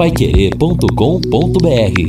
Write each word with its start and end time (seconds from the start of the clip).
paiquerê.com.br 0.00 2.00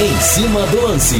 Em 0.00 0.20
cima 0.20 0.64
do 0.68 0.82
lance. 0.82 1.16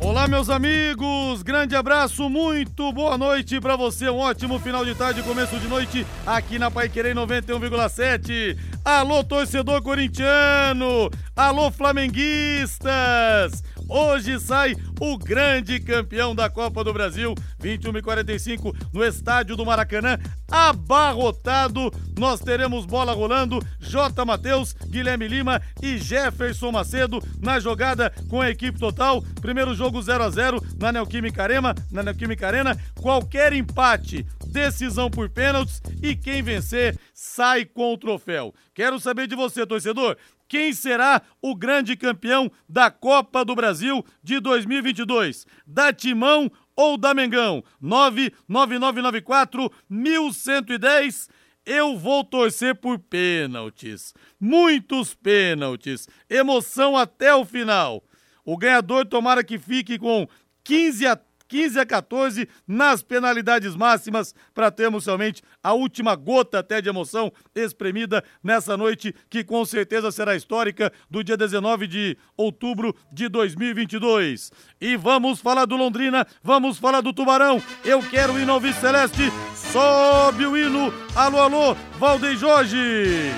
Olá, 0.00 0.26
meus 0.26 0.50
amigos, 0.50 1.44
grande 1.44 1.76
abraço, 1.76 2.28
muito 2.28 2.92
boa 2.92 3.16
noite 3.16 3.60
para 3.60 3.76
você, 3.76 4.10
um 4.10 4.18
ótimo 4.18 4.58
final 4.58 4.84
de 4.84 4.96
tarde, 4.96 5.22
começo 5.22 5.56
de 5.60 5.68
noite 5.68 6.04
aqui 6.26 6.58
na 6.58 6.68
Pai 6.68 6.88
Querer 6.88 7.14
91,7. 7.14 8.58
Alô, 8.84 9.22
torcedor 9.22 9.80
corintiano, 9.82 11.08
alô, 11.36 11.70
flamenguistas. 11.70 13.62
Hoje 13.88 14.40
sai 14.40 14.74
o 15.00 15.16
grande 15.16 15.78
campeão 15.78 16.34
da 16.34 16.50
Copa 16.50 16.82
do 16.82 16.92
Brasil, 16.92 17.34
21 17.60 17.98
e 17.98 18.02
45 18.02 18.74
no 18.92 19.04
estádio 19.04 19.56
do 19.56 19.64
Maracanã, 19.64 20.18
abarrotado. 20.50 21.92
Nós 22.18 22.40
teremos 22.40 22.84
bola 22.84 23.12
rolando, 23.12 23.60
J. 23.78 24.24
Matheus, 24.24 24.72
Guilherme 24.72 25.28
Lima 25.28 25.62
e 25.80 25.98
Jefferson 25.98 26.72
Macedo 26.72 27.22
na 27.40 27.60
jogada 27.60 28.12
com 28.28 28.40
a 28.40 28.50
equipe 28.50 28.78
total. 28.78 29.22
Primeiro 29.40 29.74
jogo 29.74 30.02
0 30.02 30.24
a 30.24 30.30
0 30.30 30.60
na 30.78 30.90
Neoquímica 30.90 31.44
Arena, 31.44 31.74
na 31.90 32.02
Neoquímica 32.02 32.46
Arena. 32.46 32.76
Qualquer 33.00 33.52
empate, 33.52 34.26
decisão 34.46 35.08
por 35.08 35.28
pênaltis 35.28 35.80
e 36.02 36.16
quem 36.16 36.42
vencer 36.42 36.98
sai 37.14 37.64
com 37.64 37.92
o 37.92 37.98
troféu. 37.98 38.52
Quero 38.74 38.98
saber 38.98 39.26
de 39.26 39.36
você, 39.36 39.66
torcedor. 39.66 40.16
Quem 40.48 40.72
será 40.72 41.22
o 41.42 41.54
grande 41.54 41.96
campeão 41.96 42.50
da 42.68 42.90
Copa 42.90 43.44
do 43.44 43.54
Brasil 43.54 44.04
de 44.22 44.38
2022? 44.40 45.46
Da 45.66 45.92
Timão 45.92 46.50
ou 46.74 46.96
da 46.96 47.12
Mengão? 47.12 47.64
99994 47.80 49.70
1110. 49.88 51.28
Eu 51.64 51.98
vou 51.98 52.22
torcer 52.22 52.76
por 52.76 52.98
pênaltis. 52.98 54.14
Muitos 54.38 55.14
pênaltis. 55.14 56.08
Emoção 56.30 56.96
até 56.96 57.34
o 57.34 57.44
final. 57.44 58.04
O 58.44 58.56
ganhador 58.56 59.04
tomara 59.04 59.42
que 59.42 59.58
fique 59.58 59.98
com 59.98 60.28
15 60.62 61.06
a 61.08 61.16
15 61.48 61.80
a 61.80 61.86
14 61.86 62.48
nas 62.66 63.02
penalidades 63.02 63.74
máximas 63.74 64.34
para 64.54 64.70
termos 64.70 65.04
somente 65.04 65.42
a 65.62 65.72
última 65.72 66.14
gota 66.14 66.58
até 66.58 66.80
de 66.80 66.88
emoção 66.88 67.32
espremida 67.54 68.22
nessa 68.42 68.76
noite 68.76 69.14
que 69.30 69.44
com 69.44 69.64
certeza 69.64 70.10
será 70.10 70.36
histórica 70.36 70.92
do 71.10 71.22
dia 71.22 71.36
19 71.36 71.86
de 71.86 72.16
outubro 72.36 72.94
de 73.12 73.28
2022. 73.28 74.50
E 74.80 74.96
vamos 74.96 75.40
falar 75.40 75.64
do 75.64 75.76
Londrina, 75.76 76.26
vamos 76.42 76.78
falar 76.78 77.00
do 77.00 77.12
Tubarão. 77.12 77.62
Eu 77.84 78.00
quero 78.00 78.34
o 78.34 78.40
hino 78.40 78.52
ao 78.52 78.60
Celeste. 78.72 79.30
Sobe 79.54 80.46
o 80.46 80.56
hino. 80.56 80.92
Alô, 81.14 81.38
alô, 81.38 81.76
Valdeir 81.98 82.36
Jorge. 82.36 83.32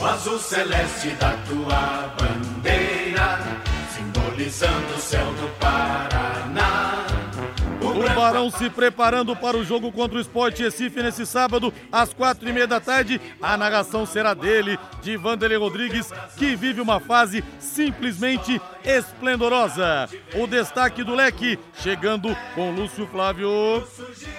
O 0.00 0.04
azul 0.04 0.38
celeste 0.38 1.10
da 1.10 1.36
tua 1.46 2.14
bandeira 2.18 2.49
simbolizando 4.40 4.94
o 4.94 4.98
céu 4.98 5.32
do 5.34 5.48
Paraná. 5.58 6.19
Tubarão 8.10 8.50
se 8.50 8.68
preparando 8.68 9.36
para 9.36 9.56
o 9.56 9.64
jogo 9.64 9.92
contra 9.92 10.18
o 10.18 10.20
Sport 10.20 10.58
Recife 10.58 11.00
nesse 11.00 11.24
sábado, 11.24 11.72
às 11.92 12.12
quatro 12.12 12.48
e 12.48 12.52
meia 12.52 12.66
da 12.66 12.80
tarde. 12.80 13.20
A 13.40 13.56
narração 13.56 14.04
será 14.04 14.34
dele, 14.34 14.76
de 15.00 15.16
Vanderlei 15.16 15.56
Rodrigues, 15.56 16.10
que 16.36 16.56
vive 16.56 16.80
uma 16.80 16.98
fase 16.98 17.44
simplesmente 17.60 18.60
esplendorosa. 18.84 20.08
O 20.34 20.46
destaque 20.48 21.04
do 21.04 21.14
leque, 21.14 21.56
chegando 21.74 22.36
com 22.56 22.72
Lúcio 22.72 23.06
Flávio. 23.06 23.48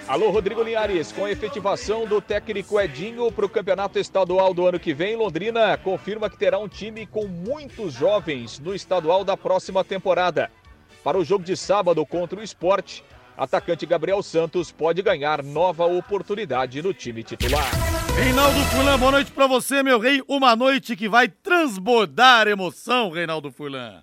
Alô, 0.05 0.29
Rodrigo 0.31 0.61
Linhares, 0.61 1.13
com 1.13 1.23
a 1.23 1.31
efetivação 1.31 2.05
do 2.05 2.19
técnico 2.19 2.79
Edinho 2.79 3.31
para 3.31 3.45
o 3.45 3.49
campeonato 3.49 3.97
estadual 3.97 4.53
do 4.53 4.67
ano 4.67 4.79
que 4.79 4.93
vem, 4.93 5.15
Londrina 5.15 5.77
confirma 5.77 6.29
que 6.29 6.37
terá 6.37 6.59
um 6.59 6.67
time 6.67 7.05
com 7.05 7.25
muitos 7.25 7.93
jovens 7.93 8.59
no 8.59 8.75
estadual 8.75 9.23
da 9.23 9.37
próxima 9.37 9.81
temporada. 9.81 10.51
Para 11.03 11.17
o 11.17 11.23
jogo 11.23 11.43
de 11.43 11.55
sábado 11.55 12.05
contra 12.05 12.39
o 12.39 12.43
esporte, 12.43 13.03
atacante 13.37 13.85
Gabriel 13.85 14.21
Santos 14.21 14.71
pode 14.71 15.01
ganhar 15.01 15.43
nova 15.43 15.85
oportunidade 15.85 16.81
no 16.81 16.93
time 16.93 17.23
titular. 17.23 17.69
Reinaldo 18.15 18.59
Furlan, 18.65 18.99
boa 18.99 19.11
noite 19.11 19.31
para 19.31 19.47
você, 19.47 19.81
meu 19.81 19.99
rei. 19.99 20.21
Uma 20.27 20.55
noite 20.55 20.95
que 20.95 21.07
vai 21.07 21.27
transbordar 21.27 22.47
emoção, 22.47 23.09
Reinaldo 23.09 23.51
Furlan. 23.51 24.01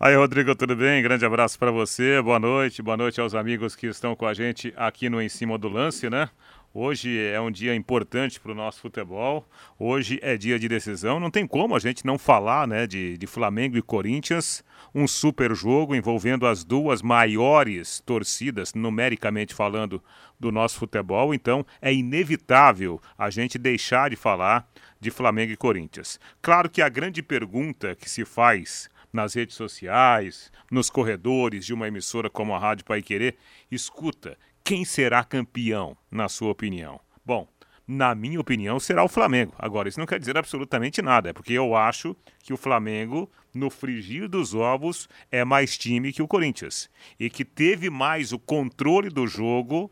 Aí, 0.00 0.16
Rodrigo, 0.16 0.54
tudo 0.56 0.74
bem? 0.74 1.00
Grande 1.00 1.24
abraço 1.24 1.56
para 1.56 1.70
você. 1.70 2.20
Boa 2.20 2.40
noite. 2.40 2.82
Boa 2.82 2.96
noite 2.96 3.20
aos 3.20 3.36
amigos 3.36 3.76
que 3.76 3.86
estão 3.86 4.16
com 4.16 4.26
a 4.26 4.34
gente 4.34 4.74
aqui 4.76 5.08
no 5.08 5.22
Em 5.22 5.28
Cima 5.28 5.56
do 5.56 5.68
Lance, 5.68 6.10
né? 6.10 6.28
Hoje 6.74 7.20
é 7.20 7.38
um 7.38 7.50
dia 7.50 7.74
importante 7.74 8.40
para 8.40 8.50
o 8.50 8.54
nosso 8.54 8.80
futebol. 8.80 9.46
Hoje 9.78 10.18
é 10.22 10.38
dia 10.38 10.58
de 10.58 10.66
decisão. 10.68 11.20
Não 11.20 11.30
tem 11.30 11.46
como 11.46 11.76
a 11.76 11.78
gente 11.78 12.06
não 12.06 12.16
falar 12.16 12.66
né, 12.66 12.86
de, 12.86 13.18
de 13.18 13.26
Flamengo 13.26 13.76
e 13.76 13.82
Corinthians. 13.82 14.64
Um 14.94 15.06
super 15.06 15.54
jogo 15.54 15.94
envolvendo 15.94 16.46
as 16.46 16.64
duas 16.64 17.02
maiores 17.02 18.00
torcidas, 18.00 18.72
numericamente 18.72 19.52
falando, 19.52 20.02
do 20.40 20.50
nosso 20.50 20.78
futebol. 20.78 21.34
Então 21.34 21.66
é 21.82 21.92
inevitável 21.92 22.98
a 23.18 23.28
gente 23.28 23.58
deixar 23.58 24.08
de 24.08 24.16
falar 24.16 24.66
de 24.98 25.10
Flamengo 25.10 25.52
e 25.52 25.56
Corinthians. 25.56 26.18
Claro 26.40 26.70
que 26.70 26.80
a 26.80 26.88
grande 26.88 27.22
pergunta 27.22 27.94
que 27.94 28.08
se 28.08 28.24
faz 28.24 28.88
nas 29.12 29.34
redes 29.34 29.56
sociais, 29.56 30.50
nos 30.70 30.88
corredores 30.88 31.66
de 31.66 31.74
uma 31.74 31.86
emissora 31.86 32.30
como 32.30 32.54
a 32.54 32.58
Rádio 32.58 32.86
Pai 32.86 33.02
Querer, 33.02 33.36
escuta, 33.70 34.38
quem 34.64 34.84
será 34.84 35.24
campeão, 35.24 35.96
na 36.10 36.28
sua 36.28 36.50
opinião? 36.50 37.00
Bom, 37.24 37.48
na 37.86 38.14
minha 38.14 38.40
opinião, 38.40 38.78
será 38.78 39.02
o 39.02 39.08
Flamengo. 39.08 39.54
Agora, 39.58 39.88
isso 39.88 39.98
não 39.98 40.06
quer 40.06 40.18
dizer 40.18 40.36
absolutamente 40.38 41.02
nada, 41.02 41.30
é 41.30 41.32
porque 41.32 41.52
eu 41.52 41.74
acho 41.74 42.16
que 42.42 42.52
o 42.52 42.56
Flamengo, 42.56 43.30
no 43.52 43.68
frigir 43.68 44.28
dos 44.28 44.54
ovos, 44.54 45.08
é 45.30 45.44
mais 45.44 45.76
time 45.76 46.12
que 46.12 46.22
o 46.22 46.28
Corinthians. 46.28 46.88
E 47.18 47.28
que 47.28 47.44
teve 47.44 47.90
mais 47.90 48.32
o 48.32 48.38
controle 48.38 49.08
do 49.08 49.26
jogo 49.26 49.90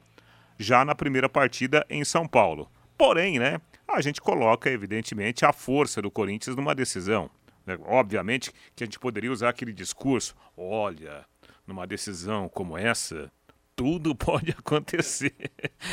já 0.59 0.85
na 0.85 0.95
primeira 0.95 1.29
partida 1.29 1.85
em 1.91 2.05
São 2.05 2.27
Paulo. 2.27 2.71
Porém, 2.97 3.39
né, 3.39 3.61
a 3.89 4.01
gente 4.01 4.21
coloca, 4.21 4.71
evidentemente, 4.71 5.45
a 5.45 5.53
força 5.53 6.01
do 6.01 6.11
Corinthians 6.11 6.55
numa 6.55 6.75
decisão. 6.75 7.31
Né? 7.67 7.77
Obviamente 7.87 8.53
que 8.77 8.85
a 8.85 8.87
gente 8.87 8.99
poderia 8.99 9.33
usar 9.33 9.49
aquele 9.49 9.73
discurso: 9.73 10.37
olha, 10.57 11.25
numa 11.67 11.87
decisão 11.87 12.49
como 12.49 12.77
essa, 12.77 13.33
tudo 13.81 14.15
pode 14.15 14.51
acontecer. 14.59 15.35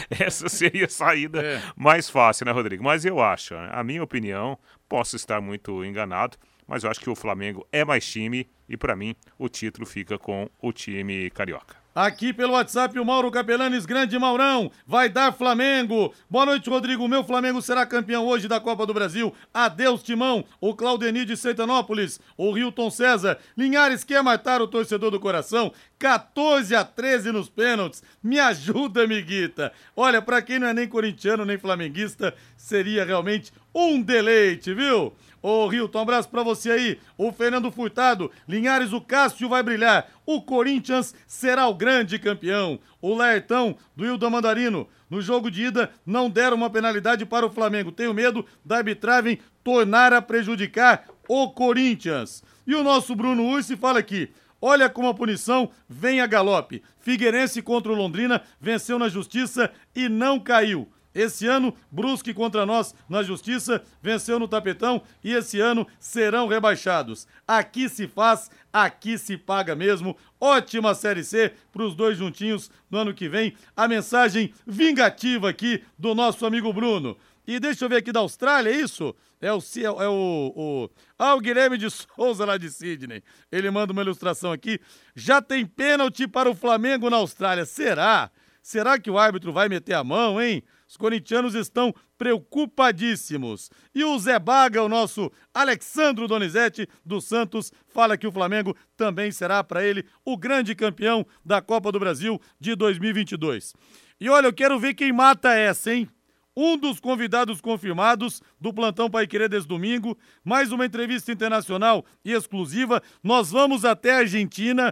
Essa 0.09 0.49
seria 0.49 0.87
a 0.87 0.89
saída 0.89 1.41
é. 1.41 1.61
mais 1.73 2.09
fácil, 2.09 2.45
né, 2.45 2.51
Rodrigo? 2.51 2.83
Mas 2.83 3.05
eu 3.05 3.21
acho, 3.21 3.55
a 3.55 3.81
minha 3.81 4.03
opinião, 4.03 4.59
posso 4.89 5.15
estar 5.15 5.39
muito 5.39 5.85
enganado, 5.85 6.37
mas 6.67 6.83
eu 6.83 6.91
acho 6.91 6.99
que 6.99 7.09
o 7.09 7.15
Flamengo 7.15 7.65
é 7.71 7.85
mais 7.85 8.05
time 8.05 8.45
e, 8.67 8.75
para 8.75 8.93
mim, 8.93 9.15
o 9.39 9.47
título 9.47 9.85
fica 9.85 10.19
com 10.19 10.49
o 10.61 10.73
time 10.73 11.29
carioca. 11.29 11.77
Aqui 11.99 12.31
pelo 12.31 12.53
WhatsApp, 12.53 12.99
o 12.99 13.03
Mauro 13.03 13.31
Capelanes, 13.31 13.83
grande 13.83 14.19
Maurão, 14.19 14.71
vai 14.85 15.09
dar 15.09 15.33
Flamengo. 15.33 16.13
Boa 16.29 16.45
noite, 16.45 16.69
Rodrigo. 16.69 17.07
Meu 17.07 17.23
Flamengo 17.23 17.59
será 17.59 17.87
campeão 17.87 18.23
hoje 18.27 18.47
da 18.47 18.59
Copa 18.59 18.85
do 18.85 18.93
Brasil. 18.93 19.33
Adeus, 19.51 20.03
Timão. 20.03 20.45
O 20.61 20.75
Claudenir 20.75 21.25
de 21.25 21.35
Sertanópolis, 21.35 22.21
o 22.37 22.55
Hilton 22.55 22.91
César. 22.91 23.39
Linhares 23.57 24.03
quer 24.03 24.21
matar 24.21 24.61
o 24.61 24.67
torcedor 24.67 25.09
do 25.09 25.19
coração. 25.19 25.73
14 25.97 26.75
a 26.75 26.85
13 26.85 27.31
nos 27.31 27.49
pênaltis. 27.49 28.03
Me 28.21 28.39
ajuda, 28.39 29.07
Miguita. 29.07 29.73
Olha, 29.95 30.21
para 30.21 30.39
quem 30.43 30.59
não 30.59 30.67
é 30.67 30.75
nem 30.75 30.87
corintiano 30.87 31.45
nem 31.45 31.57
flamenguista, 31.57 32.31
seria 32.55 33.05
realmente 33.05 33.51
um 33.73 33.99
deleite, 33.99 34.71
viu? 34.71 35.15
Ô, 35.49 35.71
Hilton, 35.71 35.99
um 35.99 36.01
abraço 36.01 36.27
pra 36.27 36.43
você 36.43 36.69
aí. 36.71 36.99
O 37.17 37.31
Fernando 37.31 37.71
Furtado, 37.71 38.29
Linhares, 38.45 38.91
o 38.91 38.99
Cássio 38.99 39.47
vai 39.47 39.63
brilhar. 39.63 40.05
O 40.25 40.41
Corinthians 40.41 41.15
será 41.25 41.65
o 41.67 41.73
grande 41.73 42.19
campeão. 42.19 42.77
O 43.01 43.13
Laertão, 43.13 43.77
do 43.95 44.05
Hildo 44.05 44.29
Mandarino. 44.29 44.89
No 45.09 45.21
jogo 45.21 45.49
de 45.49 45.67
ida, 45.67 45.89
não 46.05 46.29
deram 46.29 46.57
uma 46.57 46.69
penalidade 46.69 47.25
para 47.25 47.45
o 47.45 47.49
Flamengo. 47.49 47.93
Tenho 47.93 48.13
medo 48.13 48.45
da 48.65 48.79
arbitragem 48.79 49.39
tornar 49.63 50.11
a 50.11 50.21
prejudicar 50.21 51.05
o 51.29 51.49
Corinthians. 51.51 52.43
E 52.67 52.75
o 52.75 52.83
nosso 52.83 53.15
Bruno 53.15 53.45
Ursi 53.45 53.77
fala 53.77 53.99
aqui. 53.99 54.29
Olha 54.61 54.89
como 54.89 55.07
a 55.07 55.13
punição 55.13 55.71
vem 55.87 56.19
a 56.19 56.27
galope. 56.27 56.83
Figueirense 56.99 57.61
contra 57.61 57.89
o 57.89 57.95
Londrina 57.95 58.41
venceu 58.59 58.99
na 58.99 59.07
justiça 59.07 59.71
e 59.95 60.09
não 60.09 60.41
caiu. 60.41 60.89
Esse 61.17 61.47
ano, 61.47 61.73
Brusque 61.91 62.31
contra 62.31 62.63
nós 62.63 62.93
na 63.09 63.23
Justiça 63.23 63.83
venceu 63.99 64.37
no 64.37 64.47
tapetão 64.47 65.01
e 65.23 65.33
esse 65.33 65.59
ano 65.59 65.87
serão 65.99 66.47
rebaixados. 66.47 67.27
Aqui 67.47 67.89
se 67.89 68.07
faz, 68.07 68.51
aqui 68.71 69.17
se 69.17 69.35
paga 69.35 69.75
mesmo. 69.75 70.15
Ótima 70.39 70.93
Série 70.93 71.23
C 71.23 71.51
para 71.73 71.81
os 71.81 71.95
dois 71.95 72.19
juntinhos 72.19 72.69
no 72.87 72.99
ano 72.99 73.15
que 73.15 73.27
vem. 73.27 73.55
A 73.75 73.87
mensagem 73.87 74.53
vingativa 74.67 75.49
aqui 75.49 75.83
do 75.97 76.13
nosso 76.13 76.45
amigo 76.45 76.71
Bruno. 76.71 77.17
E 77.47 77.59
deixa 77.59 77.85
eu 77.85 77.89
ver 77.89 77.95
aqui 77.95 78.11
da 78.11 78.19
Austrália, 78.19 78.69
é 78.69 78.75
isso? 78.75 79.15
É 79.41 79.51
o, 79.51 79.59
é 79.99 80.07
o, 80.07 80.53
o, 80.55 80.89
ah, 81.17 81.33
o 81.33 81.39
Guilherme 81.39 81.79
de 81.79 81.89
Souza 81.89 82.45
lá 82.45 82.57
de 82.57 82.69
Sydney. 82.69 83.23
Ele 83.51 83.71
manda 83.71 83.91
uma 83.91 84.03
ilustração 84.03 84.51
aqui. 84.51 84.79
Já 85.15 85.41
tem 85.41 85.65
pênalti 85.65 86.27
para 86.27 86.47
o 86.47 86.53
Flamengo 86.53 87.09
na 87.09 87.17
Austrália. 87.17 87.65
Será? 87.65 88.29
Será 88.61 88.99
que 88.99 89.09
o 89.09 89.17
árbitro 89.17 89.51
vai 89.51 89.67
meter 89.67 89.93
a 89.93 90.03
mão, 90.03 90.39
hein? 90.39 90.61
Os 90.87 90.95
corintianos 90.95 91.53
estão 91.53 91.93
preocupadíssimos. 92.17 93.69
E 93.93 94.03
o 94.03 94.17
Zé 94.17 94.39
Baga, 94.39 94.81
o 94.81 94.89
nosso 94.89 95.31
Alexandro 95.53 96.27
Donizete 96.27 96.87
dos 97.05 97.25
Santos, 97.25 97.71
fala 97.87 98.17
que 98.17 98.25
o 98.25 98.31
Flamengo 98.31 98.75
também 98.95 99.31
será 99.31 99.63
para 99.63 99.83
ele 99.83 100.05
o 100.23 100.37
grande 100.37 100.73
campeão 100.73 101.25
da 101.43 101.61
Copa 101.61 101.91
do 101.91 101.99
Brasil 101.99 102.39
de 102.59 102.75
2022. 102.75 103.73
E 104.19 104.29
olha, 104.29 104.47
eu 104.47 104.53
quero 104.53 104.79
ver 104.79 104.93
quem 104.93 105.11
mata 105.11 105.53
essa, 105.53 105.93
hein? 105.93 106.09
Um 106.55 106.75
dos 106.75 106.99
convidados 106.99 107.61
confirmados 107.61 108.41
do 108.59 108.73
Plantão 108.73 109.11
Pai 109.11 109.27
Querer 109.27 109.47
desse 109.47 109.67
domingo, 109.67 110.17
mais 110.43 110.71
uma 110.71 110.87
entrevista 110.87 111.31
internacional 111.31 112.03
e 112.25 112.31
exclusiva. 112.31 113.03
Nós 113.21 113.51
vamos 113.51 113.85
até 113.85 114.13
a 114.13 114.19
Argentina 114.19 114.91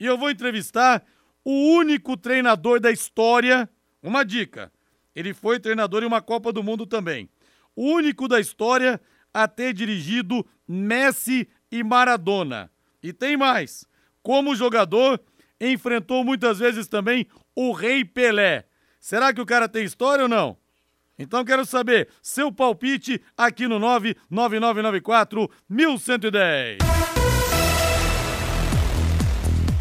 e 0.00 0.06
eu 0.06 0.16
vou 0.16 0.30
entrevistar 0.30 1.04
o 1.44 1.74
único 1.74 2.16
treinador 2.16 2.80
da 2.80 2.90
história. 2.90 3.68
Uma 4.02 4.24
dica: 4.24 4.72
ele 5.14 5.34
foi 5.34 5.60
treinador 5.60 6.02
em 6.02 6.06
uma 6.06 6.22
Copa 6.22 6.52
do 6.52 6.62
Mundo 6.62 6.86
também. 6.86 7.28
O 7.74 7.84
único 7.92 8.28
da 8.28 8.40
história 8.40 9.00
a 9.32 9.48
ter 9.48 9.72
dirigido 9.72 10.46
Messi 10.66 11.48
e 11.70 11.82
Maradona. 11.82 12.70
E 13.02 13.12
tem 13.12 13.36
mais. 13.36 13.86
Como 14.22 14.54
jogador, 14.54 15.20
enfrentou 15.60 16.24
muitas 16.24 16.58
vezes 16.58 16.86
também 16.86 17.26
o 17.54 17.72
Rei 17.72 18.04
Pelé. 18.04 18.64
Será 19.00 19.32
que 19.32 19.40
o 19.40 19.46
cara 19.46 19.68
tem 19.68 19.84
história 19.84 20.24
ou 20.24 20.28
não? 20.28 20.56
Então 21.18 21.44
quero 21.44 21.64
saber 21.64 22.08
seu 22.22 22.50
palpite 22.50 23.22
aqui 23.36 23.66
no 23.66 23.78
99994 23.78 25.50
1110. 25.68 26.91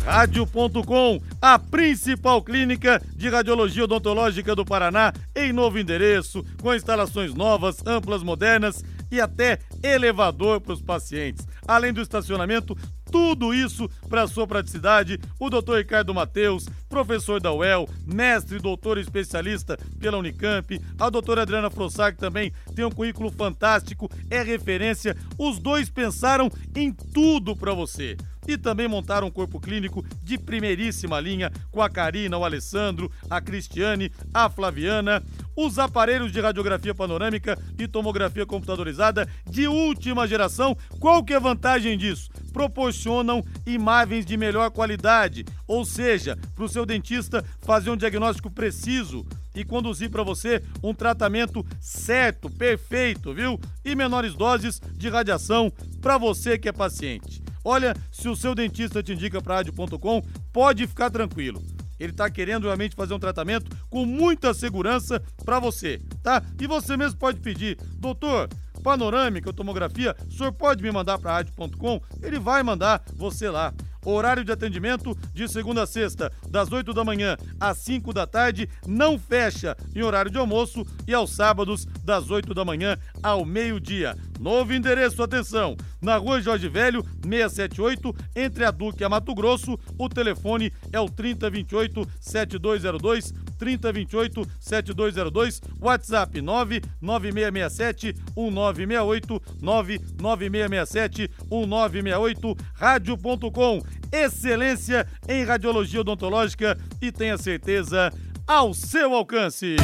Rádio.com, 0.05 1.21
a 1.39 1.59
principal 1.59 2.41
clínica 2.41 3.01
de 3.15 3.29
radiologia 3.29 3.83
odontológica 3.83 4.55
do 4.55 4.65
Paraná, 4.65 5.13
em 5.35 5.53
novo 5.53 5.77
endereço, 5.77 6.43
com 6.59 6.73
instalações 6.73 7.33
novas, 7.35 7.85
amplas, 7.85 8.23
modernas 8.23 8.83
e 9.11 9.21
até 9.21 9.59
elevador 9.83 10.59
para 10.59 10.73
os 10.73 10.81
pacientes. 10.81 11.47
Além 11.67 11.93
do 11.93 12.01
estacionamento, 12.01 12.75
tudo 13.11 13.53
isso 13.53 13.87
para 14.09 14.25
sua 14.25 14.47
praticidade. 14.47 15.19
O 15.39 15.49
Dr. 15.49 15.75
Ricardo 15.77 16.13
Mateus, 16.13 16.65
professor 16.89 17.39
da 17.39 17.53
UEL, 17.53 17.87
mestre 18.05 18.57
e 18.57 18.61
doutor 18.61 18.97
especialista 18.97 19.77
pela 19.99 20.17
Unicamp. 20.17 20.81
A 20.97 21.09
doutora 21.09 21.43
Adriana 21.43 21.69
Frossac 21.69 22.17
também 22.17 22.51
tem 22.73 22.85
um 22.85 22.91
currículo 22.91 23.29
fantástico, 23.29 24.09
é 24.29 24.41
referência. 24.41 25.15
Os 25.37 25.59
dois 25.59 25.89
pensaram 25.89 26.49
em 26.75 26.91
tudo 26.91 27.55
para 27.55 27.73
você 27.73 28.17
e 28.47 28.57
também 28.57 28.87
montaram 28.87 29.27
um 29.27 29.31
corpo 29.31 29.59
clínico 29.59 30.05
de 30.21 30.37
primeiríssima 30.37 31.19
linha 31.19 31.51
com 31.71 31.81
a 31.81 31.89
Karina, 31.89 32.37
o 32.37 32.45
Alessandro, 32.45 33.11
a 33.29 33.39
Cristiane, 33.41 34.11
a 34.33 34.49
Flaviana, 34.49 35.23
os 35.55 35.77
aparelhos 35.77 36.31
de 36.31 36.39
radiografia 36.39 36.95
panorâmica 36.95 37.57
e 37.77 37.87
tomografia 37.87 38.45
computadorizada 38.45 39.27
de 39.49 39.67
última 39.67 40.27
geração. 40.27 40.75
Qual 40.99 41.23
que 41.23 41.33
é 41.33 41.35
a 41.35 41.39
vantagem 41.39 41.97
disso? 41.97 42.29
Proporcionam 42.53 43.43
imagens 43.65 44.25
de 44.25 44.37
melhor 44.37 44.71
qualidade, 44.71 45.45
ou 45.67 45.85
seja, 45.85 46.37
para 46.55 46.65
o 46.65 46.69
seu 46.69 46.85
dentista 46.85 47.43
fazer 47.61 47.89
um 47.89 47.97
diagnóstico 47.97 48.49
preciso 48.49 49.25
e 49.55 49.65
conduzir 49.65 50.09
para 50.09 50.23
você 50.23 50.63
um 50.81 50.93
tratamento 50.93 51.65
certo, 51.79 52.49
perfeito, 52.49 53.33
viu? 53.33 53.59
E 53.83 53.95
menores 53.95 54.33
doses 54.33 54.81
de 54.93 55.09
radiação 55.09 55.71
para 56.01 56.17
você 56.17 56.57
que 56.57 56.69
é 56.69 56.71
paciente. 56.71 57.40
Olha, 57.63 57.95
se 58.11 58.27
o 58.27 58.35
seu 58.35 58.55
dentista 58.55 59.03
te 59.03 59.13
indica 59.13 59.41
para 59.41 59.55
rádio.com, 59.55 60.23
pode 60.51 60.87
ficar 60.87 61.09
tranquilo. 61.09 61.61
Ele 61.99 62.11
está 62.11 62.29
querendo 62.29 62.63
realmente 62.63 62.95
fazer 62.95 63.13
um 63.13 63.19
tratamento 63.19 63.69
com 63.89 64.05
muita 64.05 64.53
segurança 64.53 65.21
para 65.45 65.59
você, 65.59 66.01
tá? 66.23 66.41
E 66.59 66.65
você 66.65 66.97
mesmo 66.97 67.19
pode 67.19 67.39
pedir, 67.39 67.77
doutor, 67.97 68.49
panorâmica, 68.81 69.53
tomografia, 69.53 70.15
o 70.27 70.31
senhor 70.31 70.51
pode 70.51 70.81
me 70.81 70.91
mandar 70.91 71.19
para 71.19 71.33
rádio.com? 71.33 72.01
Ele 72.23 72.39
vai 72.39 72.63
mandar 72.63 73.03
você 73.13 73.49
lá. 73.49 73.71
Horário 74.05 74.43
de 74.43 74.51
atendimento 74.51 75.17
de 75.33 75.47
segunda 75.47 75.83
a 75.83 75.87
sexta, 75.87 76.31
das 76.49 76.71
8 76.71 76.93
da 76.93 77.03
manhã 77.03 77.37
às 77.59 77.77
5 77.79 78.13
da 78.13 78.25
tarde, 78.25 78.67
não 78.87 79.17
fecha 79.17 79.75
em 79.95 80.01
horário 80.01 80.31
de 80.31 80.37
almoço 80.37 80.85
e 81.07 81.13
aos 81.13 81.31
sábados, 81.31 81.85
das 82.03 82.29
8 82.29 82.53
da 82.53 82.65
manhã 82.65 82.97
ao 83.21 83.45
meio-dia. 83.45 84.15
Novo 84.39 84.73
endereço, 84.73 85.21
atenção, 85.21 85.75
na 86.01 86.17
rua 86.17 86.41
Jorge 86.41 86.67
Velho, 86.67 87.03
678, 87.21 88.15
entre 88.35 88.65
a 88.65 88.71
Duque 88.71 89.03
e 89.03 89.05
a 89.05 89.09
Mato 89.09 89.35
Grosso. 89.35 89.77
O 89.97 90.09
telefone 90.09 90.73
é 90.91 90.99
o 90.99 91.07
3028 91.07 92.07
7202, 92.19 93.33
3028 93.61 94.47
7202, 94.59 95.61
WhatsApp 95.79 96.41
99667 96.41 98.15
1968, 98.35 99.41
99667 99.61 101.29
1968, 101.51 102.57
rádio.com. 102.73 103.81
Excelência 104.11 105.07
em 105.29 105.43
radiologia 105.43 106.01
odontológica 106.01 106.75
e 106.99 107.11
tenha 107.11 107.37
certeza 107.37 108.11
ao 108.47 108.73
seu 108.73 109.13
alcance. 109.13 109.75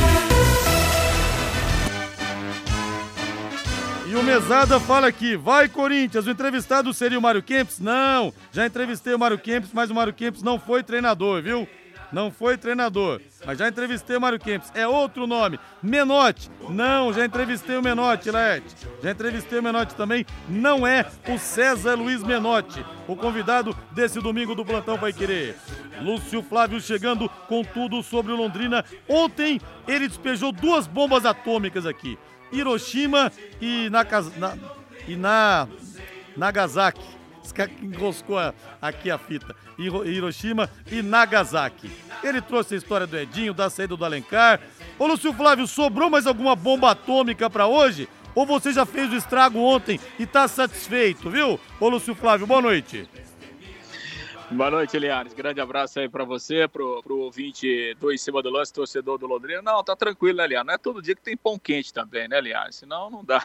E 4.09 4.15
o 4.15 4.23
Mesada 4.23 4.79
fala 4.79 5.07
aqui, 5.07 5.35
vai 5.35 5.69
Corinthians, 5.69 6.25
o 6.25 6.31
entrevistado 6.31 6.93
seria 6.93 7.19
o 7.19 7.21
Mário 7.21 7.43
Kempis? 7.43 7.79
Não, 7.79 8.33
já 8.51 8.65
entrevistei 8.65 9.13
o 9.13 9.19
Mário 9.19 9.37
Kempis, 9.37 9.71
mas 9.71 9.91
o 9.91 9.95
Mário 9.95 10.13
Kempis 10.13 10.41
não 10.41 10.57
foi 10.57 10.81
treinador, 10.81 11.43
viu? 11.43 11.67
Não 12.11 12.31
foi 12.31 12.57
treinador, 12.57 13.21
mas 13.45 13.57
já 13.57 13.67
entrevistei 13.67 14.15
o 14.15 14.21
Mário 14.21 14.39
Kempis. 14.39 14.71
É 14.73 14.87
outro 14.87 15.27
nome, 15.27 15.59
Menotti. 15.83 16.49
Não, 16.69 17.11
já 17.11 17.25
entrevistei 17.25 17.75
o 17.75 17.81
Menotti, 17.81 18.31
Laerte. 18.31 18.75
Já 19.03 19.11
entrevistei 19.11 19.59
o 19.59 19.63
Menotti 19.63 19.95
também. 19.95 20.25
Não 20.47 20.87
é 20.87 21.05
o 21.27 21.37
César 21.37 21.95
Luiz 21.95 22.23
Menotti, 22.23 22.85
o 23.07 23.15
convidado 23.15 23.75
desse 23.91 24.19
domingo 24.19 24.55
do 24.55 24.65
Plantão 24.65 24.97
Vai 24.97 25.11
Querer. 25.11 25.55
Lúcio 26.01 26.41
Flávio 26.41 26.79
chegando 26.79 27.27
com 27.47 27.63
tudo 27.63 28.01
sobre 28.01 28.31
o 28.31 28.35
Londrina. 28.35 28.85
Ontem 29.07 29.59
ele 29.87 30.07
despejou 30.07 30.51
duas 30.51 30.87
bombas 30.87 31.25
atômicas 31.25 31.85
aqui. 31.85 32.17
Hiroshima 32.51 33.31
e, 33.59 33.89
Nakaz... 33.89 34.35
na... 34.37 34.57
e 35.07 35.15
na... 35.15 35.67
Nagasaki. 36.37 37.16
Esse 37.47 37.53
cara 37.53 37.71
enroscou 37.81 38.37
aqui 38.81 39.09
a 39.09 39.17
fita. 39.17 39.55
Hiroshima 39.79 40.69
e 40.91 41.01
Nagasaki. 41.01 41.89
Ele 42.21 42.41
trouxe 42.41 42.75
a 42.75 42.77
história 42.77 43.07
do 43.07 43.17
Edinho, 43.17 43.53
da 43.53 43.69
saída 43.69 43.95
do 43.95 44.03
Alencar. 44.03 44.59
Ô 44.99 45.07
Lúcio 45.07 45.31
Flávio, 45.31 45.65
sobrou 45.65 46.09
mais 46.09 46.27
alguma 46.27 46.57
bomba 46.57 46.91
atômica 46.91 47.49
para 47.49 47.65
hoje? 47.65 48.09
Ou 48.35 48.45
você 48.45 48.73
já 48.73 48.85
fez 48.85 49.13
o 49.13 49.15
estrago 49.15 49.59
ontem 49.59 49.97
e 50.19 50.25
tá 50.25 50.45
satisfeito, 50.45 51.29
viu? 51.29 51.57
Ô 51.79 51.87
Lúcio 51.87 52.13
Flávio, 52.13 52.45
boa 52.45 52.61
noite. 52.61 53.09
Boa 54.49 54.71
noite, 54.71 54.97
Linhares. 54.97 55.33
Grande 55.33 55.59
abraço 55.59 55.99
aí 55.99 56.07
para 56.07 56.23
você, 56.23 56.69
pro, 56.69 57.03
pro 57.03 57.17
ouvinte 57.19 57.93
do 57.99 58.13
Em 58.13 58.17
Cima 58.17 58.41
do 58.41 58.49
Lance, 58.49 58.71
torcedor 58.71 59.17
do 59.17 59.27
Londrina. 59.27 59.61
Não, 59.61 59.83
tá 59.83 59.93
tranquilo, 59.93 60.37
né, 60.37 60.47
Linhares? 60.47 60.65
Não 60.65 60.73
é 60.73 60.77
todo 60.77 61.01
dia 61.01 61.13
que 61.13 61.21
tem 61.21 61.35
pão 61.35 61.59
quente 61.59 61.93
também, 61.93 62.29
né, 62.29 62.39
Linhares? 62.39 62.77
Senão 62.77 63.09
não 63.09 63.25
dá. 63.25 63.43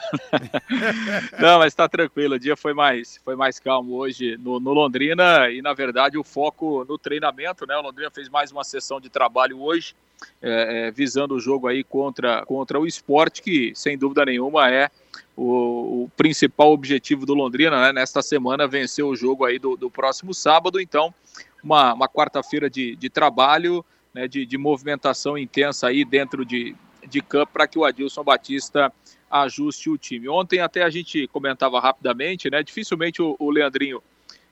não, 1.41 1.59
mas 1.59 1.75
tá 1.75 1.89
tranquilo. 1.89 2.37
O 2.37 2.39
dia 2.39 2.57
foi 2.57 2.73
mais, 2.73 3.21
foi 3.25 3.35
mais 3.35 3.59
calmo 3.59 3.97
hoje 3.97 4.37
no, 4.37 4.61
no, 4.61 4.73
Londrina 4.73 5.51
e, 5.51 5.61
na 5.61 5.75
verdade, 5.75 6.17
o 6.17 6.23
foco 6.23 6.85
no 6.89 6.97
treinamento, 6.97 7.67
né? 7.67 7.77
O 7.77 7.83
Londrina 7.83 8.11
fez 8.11 8.29
mais 8.29 8.53
uma 8.53 8.63
sessão 8.63 9.01
de 9.01 9.11
trabalho 9.11 9.61
hoje, 9.61 9.97
é, 10.41 10.87
é, 10.87 10.91
visando 10.93 11.35
o 11.35 11.41
jogo 11.41 11.67
aí 11.67 11.83
contra, 11.83 12.47
contra 12.47 12.79
o 12.79 12.87
esporte, 12.87 13.43
que, 13.43 13.73
sem 13.75 13.99
dúvida 13.99 14.25
nenhuma, 14.25 14.71
é 14.71 14.89
o, 15.37 16.05
o, 16.05 16.11
principal 16.17 16.73
objetivo 16.73 17.25
do 17.25 17.35
Londrina, 17.35 17.81
né, 17.81 17.93
nesta 17.93 18.23
semana, 18.23 18.67
vencer 18.67 19.05
o 19.05 19.17
jogo 19.17 19.45
aí 19.45 19.59
do, 19.59 19.77
do 19.77 19.91
próximo 19.91 20.35
sábado. 20.35 20.81
Então, 20.81 21.15
uma, 21.63 21.95
uma 21.95 22.09
quarta-feira 22.09 22.69
de, 22.69 22.97
de 22.97 23.09
trabalho, 23.09 23.85
né, 24.13 24.29
de, 24.29 24.45
de 24.45 24.59
movimentação 24.59 25.39
intensa 25.39 25.89
aí 25.89 26.05
dentro 26.05 26.45
de, 26.45 26.75
de 27.09 27.21
campo 27.21 27.53
para 27.53 27.67
que 27.67 27.79
o 27.79 27.85
Adilson 27.85 28.23
Batista 28.23 28.93
ajuste 29.31 29.89
o 29.89 29.97
time. 29.97 30.29
Ontem 30.29 30.61
até 30.61 30.83
a 30.83 30.91
gente 30.91 31.27
comentava 31.29 31.81
rapidamente, 31.81 32.51
né, 32.51 32.63
dificilmente 32.63 33.23
o, 33.23 33.35
o 33.39 33.51
Leandrinho 33.51 34.03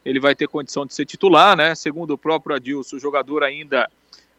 ele 0.04 0.18
vai 0.18 0.34
ter 0.34 0.48
condição 0.48 0.86
de 0.86 0.94
ser 0.94 1.04
titular, 1.04 1.56
né? 1.56 1.74
Segundo 1.74 2.12
o 2.12 2.18
próprio 2.18 2.56
Adilson, 2.56 2.96
o 2.96 3.00
jogador 3.00 3.42
ainda 3.42 3.86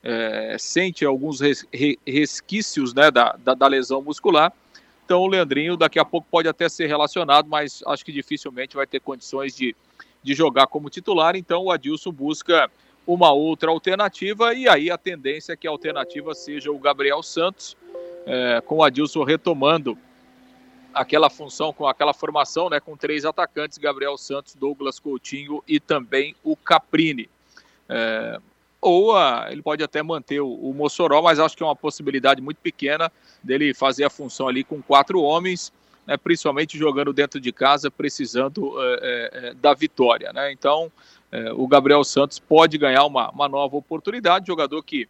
é, 0.03 0.55
sente 0.59 1.05
alguns 1.05 1.39
res, 1.39 1.65
resquícios 2.05 2.93
né, 2.93 3.11
da, 3.11 3.35
da, 3.43 3.53
da 3.53 3.67
lesão 3.67 4.01
muscular. 4.01 4.51
Então 5.11 5.23
o 5.23 5.27
Leandrinho 5.27 5.75
daqui 5.75 5.99
a 5.99 6.05
pouco 6.05 6.25
pode 6.31 6.47
até 6.47 6.69
ser 6.69 6.87
relacionado, 6.87 7.45
mas 7.49 7.83
acho 7.85 8.05
que 8.05 8.13
dificilmente 8.13 8.77
vai 8.77 8.87
ter 8.87 9.01
condições 9.01 9.53
de, 9.53 9.75
de 10.23 10.33
jogar 10.33 10.67
como 10.67 10.89
titular. 10.89 11.35
Então 11.35 11.65
o 11.65 11.69
Adilson 11.69 12.13
busca 12.13 12.71
uma 13.05 13.29
outra 13.33 13.71
alternativa 13.71 14.53
e 14.53 14.69
aí 14.69 14.89
a 14.89 14.97
tendência 14.97 15.51
é 15.51 15.57
que 15.57 15.67
a 15.67 15.69
alternativa 15.69 16.33
seja 16.33 16.71
o 16.71 16.79
Gabriel 16.79 17.21
Santos, 17.21 17.75
é, 18.25 18.61
com 18.61 18.77
o 18.77 18.83
Adilson 18.85 19.25
retomando 19.25 19.97
aquela 20.93 21.29
função, 21.29 21.73
com 21.73 21.85
aquela 21.85 22.13
formação, 22.13 22.69
né, 22.69 22.79
com 22.79 22.95
três 22.95 23.25
atacantes, 23.25 23.77
Gabriel 23.77 24.17
Santos, 24.17 24.55
Douglas 24.55 24.97
Coutinho 24.97 25.61
e 25.67 25.77
também 25.77 26.37
o 26.41 26.55
Caprini. 26.55 27.29
É, 27.89 28.39
ou 28.81 29.15
a, 29.15 29.47
ele 29.51 29.61
pode 29.61 29.83
até 29.83 30.01
manter 30.01 30.41
o, 30.41 30.51
o 30.51 30.73
Mossoró, 30.73 31.21
mas 31.21 31.39
acho 31.39 31.55
que 31.55 31.61
é 31.61 31.65
uma 31.65 31.75
possibilidade 31.75 32.41
muito 32.41 32.57
pequena 32.57 33.11
dele 33.43 33.73
fazer 33.73 34.03
a 34.03 34.09
função 34.09 34.47
ali 34.47 34.63
com 34.63 34.81
quatro 34.81 35.21
homens, 35.21 35.71
né, 36.07 36.17
principalmente 36.17 36.77
jogando 36.77 37.13
dentro 37.13 37.39
de 37.39 37.51
casa, 37.51 37.91
precisando 37.91 38.73
é, 38.79 39.29
é, 39.33 39.53
da 39.53 39.73
vitória. 39.73 40.33
Né? 40.33 40.51
Então, 40.51 40.91
é, 41.31 41.53
o 41.53 41.67
Gabriel 41.67 42.03
Santos 42.03 42.39
pode 42.39 42.77
ganhar 42.77 43.05
uma, 43.05 43.29
uma 43.29 43.47
nova 43.47 43.77
oportunidade, 43.77 44.47
jogador 44.47 44.81
que 44.81 45.07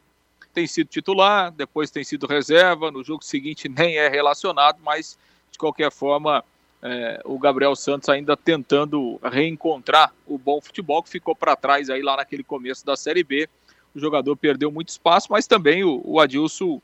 tem 0.54 0.68
sido 0.68 0.88
titular, 0.88 1.50
depois 1.52 1.90
tem 1.90 2.04
sido 2.04 2.28
reserva, 2.28 2.92
no 2.92 3.04
jogo 3.04 3.24
seguinte 3.24 3.70
nem 3.70 3.98
é 3.98 4.10
relacionado, 4.10 4.80
mas 4.84 5.18
de 5.50 5.58
qualquer 5.58 5.92
forma 5.92 6.44
é, 6.82 7.22
o 7.26 7.38
Gabriel 7.38 7.76
Santos 7.76 8.10
ainda 8.10 8.36
tentando 8.36 9.20
reencontrar 9.24 10.14
o 10.26 10.38
bom 10.38 10.60
futebol 10.60 11.04
que 11.04 11.10
ficou 11.10 11.36
para 11.36 11.56
trás 11.56 11.90
aí 11.90 12.02
lá 12.02 12.18
naquele 12.18 12.44
começo 12.44 12.86
da 12.86 12.96
Série 12.96 13.24
B. 13.24 13.48
O 13.94 14.00
jogador 14.00 14.36
perdeu 14.36 14.72
muito 14.72 14.90
espaço, 14.90 15.28
mas 15.30 15.48
também 15.48 15.84
o, 15.84 16.02
o 16.04 16.20
Adilson 16.20 16.82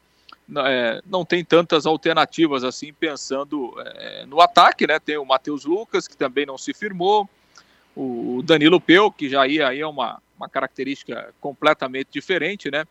é, 0.57 1.01
não 1.05 1.25
tem 1.25 1.43
tantas 1.43 1.85
alternativas 1.85 2.63
assim 2.63 2.93
pensando 2.93 3.73
é, 3.79 4.25
no 4.25 4.41
ataque, 4.41 4.87
né? 4.87 4.99
Tem 4.99 5.17
o 5.17 5.25
Matheus 5.25 5.65
Lucas 5.65 6.07
que 6.07 6.17
também 6.17 6.45
não 6.45 6.57
se 6.57 6.73
firmou, 6.73 7.29
o 7.95 8.41
Danilo 8.43 8.79
Peu 8.79 9.11
que 9.11 9.27
já 9.29 9.47
ia 9.47 9.67
aí 9.67 9.79
é 9.79 9.87
uma, 9.87 10.21
uma 10.37 10.47
característica 10.47 11.33
completamente 11.41 12.09
diferente, 12.11 12.69
né? 12.69 12.85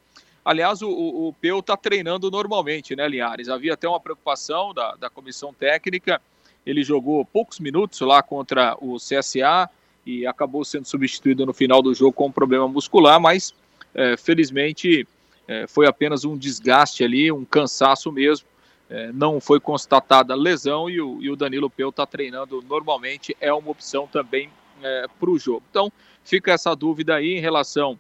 Aliás, 0.45 0.81
o, 0.81 0.89
o, 0.89 1.35
Peu 1.41 1.59
está 1.59 1.77
treinando 1.77 2.31
normalmente, 2.31 2.95
né, 2.95 3.09
Linhares? 3.09 3.49
Havia 3.49 3.75
até 3.75 3.89
uma 3.89 3.99
preocupação 3.99 4.73
da, 4.73 4.95
da 4.95 5.11
comissão 5.11 5.53
técnica 5.53 6.21
ele 6.67 6.83
jogou 6.83 7.25
poucos 7.25 7.61
minutos 7.61 8.01
lá 8.01 8.21
contra 8.23 8.77
o 8.81 8.97
CSA 8.97 9.71
e 10.05 10.27
acabou 10.27 10.65
sendo 10.65 10.85
substituído 10.85 11.47
no 11.47 11.55
final 11.55 11.81
do 11.81 11.95
jogo 11.95 12.13
com 12.13 12.27
um 12.27 12.33
problema 12.33 12.67
muscular, 12.67 13.21
mas 13.21 13.55
é, 13.97 14.17
felizmente 14.17 15.09
é, 15.49 15.67
foi 15.67 15.87
apenas 15.87 16.25
um 16.25 16.37
desgaste 16.37 17.03
ali, 17.03 17.33
um 17.33 17.45
cansaço 17.45 18.13
mesmo. 18.13 18.47
É, 18.89 19.11
não 19.11 19.41
foi 19.41 19.59
constatada 19.59 20.35
lesão 20.37 20.89
e 20.89 21.01
o, 21.01 21.21
e 21.21 21.29
o 21.29 21.35
Danilo 21.35 21.69
Peu 21.69 21.89
está 21.89 22.07
treinando 22.07 22.63
normalmente, 22.69 23.37
é 23.41 23.53
uma 23.53 23.71
opção 23.71 24.07
também 24.07 24.49
é, 24.81 25.07
para 25.19 25.31
o 25.31 25.39
jogo. 25.39 25.63
Então 25.71 25.91
fica 26.23 26.53
essa 26.53 26.75
dúvida 26.77 27.17
aí 27.17 27.37
em 27.37 27.41
relação 27.41 27.99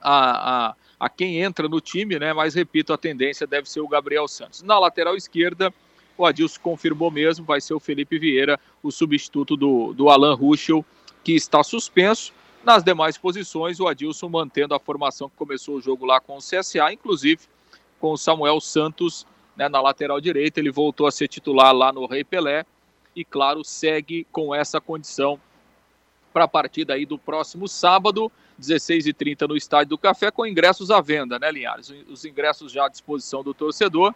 a, 0.00 0.68
a, 0.68 0.74
a 1.00 1.08
quem 1.08 1.40
entra 1.40 1.68
no 1.68 1.80
time, 1.80 2.18
né? 2.18 2.32
Mas 2.34 2.54
repito, 2.54 2.92
a 2.92 2.98
tendência 2.98 3.46
deve 3.46 3.70
ser 3.70 3.80
o 3.80 3.88
Gabriel 3.88 4.28
Santos. 4.28 4.60
Na 4.62 4.78
lateral 4.78 5.16
esquerda, 5.16 5.72
o 6.18 6.26
Adilson 6.26 6.60
confirmou 6.60 7.10
mesmo, 7.10 7.44
vai 7.44 7.60
ser 7.60 7.74
o 7.74 7.80
Felipe 7.80 8.18
Vieira, 8.18 8.58
o 8.82 8.90
substituto 8.90 9.56
do, 9.56 9.94
do 9.94 10.10
Alan 10.10 10.34
Ruschel, 10.34 10.84
que 11.22 11.32
está 11.32 11.62
suspenso. 11.62 12.32
Nas 12.66 12.82
demais 12.82 13.16
posições, 13.16 13.78
o 13.78 13.86
Adilson 13.86 14.28
mantendo 14.28 14.74
a 14.74 14.80
formação 14.80 15.30
que 15.30 15.36
começou 15.36 15.76
o 15.76 15.80
jogo 15.80 16.04
lá 16.04 16.20
com 16.20 16.36
o 16.36 16.40
CSA, 16.40 16.92
inclusive 16.92 17.42
com 18.00 18.10
o 18.10 18.16
Samuel 18.16 18.60
Santos 18.60 19.24
né, 19.56 19.68
na 19.68 19.80
lateral 19.80 20.20
direita. 20.20 20.58
Ele 20.58 20.72
voltou 20.72 21.06
a 21.06 21.12
ser 21.12 21.28
titular 21.28 21.72
lá 21.72 21.92
no 21.92 22.06
Rei 22.06 22.24
Pelé 22.24 22.66
e, 23.14 23.24
claro, 23.24 23.62
segue 23.62 24.26
com 24.32 24.52
essa 24.52 24.80
condição 24.80 25.38
para 26.32 26.42
a 26.42 26.48
partida 26.48 26.94
aí 26.94 27.06
do 27.06 27.16
próximo 27.16 27.68
sábado, 27.68 28.32
16h30 28.60 29.46
no 29.46 29.56
Estádio 29.56 29.90
do 29.90 29.98
Café, 29.98 30.32
com 30.32 30.44
ingressos 30.44 30.90
à 30.90 31.00
venda, 31.00 31.38
né, 31.38 31.52
Linhares? 31.52 31.94
Os 32.08 32.24
ingressos 32.24 32.72
já 32.72 32.86
à 32.86 32.88
disposição 32.88 33.44
do 33.44 33.54
torcedor. 33.54 34.12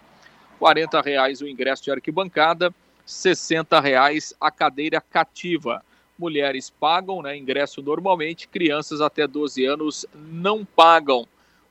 40 0.59 1.01
reais 1.01 1.41
o 1.41 1.47
ingresso 1.47 1.85
de 1.85 1.93
arquibancada, 1.93 2.75
60 3.07 3.79
reais 3.79 4.35
a 4.41 4.51
cadeira 4.51 5.01
cativa. 5.01 5.85
Mulheres 6.21 6.69
pagam 6.69 7.23
né, 7.23 7.35
ingresso 7.35 7.81
normalmente, 7.81 8.47
crianças 8.47 9.01
até 9.01 9.27
12 9.27 9.65
anos 9.65 10.05
não 10.15 10.67
pagam. 10.67 11.27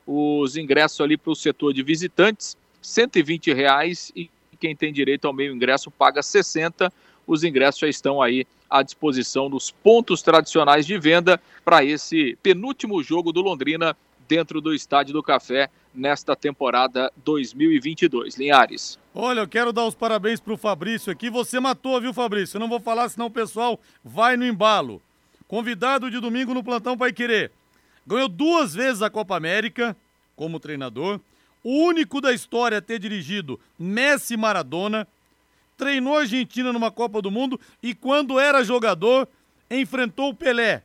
Os 0.07 0.57
ingressos 0.57 0.99
ali 1.01 1.15
para 1.15 1.31
o 1.31 1.35
setor 1.35 1.71
de 1.71 1.83
visitantes, 1.83 2.57
120 2.81 3.53
reais 3.53 4.11
e 4.15 4.27
quem 4.59 4.75
tem 4.75 4.91
direito 4.91 5.25
ao 5.25 5.33
meio 5.33 5.53
ingresso 5.53 5.91
paga 5.91 6.23
60. 6.23 6.91
Os 7.27 7.43
ingressos 7.43 7.81
já 7.81 7.87
estão 7.87 8.23
aí 8.23 8.47
à 8.67 8.81
disposição 8.81 9.49
nos 9.49 9.69
pontos 9.69 10.23
tradicionais 10.23 10.87
de 10.87 10.97
venda 10.97 11.39
para 11.63 11.85
esse 11.85 12.35
penúltimo 12.41 13.03
jogo 13.03 13.31
do 13.31 13.41
Londrina 13.41 13.95
dentro 14.27 14.59
do 14.59 14.73
Estádio 14.73 15.13
do 15.13 15.21
Café 15.21 15.69
nesta 15.93 16.35
temporada 16.35 17.11
2022. 17.23 18.37
Linhares. 18.37 18.97
Olha, 19.13 19.41
eu 19.41 19.47
quero 19.47 19.73
dar 19.73 19.85
os 19.85 19.95
parabéns 19.95 20.39
pro 20.39 20.57
Fabrício 20.57 21.11
aqui. 21.11 21.29
Você 21.29 21.59
matou, 21.59 21.99
viu, 21.99 22.13
Fabrício? 22.13 22.57
Eu 22.57 22.59
não 22.59 22.69
vou 22.69 22.79
falar, 22.79 23.09
senão 23.09 23.27
o 23.27 23.31
pessoal 23.31 23.79
vai 24.03 24.37
no 24.37 24.45
embalo. 24.45 25.01
Convidado 25.47 26.11
de 26.11 26.19
domingo 26.19 26.53
no 26.53 26.63
Plantão 26.63 26.97
Pai 26.97 27.11
Querer. 27.11 27.51
Ganhou 28.05 28.29
duas 28.29 28.73
vezes 28.73 29.01
a 29.01 29.09
Copa 29.09 29.35
América 29.35 29.95
como 30.35 30.59
treinador. 30.59 31.19
O 31.63 31.83
único 31.83 32.21
da 32.21 32.31
história 32.31 32.77
a 32.77 32.81
ter 32.81 32.99
dirigido 32.99 33.59
Messi 33.77 34.37
Maradona. 34.37 35.07
Treinou 35.75 36.17
a 36.17 36.21
Argentina 36.21 36.71
numa 36.71 36.91
Copa 36.91 37.21
do 37.21 37.31
Mundo 37.31 37.59
e 37.81 37.93
quando 37.93 38.39
era 38.39 38.63
jogador, 38.63 39.27
enfrentou 39.69 40.29
o 40.29 40.35
Pelé. 40.35 40.83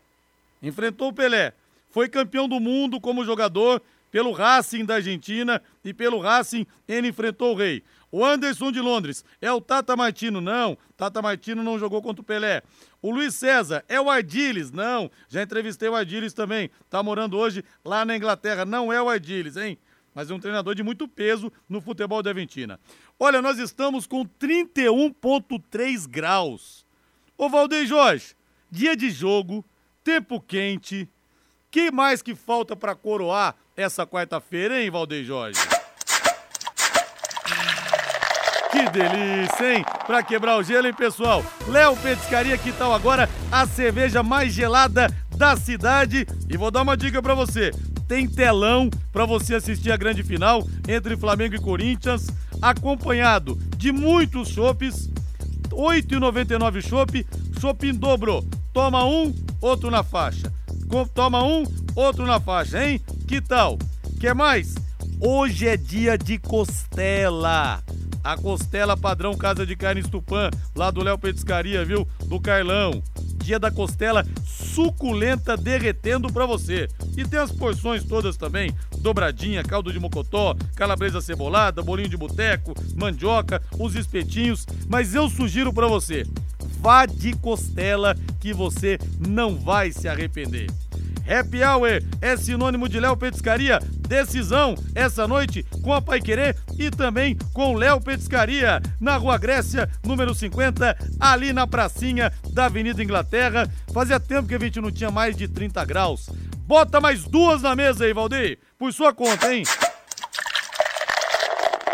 Enfrentou 0.62 1.08
o 1.08 1.12
Pelé. 1.12 1.52
Foi 1.90 2.08
campeão 2.08 2.49
do 2.49 2.58
mundo 2.58 3.00
como 3.00 3.25
jogador 3.25 3.80
pelo 4.14 4.30
Racing 4.30 4.85
da 4.85 4.94
Argentina 4.94 5.61
e 5.85 5.92
pelo 5.92 6.21
Racing 6.21 6.64
ele 6.87 7.09
enfrentou 7.09 7.52
o 7.52 7.56
Rei. 7.56 7.83
O 8.12 8.25
Anderson 8.25 8.71
de 8.71 8.78
Londres 8.78 9.25
é 9.40 9.50
o 9.50 9.61
Tata 9.61 9.97
Martino? 9.97 10.40
Não, 10.40 10.78
Tata 10.97 11.21
Martino 11.21 11.64
não 11.64 11.80
jogou 11.80 12.00
contra 12.00 12.23
o 12.23 12.25
Pelé. 12.25 12.62
O 13.02 13.11
Luiz 13.11 13.35
César 13.35 13.85
é 13.88 14.00
o 14.00 14.09
Ardiles? 14.09 14.71
Não, 14.71 15.11
já 15.28 15.42
entrevistei 15.42 15.88
o 15.88 15.97
Ardiles 15.97 16.33
também. 16.33 16.71
Tá 16.88 17.02
morando 17.02 17.37
hoje 17.37 17.64
lá 17.85 18.04
na 18.04 18.16
Inglaterra. 18.16 18.64
Não 18.64 18.92
é 18.92 19.02
o 19.02 19.09
Ardiles, 19.09 19.56
hein? 19.56 19.76
Mas 20.14 20.30
é 20.30 20.35
um 20.35 20.38
treinador 20.38 20.76
de 20.76 20.85
muito 20.85 21.09
peso 21.09 21.52
no 21.68 21.80
futebol 21.80 22.23
da 22.23 22.30
Argentina. 22.30 22.78
Olha, 23.18 23.42
nós 23.42 23.59
estamos 23.59 24.06
com 24.06 24.25
31,3 24.25 26.09
graus. 26.09 26.87
Ô 27.37 27.49
Valdeir 27.49 27.85
Jorge, 27.85 28.37
dia 28.71 28.97
de 28.97 29.11
jogo, 29.11 29.64
tempo 30.04 30.40
quente. 30.40 31.09
Que 31.68 31.90
mais 31.90 32.23
que 32.23 32.37
falta 32.37 32.76
para 32.76 32.94
coroar 32.94 33.56
essa 33.76 34.07
quarta-feira, 34.07 34.81
hein, 34.81 34.90
Valdeir 34.90 35.25
Jorge? 35.25 35.61
Que 38.71 38.88
delícia, 38.90 39.75
hein? 39.75 39.85
Pra 40.07 40.23
quebrar 40.23 40.57
o 40.59 40.62
gelo, 40.62 40.87
hein, 40.87 40.95
pessoal? 40.95 41.45
Léo 41.69 41.97
Petiscaria, 41.97 42.59
que 42.59 42.73
tal 42.73 42.93
agora 42.93 43.28
a 43.50 43.66
cerveja 43.66 44.23
mais 44.23 44.52
gelada 44.52 45.09
da 45.37 45.57
cidade? 45.57 46.26
E 46.49 46.57
vou 46.57 46.71
dar 46.71 46.83
uma 46.83 46.97
dica 46.97 47.23
para 47.23 47.35
você. 47.35 47.71
Tem 48.09 48.28
telão 48.28 48.90
para 49.12 49.25
você 49.25 49.54
assistir 49.54 49.90
a 49.90 49.97
grande 49.97 50.23
final 50.23 50.66
entre 50.88 51.16
Flamengo 51.16 51.54
e 51.54 51.61
Corinthians, 51.61 52.26
acompanhado 52.61 53.57
de 53.76 53.90
muitos 53.93 54.49
chopes. 54.49 55.09
R$ 55.71 56.02
8,99 56.02 56.83
chopp, 56.83 57.26
chopp 57.61 57.88
em 57.88 57.95
dobro. 57.95 58.45
Toma 58.73 59.04
um, 59.04 59.35
outro 59.61 59.90
na 59.90 60.02
faixa. 60.02 60.52
Toma 61.14 61.43
um, 61.43 61.64
outro 61.95 62.26
na 62.26 62.38
faixa, 62.38 62.85
hein? 62.85 63.00
Que 63.26 63.40
tal? 63.40 63.78
Quer 64.21 64.35
mais? 64.35 64.75
Hoje 65.19 65.66
é 65.66 65.76
dia 65.76 66.19
de 66.19 66.38
costela. 66.38 67.83
A 68.23 68.37
costela 68.37 68.97
padrão 68.97 69.35
Casa 69.35 69.66
de 69.66 69.75
Carne 69.75 70.02
Tupã, 70.02 70.50
lá 70.75 70.90
do 70.90 71.02
Léo 71.02 71.19
Petiscaria, 71.19 71.85
viu? 71.85 72.07
Do 72.26 72.38
Carlão. 72.38 73.02
Dia 73.43 73.59
da 73.59 73.71
costela 73.71 74.25
suculenta 74.47 75.57
derretendo 75.57 76.33
pra 76.33 76.45
você. 76.45 76.87
E 77.16 77.25
tem 77.25 77.40
as 77.40 77.50
porções 77.50 78.04
todas 78.04 78.37
também: 78.37 78.75
dobradinha, 78.99 79.62
caldo 79.62 79.93
de 79.93 79.99
mocotó, 79.99 80.54
calabresa 80.76 81.21
cebolada, 81.21 81.83
bolinho 81.83 82.09
de 82.09 82.16
boteco, 82.16 82.75
mandioca, 82.95 83.62
os 83.78 83.95
espetinhos. 83.95 84.66
Mas 84.87 85.14
eu 85.14 85.31
sugiro 85.31 85.73
pra 85.73 85.87
você: 85.87 86.26
vá 86.81 87.07
de 87.07 87.33
costela 87.35 88.14
que 88.38 88.52
você 88.52 88.99
não 89.19 89.57
vai 89.57 89.93
se 89.93 90.09
arrepender. 90.09 90.66
Happy 91.28 91.62
Hour 91.62 92.02
é 92.21 92.37
sinônimo 92.37 92.88
de 92.88 93.00
Léo 93.00 93.16
Petiscaria. 93.16 93.78
Decisão 94.07 94.75
essa 94.95 95.26
noite 95.26 95.64
com 95.83 95.93
a 95.93 96.00
Pai 96.00 96.21
Querer 96.21 96.57
e 96.78 96.90
também 96.90 97.37
com 97.52 97.75
Léo 97.75 98.00
Petiscaria, 98.00 98.81
na 99.00 99.16
Rua 99.16 99.38
Grécia, 99.38 99.88
número 100.04 100.35
50, 100.35 100.97
ali 101.19 101.52
na 101.52 101.66
pracinha 101.66 102.31
da 102.52 102.66
Avenida 102.66 103.02
Inglaterra. 103.02 103.66
Fazia 103.93 104.21
tempo 104.21 104.49
que 104.49 104.54
a 104.54 104.59
gente 104.59 104.81
não 104.81 104.93
tinha 104.93 105.11
mais 105.11 105.37
de 105.37 105.49
30 105.49 105.85
graus. 105.85 106.28
Bota 106.66 107.00
mais 107.00 107.25
duas 107.25 107.62
na 107.62 107.75
mesa 107.75 108.04
aí, 108.04 108.12
Valdir, 108.12 108.59
por 108.78 108.93
sua 108.93 109.12
conta, 109.12 109.52
hein? 109.54 109.64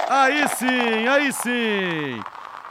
Aí 0.09 0.49
sim, 0.49 1.07
aí 1.09 1.33
sim. 1.33 2.21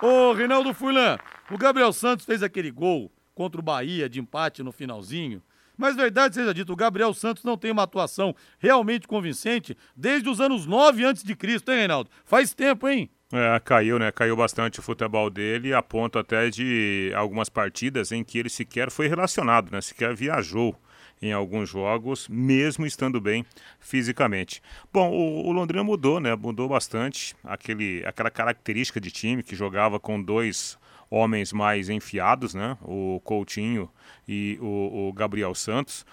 Ô, 0.01 0.33
Reinaldo 0.33 0.73
Furlan, 0.73 1.17
o 1.49 1.57
Gabriel 1.57 1.93
Santos 1.93 2.25
fez 2.25 2.43
aquele 2.43 2.69
gol 2.69 3.11
contra 3.33 3.61
o 3.61 3.63
Bahia 3.63 4.09
de 4.09 4.19
empate 4.19 4.61
no 4.61 4.73
finalzinho. 4.73 5.41
Mas 5.79 5.95
verdade 5.95 6.35
seja 6.35 6.53
dito, 6.53 6.73
o 6.73 6.75
Gabriel 6.75 7.13
Santos 7.13 7.45
não 7.45 7.57
tem 7.57 7.71
uma 7.71 7.83
atuação 7.83 8.35
realmente 8.59 9.07
convincente 9.07 9.77
desde 9.95 10.27
os 10.27 10.41
anos 10.41 10.65
9 10.65 11.05
antes 11.05 11.23
de 11.23 11.33
Cristo, 11.37 11.71
hein, 11.71 11.77
Reinaldo? 11.77 12.09
Faz 12.25 12.53
tempo, 12.53 12.85
hein? 12.89 13.09
É, 13.31 13.57
caiu, 13.63 13.97
né? 13.97 14.11
Caiu 14.11 14.35
bastante 14.35 14.79
o 14.79 14.83
futebol 14.83 15.29
dele, 15.29 15.73
a 15.73 15.81
ponto 15.81 16.19
até 16.19 16.49
de 16.49 17.13
algumas 17.15 17.47
partidas 17.47 18.11
em 18.11 18.25
que 18.25 18.37
ele 18.37 18.49
sequer 18.49 18.91
foi 18.91 19.07
relacionado, 19.07 19.71
né? 19.71 19.79
Sequer 19.79 20.13
viajou. 20.13 20.75
em 21.21 21.33
alguns 21.33 21.69
jogos, 21.69 22.29
mesmo 22.29 22.85
estando 22.85 23.19
bem 23.19 23.45
fisicamente. 23.77 24.61
Bom, 24.91 25.11
o, 25.11 25.47
o, 25.47 25.51
Londrina 25.51 25.83
mudou, 25.83 26.17
né? 26.17 26.33
Mudou 26.33 26.69
bastante 26.69 27.35
aquele, 27.43 28.01
aquela 28.05 28.31
característica 28.31 29.01
de 29.01 29.11
time 29.11 29.43
que 29.43 29.53
jogava 29.53 29.99
com 29.99 30.21
dois 30.21 30.78
homens 31.09 31.51
mais 31.51 31.89
enfiados, 31.89 32.53
né? 32.53 32.77
O 32.81 33.19
Coutinho 33.23 33.89
e 34.27 34.57
o, 34.61 35.09
o, 35.09 35.13
Gabriel 35.13 35.55
Santos. 35.55 36.05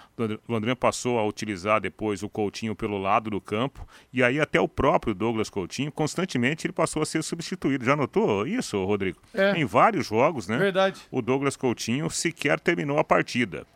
Londrina 0.48 0.74
passou 0.74 1.18
a 1.18 1.26
utilizar 1.26 1.80
depois 1.80 2.22
o 2.22 2.28
Coutinho 2.28 2.74
pelo 2.74 2.96
lado 2.96 3.28
do 3.28 3.40
campo 3.40 3.86
e 4.12 4.22
aí 4.22 4.40
até 4.40 4.58
o 4.58 4.68
próprio 4.68 5.14
Douglas 5.14 5.50
Coutinho 5.50 5.92
constantemente 5.92 6.66
ele 6.66 6.72
passou 6.72 7.02
a 7.02 7.06
ser 7.06 7.22
substituído. 7.22 7.84
Já 7.84 7.94
notou 7.94 8.46
isso, 8.46 8.82
Rodrigo? 8.84 9.18
É. 9.34 9.52
Em 9.52 9.64
vários 9.64 10.06
jogos, 10.06 10.48
né? 10.48 10.56
Verdade. 10.56 11.00
O 11.10 11.20
Douglas 11.20 11.56
Coutinho 11.56 12.08
sequer 12.08 12.58
terminou 12.58 12.98
a 12.98 13.04
partida. 13.04 13.66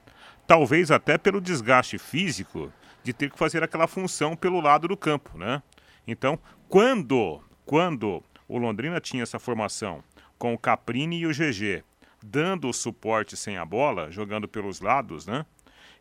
Talvez 0.47 0.91
até 0.91 1.19
pelo 1.19 1.41
desgaste 1.41 1.99
físico 1.99 2.73
de 3.03 3.13
ter 3.13 3.31
que 3.31 3.39
fazer 3.39 3.63
aquela 3.63 3.87
função 3.87 4.35
pelo 4.35 4.61
lado 4.61 4.89
do 4.89 4.97
campo, 4.97 5.37
né? 5.39 5.63
Então, 6.07 6.39
quando, 6.69 7.41
quando 7.65 8.23
o 8.49 8.59
Londrina 8.59 9.01
tinha 9.01 9.23
essa 9.23 9.39
formação 9.39 10.03
com 10.41 10.55
o 10.55 10.59
Caprini 10.59 11.19
e 11.19 11.27
o 11.27 11.31
GG 11.31 11.85
dando 12.23 12.69
o 12.69 12.73
suporte 12.73 13.37
sem 13.37 13.57
a 13.57 13.65
bola, 13.65 14.11
jogando 14.11 14.49
pelos 14.49 14.81
lados, 14.81 15.27
né? 15.27 15.45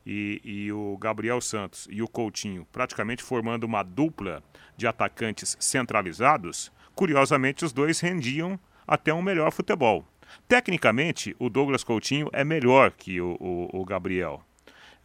E, 0.05 0.41
e, 0.43 0.71
o 0.71 0.97
Gabriel 0.97 1.41
Santos 1.41 1.87
e 1.91 2.01
o 2.01 2.07
Coutinho 2.07 2.65
praticamente 2.71 3.21
formando 3.21 3.65
uma 3.65 3.83
dupla 3.83 4.41
de 4.77 4.87
atacantes 4.87 5.57
centralizados, 5.59 6.71
curiosamente 6.95 7.65
os 7.65 7.73
dois 7.73 7.99
rendiam 7.99 8.57
até 8.87 9.13
um 9.13 9.21
melhor 9.21 9.51
futebol. 9.51 10.05
Tecnicamente, 10.47 11.35
o 11.37 11.49
Douglas 11.49 11.83
Coutinho 11.83 12.29
é 12.31 12.43
melhor 12.43 12.91
que 12.91 13.19
o, 13.19 13.35
o, 13.39 13.81
o 13.81 13.85
Gabriel. 13.85 14.41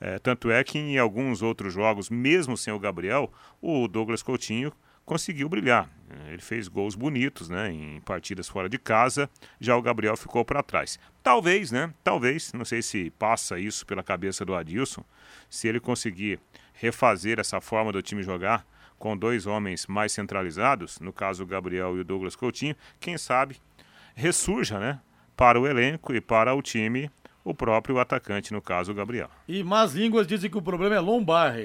É, 0.00 0.18
tanto 0.18 0.50
é 0.50 0.62
que 0.62 0.78
em 0.78 0.96
alguns 0.96 1.42
outros 1.42 1.72
jogos, 1.72 2.08
mesmo 2.08 2.56
sem 2.56 2.72
o 2.72 2.78
Gabriel, 2.78 3.32
o 3.60 3.88
Douglas 3.88 4.22
Coutinho 4.22 4.72
conseguiu 5.04 5.48
brilhar. 5.48 5.88
Ele 6.28 6.40
fez 6.40 6.68
gols 6.68 6.94
bonitos, 6.94 7.48
né, 7.48 7.70
em 7.70 8.00
partidas 8.00 8.48
fora 8.48 8.68
de 8.68 8.78
casa. 8.78 9.28
Já 9.60 9.76
o 9.76 9.82
Gabriel 9.82 10.16
ficou 10.16 10.44
para 10.44 10.62
trás. 10.62 10.98
Talvez, 11.22 11.72
né? 11.72 11.92
Talvez, 12.02 12.52
não 12.52 12.64
sei 12.64 12.82
se 12.82 13.10
passa 13.10 13.58
isso 13.58 13.84
pela 13.84 14.02
cabeça 14.02 14.44
do 14.44 14.54
Adilson, 14.54 15.04
se 15.50 15.66
ele 15.66 15.80
conseguir 15.80 16.38
refazer 16.72 17.38
essa 17.38 17.60
forma 17.60 17.92
do 17.92 18.02
time 18.02 18.22
jogar 18.22 18.66
com 18.98 19.16
dois 19.16 19.46
homens 19.46 19.86
mais 19.86 20.12
centralizados, 20.12 20.98
no 21.00 21.12
caso 21.12 21.42
o 21.42 21.46
Gabriel 21.46 21.96
e 21.96 22.00
o 22.00 22.04
Douglas 22.04 22.36
Coutinho, 22.36 22.76
quem 23.00 23.18
sabe 23.18 23.56
ressurja, 24.14 24.78
né, 24.78 25.00
para 25.36 25.60
o 25.60 25.66
elenco 25.66 26.14
e 26.14 26.20
para 26.20 26.54
o 26.54 26.62
time 26.62 27.10
o 27.44 27.52
próprio 27.52 27.98
atacante, 27.98 28.52
no 28.52 28.62
caso 28.62 28.92
o 28.92 28.94
Gabriel. 28.94 29.28
E 29.46 29.62
más 29.62 29.92
línguas 29.92 30.26
dizem 30.26 30.50
que 30.50 30.56
o 30.56 30.62
problema 30.62 30.94
é 30.94 31.00
lombar. 31.00 31.56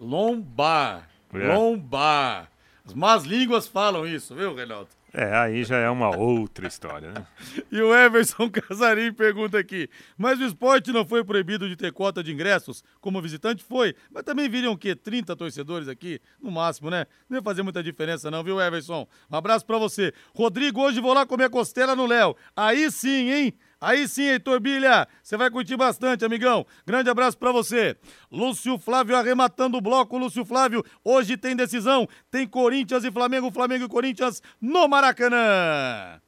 Lombar. 0.00 1.08
É. 1.32 1.54
Lombar. 1.54 2.50
As 2.86 2.94
más 2.94 3.24
línguas 3.24 3.66
falam 3.66 4.06
isso, 4.06 4.34
viu, 4.34 4.54
Reinaldo? 4.54 4.88
É, 5.18 5.34
aí 5.34 5.64
já 5.64 5.78
é 5.78 5.88
uma 5.88 6.14
outra 6.14 6.68
história, 6.68 7.10
né? 7.10 7.26
e 7.72 7.80
o 7.80 7.94
Everson 7.94 8.50
Casarim 8.50 9.12
pergunta 9.14 9.58
aqui: 9.58 9.88
mas 10.16 10.38
o 10.38 10.44
esporte 10.44 10.92
não 10.92 11.06
foi 11.06 11.24
proibido 11.24 11.66
de 11.68 11.74
ter 11.74 11.90
cota 11.90 12.22
de 12.22 12.32
ingressos? 12.32 12.84
Como 13.00 13.22
visitante 13.22 13.64
foi, 13.64 13.94
mas 14.12 14.24
também 14.24 14.46
viriam 14.46 14.74
o 14.74 14.76
quê? 14.76 14.94
30 14.94 15.34
torcedores 15.34 15.88
aqui, 15.88 16.20
no 16.38 16.50
máximo, 16.50 16.90
né? 16.90 17.06
Não 17.30 17.38
ia 17.38 17.42
fazer 17.42 17.62
muita 17.62 17.82
diferença, 17.82 18.30
não, 18.30 18.44
viu, 18.44 18.60
Everson? 18.60 19.08
Um 19.30 19.36
abraço 19.36 19.64
para 19.64 19.78
você. 19.78 20.12
Rodrigo, 20.34 20.82
hoje 20.82 21.00
vou 21.00 21.14
lá 21.14 21.24
comer 21.24 21.48
costela 21.48 21.96
no 21.96 22.04
Léo. 22.04 22.36
Aí 22.54 22.90
sim, 22.90 23.30
hein? 23.30 23.54
Aí 23.80 24.08
sim, 24.08 24.24
Heitor 24.24 24.58
Bilha, 24.58 25.06
você 25.22 25.36
vai 25.36 25.50
curtir 25.50 25.76
bastante, 25.76 26.24
amigão. 26.24 26.66
Grande 26.86 27.10
abraço 27.10 27.36
para 27.36 27.52
você. 27.52 27.94
Lúcio 28.32 28.78
Flávio 28.78 29.16
arrematando 29.16 29.76
o 29.76 29.80
bloco. 29.82 30.16
Lúcio 30.16 30.44
Flávio, 30.44 30.82
hoje 31.04 31.36
tem 31.36 31.54
decisão. 31.54 32.08
Tem 32.30 32.46
Corinthians 32.46 33.04
e 33.04 33.12
Flamengo, 33.12 33.50
Flamengo 33.50 33.84
e 33.84 33.88
Corinthians 33.88 34.42
no 34.60 34.88
Maracanã. 34.88 36.20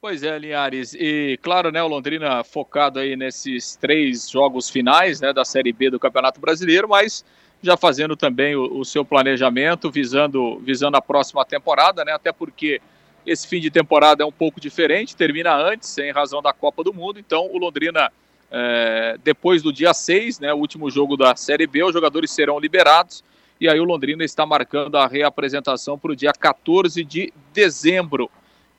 Pois 0.00 0.22
é, 0.22 0.38
Linhares. 0.38 0.94
E 0.94 1.38
claro, 1.42 1.70
né, 1.70 1.82
o 1.82 1.88
Londrina 1.88 2.42
focado 2.42 2.98
aí 2.98 3.14
nesses 3.14 3.76
três 3.76 4.30
jogos 4.30 4.70
finais, 4.70 5.20
né, 5.20 5.30
da 5.30 5.44
Série 5.44 5.74
B 5.74 5.90
do 5.90 6.00
Campeonato 6.00 6.40
Brasileiro, 6.40 6.88
mas 6.88 7.22
já 7.62 7.76
fazendo 7.76 8.16
também 8.16 8.56
o, 8.56 8.78
o 8.78 8.84
seu 8.86 9.04
planejamento, 9.04 9.90
visando, 9.90 10.58
visando 10.60 10.96
a 10.96 11.02
próxima 11.02 11.44
temporada, 11.44 12.02
né, 12.06 12.12
até 12.12 12.32
porque 12.32 12.80
esse 13.26 13.46
fim 13.46 13.60
de 13.60 13.70
temporada 13.70 14.22
é 14.22 14.26
um 14.26 14.32
pouco 14.32 14.60
diferente, 14.60 15.16
termina 15.16 15.54
antes, 15.54 15.96
em 15.98 16.10
razão 16.10 16.40
da 16.40 16.52
Copa 16.52 16.82
do 16.82 16.92
Mundo. 16.92 17.18
Então, 17.18 17.48
o 17.52 17.58
Londrina, 17.58 18.10
é, 18.50 19.18
depois 19.22 19.62
do 19.62 19.72
dia 19.72 19.92
6, 19.92 20.40
né, 20.40 20.52
o 20.52 20.56
último 20.56 20.90
jogo 20.90 21.16
da 21.16 21.36
Série 21.36 21.66
B, 21.66 21.84
os 21.84 21.92
jogadores 21.92 22.30
serão 22.30 22.58
liberados. 22.58 23.22
E 23.60 23.68
aí, 23.68 23.78
o 23.78 23.84
Londrina 23.84 24.24
está 24.24 24.46
marcando 24.46 24.96
a 24.96 25.06
reapresentação 25.06 25.98
para 25.98 26.12
o 26.12 26.16
dia 26.16 26.32
14 26.32 27.04
de 27.04 27.32
dezembro. 27.52 28.30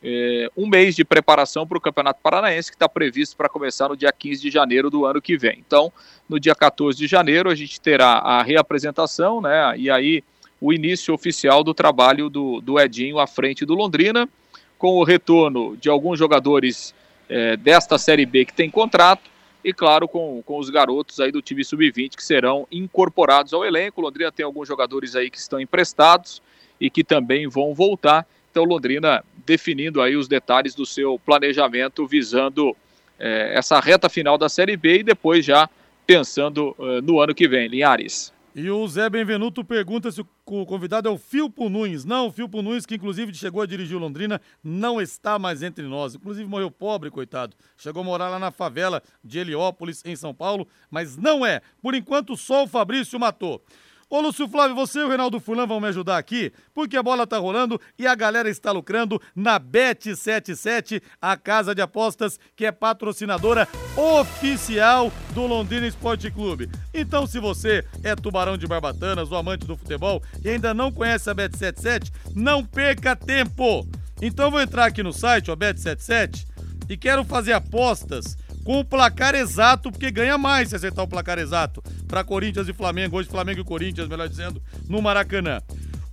É, 0.03 0.49
um 0.57 0.67
mês 0.67 0.95
de 0.95 1.05
preparação 1.05 1.67
para 1.67 1.77
o 1.77 1.81
Campeonato 1.81 2.19
Paranaense, 2.23 2.71
que 2.71 2.75
está 2.75 2.89
previsto 2.89 3.37
para 3.37 3.47
começar 3.47 3.89
no 3.89 3.95
dia 3.95 4.11
15 4.11 4.41
de 4.41 4.49
janeiro 4.49 4.89
do 4.89 5.05
ano 5.05 5.21
que 5.21 5.37
vem. 5.37 5.63
Então, 5.65 5.93
no 6.27 6.39
dia 6.39 6.55
14 6.55 6.97
de 6.97 7.05
janeiro, 7.05 7.51
a 7.51 7.53
gente 7.53 7.79
terá 7.79 8.13
a 8.13 8.41
reapresentação, 8.41 9.39
né? 9.39 9.77
E 9.77 9.91
aí 9.91 10.23
o 10.61 10.71
início 10.71 11.11
oficial 11.13 11.63
do 11.63 11.73
trabalho 11.73 12.29
do, 12.29 12.61
do 12.61 12.79
Edinho 12.79 13.17
à 13.17 13.25
frente 13.25 13.65
do 13.65 13.73
Londrina, 13.73 14.29
com 14.77 14.97
o 14.97 15.03
retorno 15.03 15.75
de 15.75 15.89
alguns 15.89 16.19
jogadores 16.19 16.93
é, 17.27 17.57
desta 17.57 17.97
Série 17.97 18.25
B 18.25 18.45
que 18.45 18.53
tem 18.53 18.69
contrato, 18.69 19.29
e 19.63 19.73
claro, 19.73 20.07
com, 20.07 20.41
com 20.43 20.57
os 20.57 20.69
garotos 20.69 21.19
aí 21.19 21.31
do 21.31 21.41
time 21.41 21.63
sub-20 21.63 22.15
que 22.15 22.23
serão 22.23 22.67
incorporados 22.71 23.53
ao 23.53 23.65
elenco. 23.65 24.01
O 24.01 24.03
Londrina 24.03 24.31
tem 24.31 24.45
alguns 24.45 24.67
jogadores 24.67 25.15
aí 25.15 25.29
que 25.29 25.37
estão 25.37 25.59
emprestados 25.59 26.41
e 26.79 26.89
que 26.89 27.03
também 27.03 27.47
vão 27.47 27.73
voltar. 27.73 28.25
Então, 28.49 28.63
Londrina 28.63 29.23
definindo 29.45 30.01
aí 30.01 30.15
os 30.15 30.27
detalhes 30.27 30.73
do 30.73 30.85
seu 30.85 31.19
planejamento 31.19 32.07
visando 32.07 32.75
é, 33.19 33.53
essa 33.55 33.79
reta 33.79 34.09
final 34.09 34.37
da 34.37 34.49
Série 34.49 34.75
B 34.75 34.99
e 34.99 35.03
depois 35.03 35.45
já 35.45 35.69
pensando 36.07 36.75
uh, 36.77 37.01
no 37.01 37.19
ano 37.19 37.33
que 37.33 37.47
vem. 37.47 37.67
Linhares. 37.67 38.33
E 38.53 38.69
o 38.69 38.85
Zé 38.85 39.09
Benvenuto 39.09 39.63
pergunta 39.63 40.11
se 40.11 40.19
o 40.19 40.65
convidado 40.65 41.07
é 41.07 41.11
o 41.11 41.17
Filpo 41.17 41.69
Nunes. 41.69 42.03
Não, 42.03 42.27
o 42.27 42.31
Filpo 42.31 42.61
Nunes, 42.61 42.85
que 42.85 42.95
inclusive 42.95 43.33
chegou 43.33 43.61
a 43.61 43.65
dirigir 43.65 43.97
Londrina, 43.97 44.41
não 44.61 44.99
está 44.99 45.39
mais 45.39 45.63
entre 45.63 45.87
nós. 45.87 46.15
Inclusive 46.15 46.49
morreu 46.49 46.69
pobre, 46.69 47.09
coitado. 47.09 47.55
Chegou 47.77 48.01
a 48.01 48.05
morar 48.05 48.27
lá 48.27 48.37
na 48.37 48.51
favela 48.51 49.01
de 49.23 49.39
Heliópolis, 49.39 50.03
em 50.03 50.17
São 50.17 50.33
Paulo, 50.33 50.67
mas 50.89 51.15
não 51.15 51.45
é. 51.45 51.61
Por 51.81 51.95
enquanto, 51.95 52.35
só 52.35 52.65
o 52.65 52.67
Fabrício 52.67 53.17
matou. 53.17 53.63
Ô 54.11 54.19
Lúcio 54.19 54.45
Flávio, 54.45 54.75
você 54.75 54.99
e 54.99 55.03
o 55.03 55.07
Reinaldo 55.07 55.39
Fulan 55.39 55.65
vão 55.65 55.79
me 55.79 55.87
ajudar 55.87 56.17
aqui, 56.17 56.51
porque 56.73 56.97
a 56.97 57.01
bola 57.01 57.25
tá 57.25 57.37
rolando 57.37 57.79
e 57.97 58.05
a 58.05 58.13
galera 58.13 58.49
está 58.49 58.69
lucrando 58.69 59.21
na 59.33 59.57
Bet77, 59.57 61.01
a 61.21 61.37
casa 61.37 61.73
de 61.73 61.81
apostas 61.81 62.37
que 62.53 62.65
é 62.65 62.73
patrocinadora 62.73 63.65
oficial 63.95 65.09
do 65.33 65.47
Londrina 65.47 65.87
Esporte 65.87 66.29
Clube. 66.29 66.69
Então, 66.93 67.25
se 67.25 67.39
você 67.39 67.85
é 68.03 68.13
tubarão 68.13 68.57
de 68.57 68.67
barbatanas 68.67 69.31
ou 69.31 69.37
amante 69.37 69.65
do 69.65 69.77
futebol 69.77 70.21
e 70.43 70.49
ainda 70.49 70.73
não 70.73 70.91
conhece 70.91 71.29
a 71.29 71.33
Bet77, 71.33 72.11
não 72.35 72.65
perca 72.65 73.15
tempo! 73.15 73.87
Então, 74.21 74.51
vou 74.51 74.59
entrar 74.59 74.87
aqui 74.87 75.01
no 75.01 75.13
site, 75.13 75.49
o 75.49 75.55
Bet77, 75.55 76.45
e 76.89 76.97
quero 76.97 77.23
fazer 77.23 77.53
apostas 77.53 78.35
com 78.63 78.79
o 78.79 78.85
placar 78.85 79.35
exato, 79.35 79.91
porque 79.91 80.11
ganha 80.11 80.37
mais 80.37 80.69
se 80.69 80.75
acertar 80.75 81.03
o 81.03 81.07
placar 81.07 81.39
exato. 81.39 81.81
Para 82.07 82.23
Corinthians 82.23 82.67
e 82.67 82.73
Flamengo, 82.73 83.17
hoje 83.17 83.29
Flamengo 83.29 83.61
e 83.61 83.63
Corinthians, 83.63 84.07
melhor 84.07 84.29
dizendo, 84.29 84.61
no 84.87 85.01
Maracanã. 85.01 85.61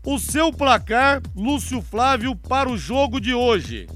O 0.04 0.18
seu 0.18 0.52
placar, 0.52 1.20
Lúcio 1.36 1.82
Flávio, 1.82 2.34
para 2.34 2.68
o 2.68 2.78
jogo 2.78 3.20
de 3.20 3.34
hoje. 3.34 3.86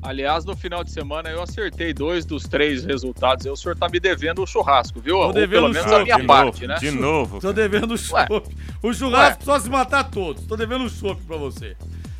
Aliás, 0.00 0.44
no 0.44 0.56
final 0.56 0.84
de 0.84 0.90
semana 0.90 1.28
eu 1.28 1.42
acertei 1.42 1.92
dois 1.92 2.24
dos 2.24 2.44
três 2.44 2.84
resultados. 2.84 3.44
O 3.44 3.56
senhor 3.56 3.76
tá 3.76 3.88
me 3.88 4.00
devendo 4.00 4.42
o 4.42 4.46
churrasco, 4.46 5.00
viu? 5.00 5.16
Tô 5.16 5.32
devendo 5.32 5.66
Ou 5.66 5.72
pelo 5.72 5.74
menos 5.74 5.92
a 5.92 6.02
minha 6.04 6.16
de 6.16 6.26
parte, 6.26 6.66
novo, 6.66 6.66
né? 6.66 6.78
De 6.78 6.90
novo. 6.90 7.40
Tô 7.40 7.52
devendo 7.52 7.92
o 7.92 7.98
chopp. 7.98 8.42
O 8.82 8.94
churrasco 8.94 9.40
Ué. 9.40 9.44
só 9.44 9.58
se 9.58 9.68
matar 9.68 10.04
todos. 10.04 10.46
Tô 10.46 10.56
devendo 10.56 10.84
o 10.84 10.90
chopp 10.90 11.20
pra 11.24 11.36
você. 11.36 11.76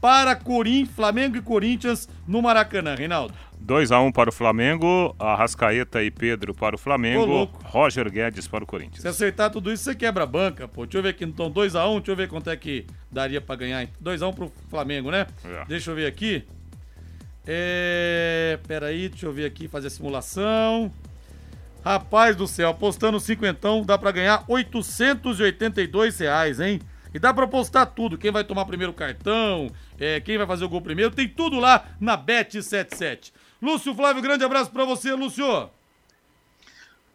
para 0.00 0.36
Corim, 0.36 0.86
Flamengo 0.86 1.36
e 1.36 1.42
Corinthians 1.42 2.08
no 2.26 2.42
Maracanã, 2.42 2.94
Reinaldo? 2.94 3.34
2x1 3.66 4.08
um 4.08 4.12
para 4.12 4.28
o 4.30 4.32
Flamengo, 4.32 5.14
Arrascaeta 5.18 6.02
e 6.02 6.10
Pedro 6.10 6.54
para 6.54 6.74
o 6.74 6.78
Flamengo, 6.78 7.50
Roger 7.64 8.10
Guedes 8.10 8.48
para 8.48 8.64
o 8.64 8.66
Corinthians. 8.66 9.02
Se 9.02 9.08
acertar 9.08 9.50
tudo 9.50 9.72
isso, 9.72 9.84
você 9.84 9.94
quebra 9.94 10.24
a 10.24 10.26
banca, 10.26 10.66
pô. 10.66 10.84
Deixa 10.84 10.98
eu 10.98 11.02
ver 11.02 11.10
aqui, 11.10 11.24
então 11.24 11.50
2x1, 11.50 11.90
um, 11.90 11.96
deixa 11.96 12.12
eu 12.12 12.16
ver 12.16 12.28
quanto 12.28 12.50
é 12.50 12.56
que 12.56 12.86
daria 13.10 13.40
para 13.40 13.56
ganhar. 13.56 13.86
2x1 14.02 14.28
um 14.28 14.32
pro 14.32 14.52
Flamengo, 14.68 15.10
né? 15.10 15.26
É. 15.44 15.64
Deixa 15.66 15.90
eu 15.90 15.94
ver 15.94 16.06
aqui. 16.06 16.44
É. 17.46 18.58
Peraí, 18.66 19.08
deixa 19.08 19.26
eu 19.26 19.32
ver 19.32 19.46
aqui, 19.46 19.68
fazer 19.68 19.86
a 19.86 19.90
simulação. 19.90 20.92
Rapaz 21.84 22.36
do 22.36 22.46
céu, 22.46 22.70
apostando 22.70 23.18
cinquentão, 23.18 23.82
dá 23.82 23.98
para 23.98 24.12
ganhar 24.12 24.44
882 24.46 26.18
reais, 26.20 26.60
hein? 26.60 26.80
E 27.12 27.18
dá 27.18 27.34
pra 27.34 27.46
postar 27.46 27.86
tudo. 27.86 28.16
Quem 28.16 28.30
vai 28.30 28.44
tomar 28.44 28.64
primeiro 28.64 28.92
cartão, 28.92 29.70
é, 29.98 30.20
quem 30.20 30.38
vai 30.38 30.46
fazer 30.46 30.64
o 30.64 30.68
gol 30.68 30.80
primeiro, 30.80 31.10
tem 31.10 31.28
tudo 31.28 31.58
lá 31.58 31.84
na 32.00 32.16
Bet77. 32.16 33.32
Lúcio 33.62 33.94
Flávio, 33.94 34.20
grande 34.20 34.44
abraço 34.44 34.72
para 34.72 34.84
você, 34.84 35.14
Lúcio. 35.14 35.70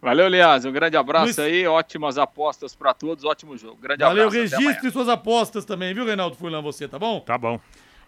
Valeu, 0.01 0.29
Liaz. 0.29 0.63
Um 0.63 0.71
grande 0.71 0.95
abraço 0.95 1.41
aí. 1.41 1.67
Ótimas 1.67 2.17
apostas 2.17 2.73
para 2.73 2.93
todos. 2.93 3.25
Ótimo 3.25 3.57
jogo. 3.57 3.75
Grande 3.75 4.01
Valeu, 4.01 4.27
abraço. 4.27 4.49
Valeu, 4.51 4.67
registre 4.67 4.89
suas 4.91 5.09
apostas 5.09 5.65
também, 5.65 5.93
viu, 5.93 6.05
Reinaldo 6.05 6.37
Furlan, 6.37 6.61
você, 6.61 6.87
tá 6.87 6.97
bom? 6.97 7.19
Tá 7.19 7.37
bom. 7.37 7.59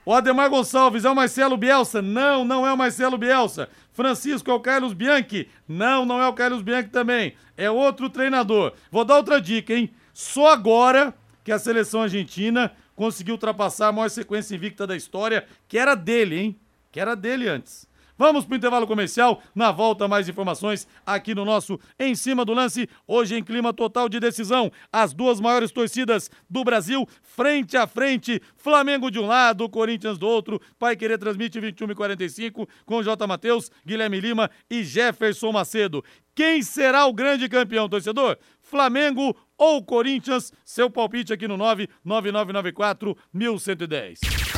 O 0.06 0.13
Ademar 0.13 0.49
Gonçalves 0.49 1.04
é 1.04 1.10
o 1.10 1.15
Marcelo 1.15 1.58
Bielsa? 1.58 2.02
Não, 2.02 2.45
não 2.45 2.65
é 2.65 2.71
o 2.71 2.78
Marcelo 2.78 3.17
Bielsa. 3.17 3.67
Francisco 3.91 4.49
é 4.49 4.54
o 4.54 4.60
Carlos 4.62 4.93
Bianchi? 4.93 5.49
Não, 5.67 6.06
não 6.06 6.21
é 6.21 6.28
o 6.28 6.34
Carlos 6.34 6.62
Bianchi 6.62 6.88
também. 6.88 7.34
É 7.58 7.69
outro 7.69 8.10
treinador. 8.10 8.71
Vou 8.89 9.04
dar 9.04 9.17
outra 9.17 9.41
dica, 9.41 9.73
hein? 9.73 9.91
Só 10.13 10.47
agora 10.47 11.13
que 11.43 11.52
a 11.52 11.60
seleção 11.60 12.04
argentina 12.04 12.71
conseguiu 12.95 13.34
ultrapassar 13.34 13.89
a 13.89 13.91
maior 13.91 14.10
sequência 14.10 14.56
invicta 14.56 14.88
da 14.88 14.95
história, 14.95 15.45
que 15.67 15.78
era 15.78 15.93
dele, 15.93 16.39
hein? 16.39 16.60
Que 16.89 17.02
era 17.02 17.15
dele 17.15 17.49
antes. 17.49 17.89
Vamos 18.19 18.43
para 18.43 18.53
o 18.53 18.58
intervalo 18.58 18.86
comercial. 18.86 19.41
Na 19.55 19.71
volta, 19.71 20.05
mais 20.05 20.27
informações 20.27 20.86
aqui 21.05 21.34
no 21.34 21.45
nosso 21.45 21.79
Em 21.97 22.13
Cima 22.13 22.43
do 22.43 22.53
Lance. 22.53 22.89
Hoje, 23.08 23.38
em 23.38 23.41
clima 23.41 23.71
total 23.71 24.10
de 24.10 24.19
decisão, 24.19 24.69
as 24.91 25.13
duas 25.13 25.39
maiores 25.39 25.71
torcidas 25.71 26.29
do 26.49 26.62
Brasil, 26.65 27.08
frente 27.21 27.77
a 27.77 27.88
frente. 27.88 28.41
Flamengo 28.58 29.10
de 29.10 29.19
um 29.19 29.25
lado, 29.25 29.69
Corinthians 29.69 30.17
do 30.17 30.27
outro. 30.27 30.60
Pai 30.77 30.97
Querer 30.97 31.17
transmite 31.17 31.62
21 31.62 31.91
e 31.91 31.95
45 31.95 32.67
com 32.86 33.01
J. 33.01 33.25
Matheus, 33.25 33.71
Guilherme 33.86 34.19
Lima 34.19 34.51
e 34.69 34.84
Jefferson 34.84 35.53
Macedo. 35.53 36.03
Quem 36.36 36.62
será 36.62 37.05
o 37.05 37.13
grande 37.13 37.47
campeão, 37.47 37.88
torcedor? 37.88 38.38
Flamengo 38.62 39.34
ou 39.58 39.82
Corinthians? 39.82 40.51
Seu 40.65 40.89
palpite 40.89 41.32
aqui 41.32 41.47
no 41.47 41.55
99994 41.55 43.15
1110. 43.34 44.48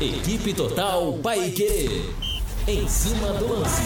Equipe 0.00 0.54
Total 0.54 1.12
Paique. 1.14 2.04
Em 2.68 2.86
cima 2.86 3.32
do 3.32 3.52
lance. 3.52 3.82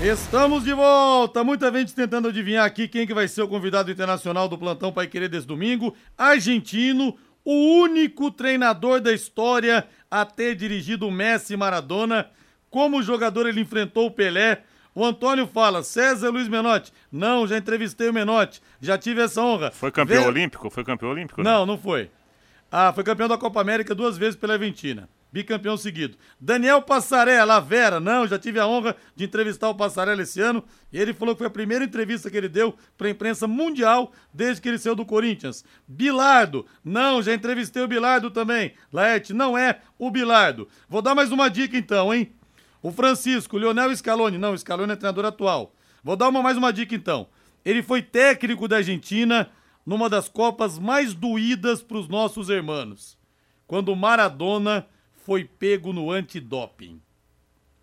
Estamos 0.00 0.64
de 0.64 0.72
volta! 0.72 1.44
Muita 1.44 1.70
gente 1.70 1.94
tentando 1.94 2.28
adivinhar 2.28 2.64
aqui 2.64 2.88
quem 2.88 3.06
que 3.06 3.12
vai 3.12 3.28
ser 3.28 3.42
o 3.42 3.48
convidado 3.48 3.90
internacional 3.90 4.48
do 4.48 4.56
Plantão 4.56 4.90
Pai 4.90 5.06
Querer 5.06 5.28
desse 5.28 5.46
domingo. 5.46 5.94
Argentino, 6.16 7.14
o 7.44 7.82
único 7.82 8.30
treinador 8.30 9.02
da 9.02 9.12
história 9.12 9.86
a 10.10 10.24
ter 10.24 10.54
dirigido 10.54 11.06
o 11.06 11.12
Messi 11.12 11.54
Maradona. 11.58 12.26
Como 12.70 13.02
jogador 13.02 13.46
ele 13.46 13.60
enfrentou 13.60 14.06
o 14.06 14.10
Pelé, 14.10 14.62
o 14.94 15.04
Antônio 15.04 15.46
fala, 15.46 15.82
César 15.82 16.30
Luiz 16.30 16.48
Menotti. 16.48 16.90
Não, 17.12 17.46
já 17.46 17.58
entrevistei 17.58 18.08
o 18.08 18.14
Menotti, 18.14 18.62
já 18.80 18.96
tive 18.96 19.20
essa 19.20 19.42
honra. 19.42 19.70
Foi 19.72 19.90
campeão 19.90 20.22
Vê... 20.22 20.28
olímpico? 20.28 20.70
Foi 20.70 20.82
campeão 20.82 21.10
olímpico? 21.10 21.42
Não, 21.42 21.66
não 21.66 21.76
foi. 21.76 22.10
Ah, 22.70 22.92
foi 22.92 23.02
campeão 23.02 23.28
da 23.28 23.36
Copa 23.36 23.60
América 23.60 23.94
duas 23.94 24.16
vezes 24.16 24.36
pela 24.36 24.54
Aventina. 24.54 25.08
Bicampeão 25.32 25.76
seguido. 25.76 26.16
Daniel 26.40 26.82
Passarella, 26.82 27.60
Vera, 27.60 28.00
não, 28.00 28.26
já 28.26 28.38
tive 28.38 28.58
a 28.58 28.66
honra 28.66 28.96
de 29.14 29.24
entrevistar 29.24 29.68
o 29.68 29.74
Passarella 29.74 30.22
esse 30.22 30.40
ano. 30.40 30.62
E 30.92 30.98
ele 30.98 31.14
falou 31.14 31.34
que 31.34 31.38
foi 31.38 31.46
a 31.46 31.50
primeira 31.50 31.84
entrevista 31.84 32.30
que 32.30 32.36
ele 32.36 32.48
deu 32.48 32.74
para 32.98 33.06
a 33.06 33.10
imprensa 33.10 33.46
mundial 33.46 34.12
desde 34.34 34.60
que 34.60 34.68
ele 34.68 34.78
saiu 34.78 34.96
do 34.96 35.06
Corinthians. 35.06 35.64
Bilardo, 35.86 36.66
não, 36.84 37.22
já 37.22 37.32
entrevistei 37.32 37.82
o 37.82 37.88
Bilardo 37.88 38.30
também. 38.30 38.74
Laerte, 38.92 39.32
não 39.32 39.56
é 39.56 39.80
o 39.98 40.10
Bilardo. 40.10 40.68
Vou 40.88 41.00
dar 41.00 41.14
mais 41.14 41.30
uma 41.30 41.48
dica 41.48 41.76
então, 41.76 42.12
hein? 42.12 42.32
O 42.82 42.90
Francisco, 42.90 43.58
Lionel 43.58 43.94
Scaloni, 43.94 44.38
não, 44.38 44.56
Scaloni 44.56 44.92
é 44.92 44.96
treinador 44.96 45.26
atual. 45.26 45.74
Vou 46.02 46.16
dar 46.16 46.28
uma, 46.28 46.42
mais 46.42 46.56
uma 46.56 46.72
dica 46.72 46.94
então. 46.94 47.28
Ele 47.64 47.82
foi 47.82 48.02
técnico 48.02 48.66
da 48.66 48.76
Argentina 48.76 49.48
numa 49.84 50.08
das 50.08 50.28
Copas 50.28 50.78
mais 50.78 51.14
doídas 51.14 51.82
para 51.82 51.98
os 51.98 52.08
nossos 52.08 52.48
irmãos, 52.48 53.18
quando 53.66 53.94
Maradona 53.94 54.86
foi 55.24 55.44
pego 55.44 55.92
no 55.92 56.10
antidoping. 56.10 57.00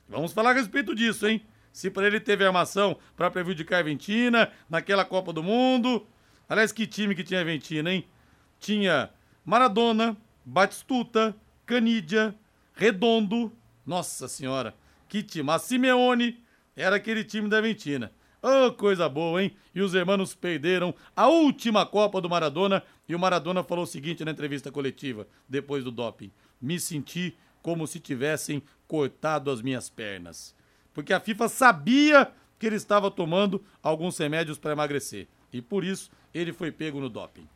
Vamos 0.09 0.33
falar 0.33 0.51
a 0.51 0.53
respeito 0.53 0.95
disso, 0.95 1.27
hein? 1.27 1.41
Se 1.71 1.89
para 1.89 2.07
ele 2.07 2.19
teve 2.19 2.45
armação 2.45 2.97
para 3.15 3.29
prejudicar 3.29 3.75
a 3.75 3.79
Argentina 3.79 4.51
naquela 4.69 5.05
Copa 5.05 5.31
do 5.31 5.43
Mundo. 5.43 6.07
Aliás, 6.49 6.71
que 6.71 6.87
time 6.87 7.13
que 7.13 7.23
tinha 7.23 7.39
a 7.39 7.43
Argentina, 7.43 7.91
hein? 7.91 8.05
Tinha 8.59 9.11
Maradona, 9.45 10.17
Batistuta, 10.43 11.35
Canidia, 11.65 12.33
Redondo. 12.73 13.51
Nossa 13.85 14.27
Senhora! 14.27 14.73
Que 15.07 15.23
time. 15.23 15.49
A 15.51 15.59
Simeone 15.59 16.43
era 16.75 16.95
aquele 16.97 17.23
time 17.23 17.47
da 17.47 17.57
Argentina. 17.57 18.11
Oh, 18.41 18.71
coisa 18.71 19.09
boa, 19.09 19.41
hein? 19.41 19.55
E 19.73 19.81
os 19.81 19.93
hermanos 19.93 20.35
perderam 20.35 20.93
a 21.15 21.27
última 21.27 21.85
Copa 21.85 22.21
do 22.21 22.29
Maradona. 22.29 22.83
E 23.07 23.15
o 23.15 23.19
Maradona 23.19 23.63
falou 23.63 23.83
o 23.83 23.87
seguinte 23.87 24.23
na 24.23 24.31
entrevista 24.31 24.71
coletiva, 24.71 25.27
depois 25.49 25.83
do 25.83 25.91
doping: 25.91 26.31
Me 26.61 26.79
senti 26.79 27.35
como 27.61 27.87
se 27.87 27.99
tivessem 27.99 28.61
cortado 28.87 29.51
as 29.51 29.61
minhas 29.61 29.89
pernas. 29.89 30.55
Porque 30.93 31.13
a 31.13 31.19
FIFA 31.19 31.49
sabia 31.49 32.31
que 32.57 32.65
ele 32.65 32.75
estava 32.75 33.11
tomando 33.11 33.63
alguns 33.81 34.17
remédios 34.17 34.57
para 34.57 34.71
emagrecer. 34.71 35.27
E 35.51 35.61
por 35.61 35.83
isso 35.83 36.09
ele 36.33 36.53
foi 36.53 36.71
pego 36.71 36.99
no 36.99 37.09
doping. 37.09 37.47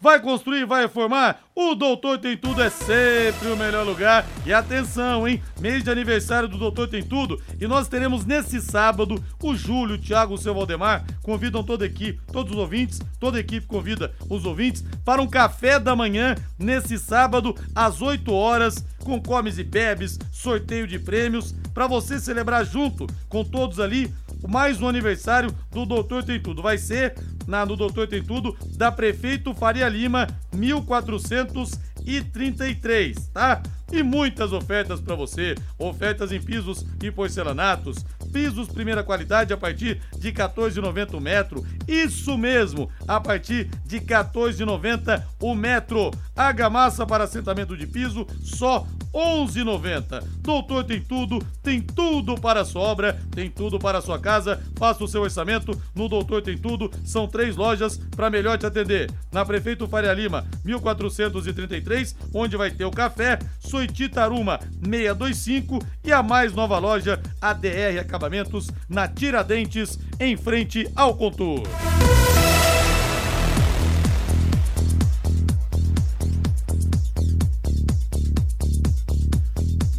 Vai 0.00 0.20
construir, 0.20 0.64
vai 0.64 0.82
reformar? 0.82 1.40
O 1.56 1.74
Doutor 1.74 2.18
Tem 2.18 2.36
Tudo 2.36 2.62
é 2.62 2.70
sempre 2.70 3.48
o 3.48 3.56
melhor 3.56 3.84
lugar. 3.84 4.24
E 4.46 4.52
atenção, 4.52 5.26
hein? 5.26 5.42
Mês 5.60 5.82
de 5.82 5.90
aniversário 5.90 6.48
do 6.48 6.56
Doutor 6.56 6.86
Tem 6.86 7.02
Tudo. 7.02 7.42
E 7.60 7.66
nós 7.66 7.88
teremos 7.88 8.24
nesse 8.24 8.60
sábado 8.60 9.20
o 9.42 9.56
Júlio, 9.56 9.96
o 9.96 9.98
Thiago, 9.98 10.34
o 10.34 10.38
seu 10.38 10.54
Valdemar. 10.54 11.04
Convidam 11.20 11.64
toda 11.64 11.84
a 11.84 11.88
equipe, 11.88 12.20
todos 12.32 12.52
os 12.52 12.58
ouvintes, 12.58 13.00
toda 13.18 13.38
a 13.38 13.40
equipe 13.40 13.66
convida 13.66 14.14
os 14.30 14.44
ouvintes 14.44 14.84
para 15.04 15.20
um 15.20 15.26
café 15.26 15.80
da 15.80 15.96
manhã 15.96 16.36
nesse 16.56 16.96
sábado, 16.96 17.52
às 17.74 18.00
8 18.00 18.32
horas, 18.32 18.86
com 19.02 19.20
comes 19.20 19.58
e 19.58 19.64
bebes, 19.64 20.16
sorteio 20.30 20.86
de 20.86 21.00
prêmios, 21.00 21.52
para 21.74 21.88
você 21.88 22.20
celebrar 22.20 22.64
junto 22.64 23.04
com 23.28 23.42
todos 23.42 23.80
ali 23.80 24.14
mais 24.46 24.80
um 24.80 24.86
aniversário 24.88 25.52
do 25.70 25.86
Doutor 25.86 26.22
Tem 26.22 26.38
Tudo. 26.40 26.62
Vai 26.62 26.78
ser 26.78 27.14
na, 27.46 27.66
no 27.66 27.76
Doutor 27.76 28.06
Tem 28.06 28.22
Tudo 28.22 28.56
da 28.76 28.92
Prefeito 28.92 29.54
Faria 29.54 29.88
Lima, 29.88 30.28
1433, 30.54 33.28
tá? 33.28 33.62
E 33.90 34.02
muitas 34.02 34.52
ofertas 34.52 35.00
para 35.00 35.14
você, 35.14 35.54
ofertas 35.78 36.30
em 36.30 36.38
pisos 36.40 36.84
e 37.02 37.10
porcelanatos, 37.10 38.04
pisos 38.30 38.68
primeira 38.68 39.02
qualidade 39.02 39.54
a 39.54 39.56
partir 39.56 40.02
de 40.18 40.30
14,90 40.30 41.14
o 41.14 41.20
metro. 41.20 41.66
Isso 41.86 42.36
mesmo, 42.36 42.90
a 43.06 43.18
partir 43.18 43.70
de 43.86 43.98
14,90 44.00 45.22
o 45.40 45.54
metro. 45.54 46.10
Argamassa 46.36 47.06
para 47.06 47.24
assentamento 47.24 47.74
de 47.76 47.86
piso 47.86 48.26
só 48.42 48.86
11,90. 49.12 50.22
Doutor 50.40 50.84
tem 50.84 51.00
tudo, 51.00 51.38
tem 51.62 51.80
tudo 51.80 52.34
para 52.34 52.60
a 52.60 52.64
sua 52.64 52.82
obra, 52.82 53.18
tem 53.34 53.50
tudo 53.50 53.78
para 53.78 53.98
a 53.98 54.02
sua 54.02 54.18
casa. 54.18 54.62
Faça 54.76 55.04
o 55.04 55.08
seu 55.08 55.22
orçamento 55.22 55.80
no 55.94 56.08
Doutor 56.08 56.42
Tem 56.42 56.56
Tudo. 56.56 56.90
São 57.04 57.26
três 57.26 57.56
lojas 57.56 57.98
para 58.14 58.30
melhor 58.30 58.58
te 58.58 58.66
atender. 58.66 59.10
Na 59.32 59.44
Prefeito 59.44 59.86
Faria 59.88 60.12
Lima, 60.12 60.46
1433, 60.64 62.16
onde 62.34 62.56
vai 62.56 62.70
ter 62.70 62.84
o 62.84 62.90
café, 62.90 63.38
Soititaruma 63.58 64.58
625 64.82 65.78
e 66.04 66.12
a 66.12 66.22
mais 66.22 66.52
nova 66.52 66.78
loja, 66.78 67.20
ADR 67.40 67.98
Acabamentos, 68.00 68.68
na 68.88 69.08
Tiradentes, 69.08 69.98
em 70.20 70.36
frente 70.36 70.90
ao 70.94 71.14
Contour. 71.14 71.62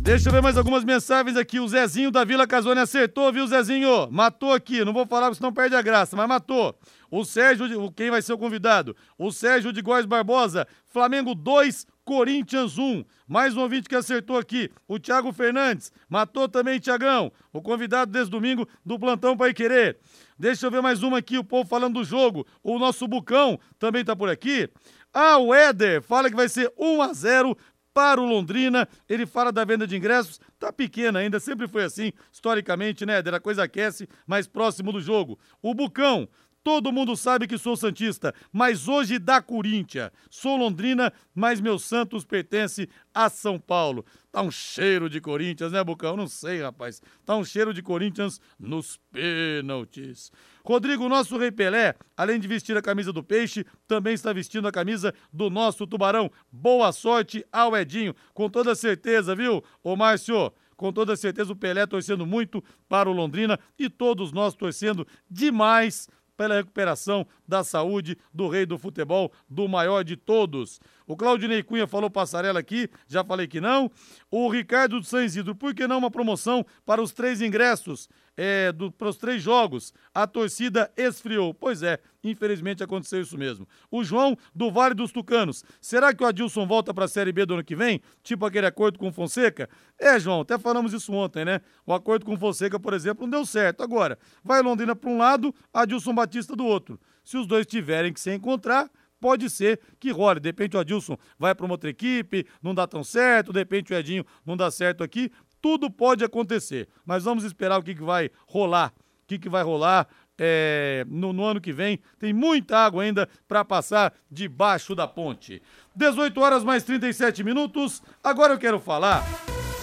Deixa 0.09 0.27
eu 0.27 0.33
ver 0.33 0.41
mais 0.41 0.57
algumas 0.57 0.83
mensagens 0.83 1.37
aqui. 1.37 1.59
O 1.59 1.67
Zezinho 1.67 2.09
da 2.09 2.23
Vila 2.23 2.47
Casone 2.47 2.79
acertou, 2.79 3.31
viu, 3.31 3.45
Zezinho? 3.45 4.09
Matou 4.09 4.51
aqui. 4.51 4.83
Não 4.83 4.91
vou 4.91 5.05
falar 5.05 5.27
porque 5.27 5.37
senão 5.37 5.53
perde 5.53 5.75
a 5.75 5.83
graça, 5.83 6.15
mas 6.15 6.27
matou. 6.27 6.75
O 7.11 7.23
Sérgio, 7.23 7.91
quem 7.91 8.09
vai 8.09 8.19
ser 8.19 8.33
o 8.33 8.37
convidado? 8.39 8.95
O 9.19 9.31
Sérgio 9.31 9.71
de 9.71 9.83
Góes 9.83 10.07
Barbosa. 10.07 10.67
Flamengo 10.87 11.35
2, 11.35 11.85
Corinthians 12.03 12.79
1. 12.79 13.05
Mais 13.27 13.55
um 13.55 13.61
ouvinte 13.61 13.87
que 13.87 13.95
acertou 13.95 14.35
aqui. 14.39 14.71
O 14.87 14.97
Thiago 14.97 15.31
Fernandes. 15.31 15.91
Matou 16.09 16.49
também, 16.49 16.79
Tiagão. 16.79 17.31
O 17.53 17.61
convidado 17.61 18.11
desse 18.11 18.31
domingo 18.31 18.67
do 18.83 18.97
Plantão 18.97 19.37
Pai 19.37 19.53
Querer. 19.53 19.99
Deixa 20.39 20.65
eu 20.65 20.71
ver 20.71 20.81
mais 20.81 21.03
uma 21.03 21.19
aqui, 21.19 21.37
o 21.37 21.43
povo 21.43 21.69
falando 21.69 21.95
do 21.95 22.03
jogo. 22.03 22.47
O 22.63 22.79
nosso 22.79 23.07
Bucão 23.07 23.59
também 23.77 24.03
tá 24.03 24.15
por 24.15 24.27
aqui. 24.27 24.67
Ah, 25.13 25.37
o 25.39 25.53
Éder 25.53 26.01
fala 26.03 26.29
que 26.29 26.35
vai 26.35 26.47
ser 26.47 26.71
1 26.77 27.01
a 27.01 27.13
0 27.13 27.57
para 27.99 28.21
o 28.21 28.25
Londrina. 28.25 28.87
Ele 29.09 29.25
fala 29.25 29.51
da 29.51 29.65
venda 29.65 29.85
de 29.85 29.97
ingressos, 29.97 30.39
tá 30.57 30.71
pequena 30.71 31.19
ainda, 31.19 31.37
sempre 31.37 31.67
foi 31.67 31.83
assim, 31.83 32.13
historicamente, 32.31 33.05
né, 33.05 33.17
Éder? 33.17 33.33
A 33.33 33.41
coisa 33.41 33.63
aquece 33.63 34.07
mais 34.25 34.47
próximo 34.47 34.93
do 34.93 35.01
jogo. 35.01 35.37
O 35.61 35.73
Bucão 35.73 36.25
Todo 36.63 36.91
mundo 36.91 37.15
sabe 37.15 37.47
que 37.47 37.57
sou 37.57 37.77
Santista, 37.77 38.33
mas 38.51 38.87
hoje 38.87 39.17
da 39.17 39.41
Corinthians. 39.41 40.11
Sou 40.29 40.57
Londrina, 40.57 41.11
mas 41.33 41.61
meu 41.61 41.79
Santos 41.79 42.25
pertence 42.25 42.89
a 43.13 43.29
São 43.29 43.57
Paulo. 43.57 44.05
Tá 44.31 44.41
um 44.41 44.51
cheiro 44.51 45.09
de 45.09 45.21
Corinthians, 45.21 45.71
né, 45.71 45.83
Bucão? 45.83 46.17
Não 46.17 46.27
sei, 46.27 46.61
rapaz. 46.61 47.01
Tá 47.25 47.35
um 47.35 47.43
cheiro 47.43 47.73
de 47.73 47.81
Corinthians 47.81 48.41
nos 48.59 48.99
pênaltis. 49.11 50.31
Rodrigo, 50.63 51.09
nosso 51.09 51.37
Rei 51.37 51.51
Pelé, 51.51 51.95
além 52.15 52.39
de 52.39 52.47
vestir 52.47 52.77
a 52.77 52.81
camisa 52.81 53.11
do 53.11 53.23
Peixe, 53.23 53.65
também 53.87 54.13
está 54.13 54.31
vestindo 54.33 54.67
a 54.67 54.71
camisa 54.71 55.13
do 55.33 55.49
nosso 55.49 55.87
Tubarão. 55.87 56.29
Boa 56.51 56.91
sorte 56.91 57.43
ao 57.51 57.75
Edinho, 57.75 58.13
com 58.33 58.49
toda 58.49 58.75
certeza, 58.75 59.35
viu, 59.35 59.63
ô 59.83 59.95
Márcio? 59.95 60.51
Com 60.79 60.93
toda 60.93 61.17
certeza 61.17 61.51
o 61.51 61.55
Pelé 61.57 61.85
torcendo 61.85 62.25
muito 62.25 62.63
para 62.87 63.09
o 63.09 63.13
Londrina 63.13 63.59
e 63.77 63.89
todos 63.89 64.31
nós 64.31 64.55
torcendo 64.55 65.05
demais 65.29 66.07
pela 66.39 66.55
recuperação 66.55 67.27
da 67.45 67.65
saúde 67.65 68.17
do 68.33 68.47
rei 68.47 68.65
do 68.65 68.77
futebol, 68.77 69.29
do 69.49 69.67
maior 69.67 70.05
de 70.05 70.15
todos. 70.15 70.79
O 71.05 71.17
Claudinei 71.17 71.61
Cunha 71.61 71.85
falou 71.85 72.09
passarela 72.09 72.61
aqui, 72.61 72.89
já 73.09 73.25
falei 73.25 73.45
que 73.45 73.59
não. 73.59 73.91
O 74.31 74.49
Ricardo 74.49 74.99
do 74.99 75.05
San 75.05 75.23
Isidro, 75.23 75.55
por 75.55 75.73
que 75.73 75.87
não 75.87 75.97
uma 75.97 76.11
promoção 76.11 76.65
para 76.85 77.01
os 77.01 77.11
três 77.11 77.41
ingressos? 77.41 78.07
é, 78.41 78.71
do, 78.71 78.89
para 78.89 79.09
os 79.09 79.17
três 79.17 79.43
jogos, 79.43 79.93
a 80.13 80.25
torcida 80.25 80.89
esfriou. 80.95 81.53
Pois 81.53 81.83
é, 81.83 81.99
infelizmente 82.23 82.81
aconteceu 82.81 83.19
isso 83.19 83.37
mesmo. 83.37 83.67
O 83.91 84.01
João, 84.01 84.37
do 84.55 84.71
Vale 84.71 84.95
dos 84.95 85.11
Tucanos. 85.11 85.61
Será 85.81 86.13
que 86.13 86.23
o 86.23 86.25
Adilson 86.25 86.65
volta 86.65 86.93
para 86.93 87.03
a 87.03 87.07
Série 87.09 87.33
B 87.33 87.45
do 87.45 87.55
ano 87.55 87.65
que 87.65 87.75
vem? 87.75 87.99
Tipo 88.23 88.45
aquele 88.45 88.65
acordo 88.65 88.97
com 88.97 89.09
o 89.09 89.11
Fonseca? 89.11 89.69
É, 89.99 90.17
João, 90.17 90.39
até 90.39 90.57
falamos 90.57 90.93
isso 90.93 91.11
ontem, 91.11 91.43
né? 91.43 91.59
O 91.85 91.93
acordo 91.93 92.25
com 92.25 92.33
o 92.33 92.37
Fonseca, 92.37 92.79
por 92.79 92.93
exemplo, 92.93 93.23
não 93.23 93.31
deu 93.31 93.45
certo. 93.45 93.83
Agora, 93.83 94.17
vai 94.41 94.61
Londrina 94.61 94.95
para 94.95 95.09
um 95.09 95.17
lado, 95.17 95.53
Adilson 95.73 96.13
Batista 96.13 96.55
do 96.55 96.65
outro. 96.65 96.97
Se 97.25 97.35
os 97.35 97.45
dois 97.45 97.65
tiverem 97.67 98.13
que 98.13 98.21
se 98.21 98.33
encontrar, 98.33 98.89
pode 99.19 99.49
ser 99.49 99.79
que 99.99 100.11
role. 100.11 100.39
De 100.39 100.49
repente 100.49 100.77
o 100.77 100.79
Adilson 100.79 101.17
vai 101.37 101.53
para 101.53 101.65
uma 101.65 101.73
outra 101.73 101.89
equipe, 101.89 102.45
não 102.61 102.73
dá 102.73 102.87
tão 102.87 103.03
certo, 103.03 103.51
de 103.51 103.59
repente 103.59 103.93
o 103.93 103.95
Edinho 103.95 104.25
não 104.45 104.55
dá 104.55 104.69
certo 104.71 105.03
aqui 105.03 105.31
tudo 105.61 105.89
pode 105.89 106.23
acontecer. 106.23 106.87
Mas 107.05 107.23
vamos 107.23 107.43
esperar 107.43 107.79
o 107.79 107.83
que, 107.83 107.95
que 107.95 108.03
vai 108.03 108.29
rolar. 108.47 108.93
O 109.23 109.27
que, 109.27 109.37
que 109.37 109.49
vai 109.49 109.63
rolar 109.63 110.07
é, 110.37 111.05
no, 111.07 111.33
no, 111.33 111.43
ano 111.43 111.61
que 111.61 111.73
vem. 111.73 111.99
Tem 112.17 112.33
muita 112.33 112.77
água 112.77 113.03
ainda 113.03 113.27
para 113.47 113.63
passar 113.63 114.13
debaixo 114.31 114.95
da 114.95 115.07
ponte. 115.07 115.61
18 115.95 116.39
horas 116.39 116.63
mais 116.63 116.83
37 116.83 117.43
minutos. 117.43 118.01
Agora 118.23 118.53
eu 118.53 118.57
quero 118.57 118.79
falar. 118.79 119.23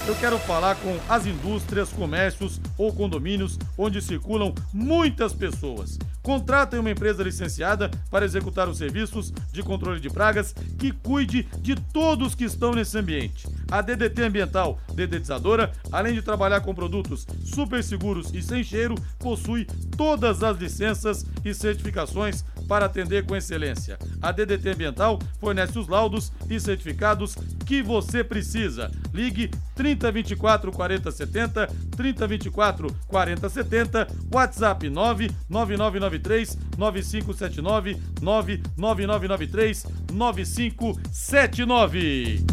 Eu 0.08 0.14
quero 0.16 0.38
falar 0.38 0.76
com 0.76 0.96
as 1.08 1.26
indústrias, 1.26 1.92
comércios 1.92 2.60
ou 2.78 2.94
condomínios 2.94 3.58
onde 3.76 4.00
circulam 4.00 4.54
muitas 4.72 5.32
pessoas 5.32 5.98
contratem 6.26 6.80
uma 6.80 6.90
empresa 6.90 7.22
licenciada 7.22 7.88
para 8.10 8.24
executar 8.24 8.68
os 8.68 8.78
serviços 8.78 9.32
de 9.52 9.62
controle 9.62 10.00
de 10.00 10.10
pragas 10.10 10.52
que 10.76 10.90
cuide 10.90 11.44
de 11.60 11.76
todos 11.76 12.34
que 12.34 12.42
estão 12.42 12.72
nesse 12.72 12.98
ambiente. 12.98 13.46
A 13.70 13.80
DDT 13.80 14.22
Ambiental 14.22 14.76
Dedetizadora, 14.92 15.70
além 15.92 16.14
de 16.14 16.22
trabalhar 16.22 16.62
com 16.62 16.74
produtos 16.74 17.28
super 17.44 17.80
seguros 17.84 18.34
e 18.34 18.42
sem 18.42 18.64
cheiro, 18.64 18.96
possui 19.20 19.68
todas 19.96 20.42
as 20.42 20.58
licenças 20.58 21.24
e 21.44 21.54
certificações 21.54 22.44
para 22.68 22.86
atender 22.86 23.24
com 23.24 23.36
excelência. 23.36 23.98
A 24.20 24.32
DDT 24.32 24.70
Ambiental 24.70 25.20
fornece 25.38 25.78
os 25.78 25.86
laudos 25.88 26.32
e 26.48 26.58
certificados 26.60 27.36
que 27.64 27.82
você 27.82 28.24
precisa. 28.24 28.90
Ligue 29.12 29.50
3024 29.74 30.72
4070, 30.72 31.66
3024 31.96 32.96
4070, 33.06 34.08
WhatsApp 34.32 34.88
99993 34.88 36.56
9579 36.76 37.96
99993 38.20 39.86
9579. 40.12 42.44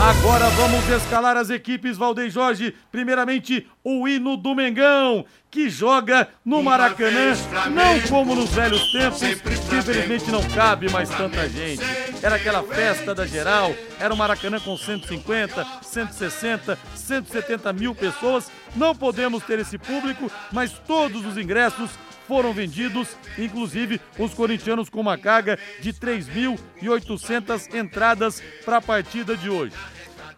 Agora 0.00 0.48
vamos 0.50 0.88
escalar 0.88 1.36
as 1.36 1.50
equipes, 1.50 1.98
Valdeir 1.98 2.30
Jorge. 2.30 2.74
Primeiramente, 2.90 3.66
o 3.82 4.06
hino 4.06 4.36
do 4.36 4.54
Mengão, 4.54 5.24
que 5.50 5.68
joga 5.68 6.28
no 6.44 6.62
Maracanã, 6.62 7.32
não 7.72 8.00
como 8.08 8.34
nos 8.34 8.50
velhos 8.50 8.92
tempos, 8.92 9.20
que 9.20 9.76
infelizmente 9.76 10.30
não 10.30 10.42
cabe 10.50 10.90
mais 10.90 11.08
tanta 11.08 11.48
gente. 11.48 11.82
Era 12.22 12.36
aquela 12.36 12.62
festa 12.62 13.14
da 13.14 13.26
geral, 13.26 13.74
era 13.98 14.12
o 14.12 14.16
Maracanã 14.16 14.60
com 14.60 14.76
150, 14.76 15.66
160, 15.82 16.78
170 16.94 17.72
mil 17.72 17.94
pessoas. 17.94 18.50
Não 18.76 18.94
podemos 18.94 19.42
ter 19.42 19.58
esse 19.58 19.78
público, 19.78 20.30
mas 20.52 20.72
todos 20.86 21.24
os 21.24 21.36
ingressos 21.36 21.90
foram 22.28 22.52
vendidos, 22.52 23.08
inclusive 23.36 24.00
os 24.16 24.32
corintianos 24.32 24.88
com 24.88 25.00
uma 25.00 25.18
carga 25.18 25.58
de 25.80 25.92
3.800 25.92 27.74
entradas 27.74 28.40
para 28.64 28.76
a 28.76 28.80
partida 28.80 29.36
de 29.36 29.50
hoje. 29.50 29.74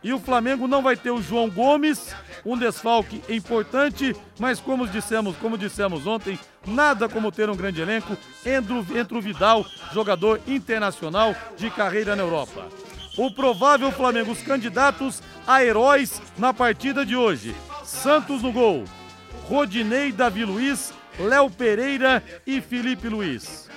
E 0.03 0.12
o 0.12 0.19
Flamengo 0.19 0.67
não 0.67 0.83
vai 0.83 0.97
ter 0.97 1.11
o 1.11 1.23
João 1.23 1.49
Gomes, 1.49 2.15
um 2.45 2.59
desfalque 2.59 3.23
importante, 3.29 4.17
mas 4.38 4.59
como 4.59 4.87
dissemos, 4.87 5.37
como 5.37 5.57
dissemos 5.57 6.07
ontem, 6.07 6.38
nada 6.67 7.09
como 7.09 7.31
ter 7.31 7.49
um 7.49 7.57
grande 7.57 7.81
elenco 7.81 8.17
entre 8.45 9.17
o 9.17 9.21
Vidal, 9.21 9.65
jogador 9.93 10.41
internacional 10.47 11.37
de 11.57 11.71
carreira 11.71 12.17
na 12.17 12.23
Europa. 12.23 12.67
O 13.17 13.31
provável 13.31 13.93
Flamengo, 13.93 14.33
os 14.33 14.43
candidatos 14.43 15.23
a 15.47 15.62
heróis 15.62 16.21
na 16.37 16.53
partida 16.53 17.05
de 17.05 17.15
hoje. 17.15 17.55
Santos 17.85 18.43
no 18.43 18.53
gol. 18.53 18.85
Rodinei, 19.49 20.11
Davi 20.11 20.45
Luiz, 20.45 20.93
Léo 21.19 21.51
Pereira 21.51 22.23
e 22.47 22.61
Felipe 22.61 23.09
Luiz. 23.09 23.69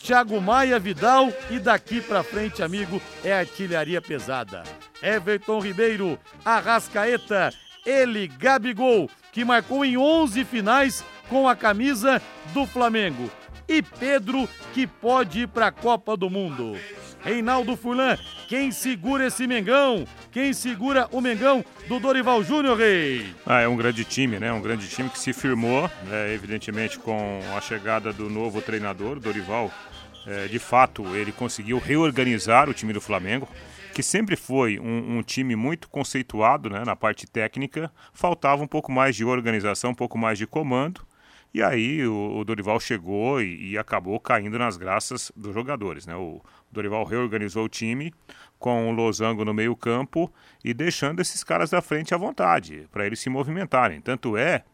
Thiago 0.00 0.40
Maia, 0.40 0.80
Vidal 0.80 1.32
e 1.48 1.60
daqui 1.60 2.00
para 2.00 2.24
frente, 2.24 2.62
amigo, 2.62 3.00
é 3.22 3.32
artilharia 3.32 4.02
pesada. 4.02 4.64
Everton 5.02 5.58
Ribeiro, 5.58 6.18
Arrascaeta, 6.44 7.50
ele, 7.84 8.28
Gabigol, 8.28 9.10
que 9.32 9.44
marcou 9.44 9.84
em 9.84 9.96
11 9.96 10.44
finais 10.44 11.04
com 11.28 11.48
a 11.48 11.56
camisa 11.56 12.22
do 12.52 12.66
Flamengo. 12.66 13.30
E 13.68 13.82
Pedro, 13.82 14.48
que 14.72 14.86
pode 14.86 15.42
ir 15.42 15.48
para 15.48 15.68
a 15.68 15.72
Copa 15.72 16.16
do 16.16 16.28
Mundo. 16.28 16.76
Reinaldo 17.24 17.76
Fulan, 17.76 18.18
quem 18.48 18.72
segura 18.72 19.26
esse 19.26 19.46
Mengão? 19.46 20.04
Quem 20.32 20.52
segura 20.52 21.08
o 21.12 21.20
Mengão 21.20 21.64
do 21.88 22.00
Dorival 22.00 22.42
Júnior, 22.42 22.76
Rei? 22.76 23.32
Ah, 23.46 23.60
é 23.60 23.68
um 23.68 23.76
grande 23.76 24.04
time, 24.04 24.40
né? 24.40 24.52
Um 24.52 24.60
grande 24.60 24.88
time 24.88 25.08
que 25.08 25.18
se 25.18 25.32
firmou, 25.32 25.88
né? 26.04 26.34
evidentemente, 26.34 26.98
com 26.98 27.40
a 27.56 27.60
chegada 27.60 28.12
do 28.12 28.28
novo 28.28 28.60
treinador, 28.60 29.20
Dorival. 29.20 29.70
É, 30.26 30.46
de 30.46 30.58
fato, 30.58 31.04
ele 31.16 31.32
conseguiu 31.32 31.78
reorganizar 31.78 32.68
o 32.68 32.74
time 32.74 32.92
do 32.92 33.00
Flamengo, 33.00 33.48
que 33.92 34.02
sempre 34.02 34.36
foi 34.36 34.78
um, 34.78 35.18
um 35.18 35.22
time 35.22 35.54
muito 35.54 35.88
conceituado 35.88 36.70
né, 36.70 36.82
na 36.84 36.96
parte 36.96 37.26
técnica. 37.26 37.92
Faltava 38.12 38.62
um 38.62 38.66
pouco 38.66 38.90
mais 38.90 39.14
de 39.14 39.24
organização, 39.24 39.90
um 39.90 39.94
pouco 39.94 40.18
mais 40.18 40.38
de 40.38 40.46
comando. 40.46 41.06
E 41.54 41.62
aí 41.62 42.06
o, 42.06 42.38
o 42.38 42.44
Dorival 42.44 42.80
chegou 42.80 43.42
e, 43.42 43.72
e, 43.72 43.78
acabou 43.78 44.18
caindo 44.18 44.58
nas 44.58 44.78
graças 44.78 45.30
dos 45.36 45.52
jogadores. 45.52 46.06
Né? 46.06 46.16
O 46.16 46.40
Dorival 46.70 47.04
reorganizou 47.04 47.66
o 47.66 47.68
time 47.68 48.14
com 48.58 48.88
o 48.88 48.92
Losango 48.92 49.44
no 49.44 49.52
meio 49.52 49.76
campo 49.76 50.32
e 50.64 50.72
deixando 50.72 51.20
esses 51.20 51.44
caras 51.44 51.68
da 51.68 51.82
frente 51.82 52.14
à 52.14 52.16
vontade, 52.16 52.88
para 52.90 53.04
eles 53.04 53.20
se 53.20 53.28
movimentarem. 53.28 54.00
Tanto 54.00 54.36
é 54.36 54.64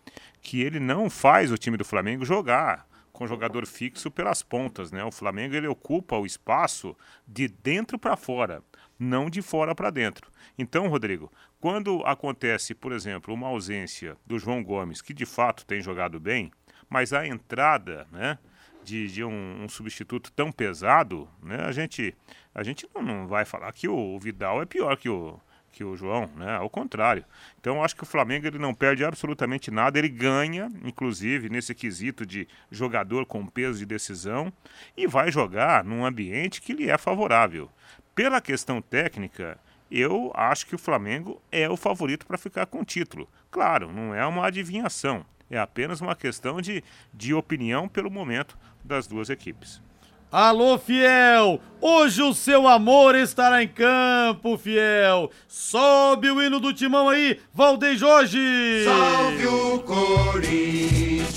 que 0.40 0.62
ele 0.62 0.78
não 0.78 1.10
faz 1.10 1.50
o 1.50 1.58
time 1.58 1.76
do 1.76 1.84
Flamengo 1.84 2.24
jogar 2.24 2.86
com 3.12 3.26
jogador 3.26 3.66
fixo 3.66 4.12
pelas 4.12 4.44
pontas. 4.44 4.92
Né? 4.92 5.02
O 5.02 5.10
Flamengo 5.10 5.56
ele 5.56 5.66
ocupa 5.66 6.16
o 6.16 6.24
espaço 6.24 6.96
de 7.26 7.48
dentro 7.48 7.98
para 7.98 8.16
fora, 8.16 8.62
não 8.98 9.30
de 9.30 9.40
fora 9.40 9.74
para 9.74 9.90
dentro. 9.90 10.30
Então, 10.58 10.88
Rodrigo, 10.88 11.30
quando 11.60 12.02
acontece, 12.04 12.74
por 12.74 12.92
exemplo, 12.92 13.32
uma 13.32 13.48
ausência 13.48 14.16
do 14.26 14.38
João 14.38 14.62
Gomes, 14.62 15.00
que 15.00 15.14
de 15.14 15.24
fato 15.24 15.64
tem 15.64 15.80
jogado 15.80 16.18
bem, 16.18 16.50
mas 16.88 17.12
a 17.12 17.26
entrada 17.26 18.06
né, 18.10 18.38
de, 18.82 19.08
de 19.08 19.24
um, 19.24 19.64
um, 19.64 19.68
substituto 19.68 20.32
tão 20.32 20.50
pesado, 20.50 21.28
né, 21.42 21.64
a 21.64 21.72
gente, 21.72 22.14
a 22.54 22.62
gente 22.62 22.88
não, 22.94 23.02
não 23.02 23.26
vai 23.28 23.44
falar 23.44 23.72
que 23.72 23.86
o, 23.86 23.96
o 23.96 24.18
Vidal 24.18 24.62
é 24.62 24.66
pior 24.66 24.96
que 24.96 25.08
o, 25.08 25.38
que 25.72 25.84
o 25.84 25.96
João, 25.96 26.28
né? 26.36 26.56
Ao 26.56 26.68
contrário. 26.68 27.24
Então 27.60 27.82
acho 27.82 27.96
que 27.96 28.02
o 28.02 28.06
Flamengo 28.06 28.46
ele 28.46 28.58
não 28.58 28.74
perde 28.74 29.04
absolutamente 29.04 29.70
nada, 29.70 29.98
ele 29.98 30.08
ganha, 30.08 30.70
inclusive 30.84 31.48
nesse 31.48 31.74
quesito 31.74 32.26
de 32.26 32.48
jogador 32.70 33.26
com 33.26 33.46
peso 33.46 33.78
de 33.78 33.86
decisão 33.86 34.52
e 34.96 35.06
vai 35.06 35.30
jogar 35.30 35.84
num 35.84 36.04
ambiente 36.04 36.60
que 36.60 36.72
lhe 36.72 36.90
é 36.90 36.98
favorável. 36.98 37.70
Pela 38.14 38.40
questão 38.40 38.82
técnica, 38.82 39.58
eu 39.90 40.32
acho 40.34 40.66
que 40.66 40.74
o 40.74 40.78
Flamengo 40.78 41.40
é 41.50 41.68
o 41.68 41.76
favorito 41.76 42.26
para 42.26 42.36
ficar 42.36 42.66
com 42.66 42.80
o 42.80 42.84
título. 42.84 43.28
Claro, 43.50 43.92
não 43.92 44.14
é 44.14 44.26
uma 44.26 44.46
adivinhação, 44.46 45.24
é 45.50 45.58
apenas 45.58 46.00
uma 46.00 46.16
questão 46.16 46.60
de, 46.60 46.82
de 47.14 47.32
opinião 47.32 47.88
pelo 47.88 48.10
momento 48.10 48.58
das 48.84 49.06
duas 49.06 49.30
equipes. 49.30 49.80
Alô, 50.30 50.76
fiel! 50.76 51.58
Hoje 51.80 52.20
o 52.20 52.34
seu 52.34 52.68
amor 52.68 53.14
estará 53.14 53.62
em 53.62 53.68
campo, 53.68 54.58
fiel! 54.58 55.30
Sobe 55.46 56.30
o 56.30 56.42
hino 56.42 56.60
do 56.60 56.70
timão 56.74 57.08
aí, 57.08 57.40
Valdeir 57.54 57.96
Jorge! 57.96 58.84
Salve 58.84 59.46
o 59.46 59.78
Corinthians! 59.78 61.28